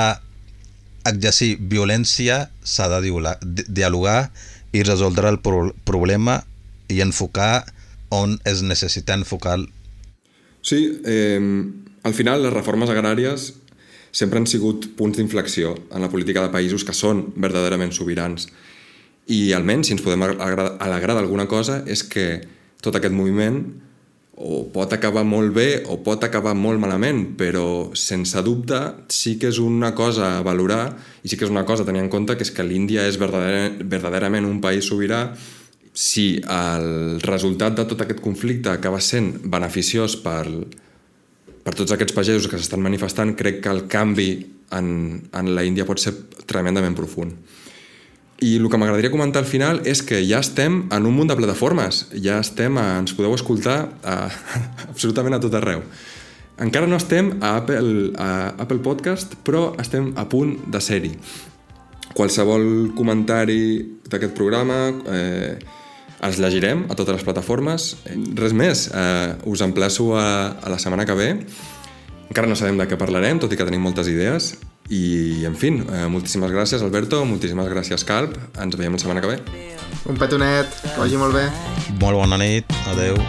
exercir 1.09 1.57
violència 1.73 2.49
s'ha 2.65 2.89
de 2.93 3.01
dialogar, 3.69 4.31
i 4.73 4.83
resoldre 4.85 5.31
el 5.33 5.41
pro 5.41 5.71
problema 5.89 6.43
i 6.93 7.01
enfocar 7.01 7.65
on 8.13 8.39
es 8.45 8.63
necessita 8.63 9.15
enfocar. 9.17 9.59
Sí, 10.61 11.01
eh, 11.05 11.41
al 12.03 12.15
final 12.15 12.43
les 12.45 12.53
reformes 12.53 12.91
agràries 12.93 13.53
sempre 14.13 14.41
han 14.41 14.49
sigut 14.49 14.89
punts 14.97 15.19
d'inflexió 15.19 15.75
en 15.93 16.03
la 16.03 16.11
política 16.11 16.43
de 16.45 16.53
països 16.53 16.85
que 16.85 16.97
són 16.97 17.29
verdaderament 17.37 17.93
sobirans. 17.93 18.49
I 19.29 19.53
almenys, 19.53 19.89
si 19.89 19.97
ens 19.97 20.05
podem 20.05 20.25
alegrar 20.25 21.15
d'alguna 21.19 21.49
cosa, 21.51 21.83
és 21.87 22.03
que 22.07 22.41
tot 22.81 22.97
aquest 22.97 23.13
moviment 23.13 23.61
o 24.39 24.63
pot 24.71 24.93
acabar 24.95 25.25
molt 25.27 25.51
bé 25.51 25.83
o 25.91 25.99
pot 26.07 26.23
acabar 26.23 26.55
molt 26.55 26.79
malament, 26.79 27.25
però 27.39 27.91
sense 27.99 28.39
dubte 28.47 28.79
sí 29.11 29.35
que 29.39 29.51
és 29.51 29.59
una 29.59 29.91
cosa 29.99 30.37
a 30.37 30.45
valorar 30.47 30.93
i 31.27 31.31
sí 31.31 31.37
que 31.37 31.45
és 31.49 31.51
una 31.51 31.67
cosa 31.67 31.83
a 31.83 31.89
tenir 31.89 32.05
en 32.05 32.11
compte 32.13 32.37
que 32.39 32.47
és 32.47 32.53
que 32.55 32.63
l'Índia 32.63 33.09
és 33.11 33.19
verdader, 33.19 33.83
verdaderament 33.83 34.47
un 34.47 34.61
país 34.63 34.87
sobirà 34.87 35.25
si 35.91 36.39
el 36.47 37.19
resultat 37.25 37.75
de 37.75 37.89
tot 37.91 38.05
aquest 38.05 38.23
conflicte 38.23 38.71
acaba 38.71 39.03
sent 39.03 39.33
beneficiós 39.51 40.15
per, 40.23 40.47
per 41.67 41.75
tots 41.75 41.91
aquests 41.91 42.15
pagesos 42.15 42.47
que 42.47 42.61
s'estan 42.61 42.85
manifestant, 42.85 43.35
crec 43.35 43.59
que 43.65 43.73
el 43.75 43.89
canvi 43.91 44.31
en, 44.79 44.93
en 45.35 45.55
la 45.57 45.67
Índia 45.67 45.89
pot 45.89 45.99
ser 45.99 46.15
tremendament 46.47 46.95
profund. 46.95 47.35
I 48.39 48.53
el 48.55 48.69
que 48.71 48.79
m'agradaria 48.79 49.11
comentar 49.11 49.41
al 49.43 49.49
final 49.51 49.81
és 49.89 49.99
que 50.07 50.21
ja 50.23 50.39
estem 50.39 50.85
en 50.95 51.07
un 51.09 51.17
munt 51.17 51.31
de 51.31 51.37
plataformes, 51.39 52.05
ja 52.23 52.37
estem, 52.39 52.77
a, 52.79 53.01
ens 53.01 53.17
podeu 53.19 53.35
escoltar 53.35 53.81
a, 54.07 54.29
absolutament 54.93 55.35
a 55.35 55.41
tot 55.43 55.57
arreu. 55.59 55.83
Encara 56.63 56.87
no 56.91 56.99
estem 56.99 57.33
a 57.43 57.57
Apple, 57.59 58.13
a 58.19 58.55
Apple 58.63 58.79
Podcast, 58.83 59.35
però 59.47 59.73
estem 59.83 60.13
a 60.19 60.27
punt 60.31 60.57
de 60.71 60.83
ser-hi. 60.83 61.13
Qualsevol 62.15 62.95
comentari 62.99 63.99
d'aquest 64.11 64.35
programa 64.39 64.79
eh, 65.07 65.59
els 66.27 66.39
llegirem 66.43 66.87
a 66.91 66.97
totes 66.99 67.19
les 67.19 67.27
plataformes. 67.27 67.93
Res 68.39 68.55
més, 68.55 68.89
eh, 68.91 69.35
us 69.47 69.63
emplaço 69.67 70.13
a, 70.19 70.29
a 70.59 70.71
la 70.71 70.79
setmana 70.83 71.07
que 71.07 71.19
ve. 71.19 71.29
Encara 72.29 72.49
no 72.49 72.57
sabem 72.61 72.77
de 72.77 72.87
què 72.89 72.99
parlarem, 73.01 73.41
tot 73.41 73.53
i 73.53 73.57
que 73.57 73.67
tenim 73.67 73.83
moltes 73.85 74.11
idees, 74.13 74.53
i, 74.89 75.45
en 75.49 75.57
fi, 75.57 75.73
eh, 75.81 76.07
moltíssimes 76.13 76.53
gràcies, 76.53 76.85
Alberto, 76.85 77.25
moltíssimes 77.29 77.69
gràcies, 77.73 78.05
Calp. 78.09 78.37
Ens 78.61 78.77
veiem 78.77 78.97
la 78.97 79.03
setmana 79.03 79.25
que 79.25 79.35
ve. 79.35 79.41
Un 80.09 80.21
petonet, 80.21 80.81
que 80.85 80.97
vagi 81.01 81.21
molt 81.21 81.37
bé. 81.37 81.49
Molt 82.01 82.21
bona 82.21 82.41
nit, 82.41 82.81
adeu. 82.93 83.21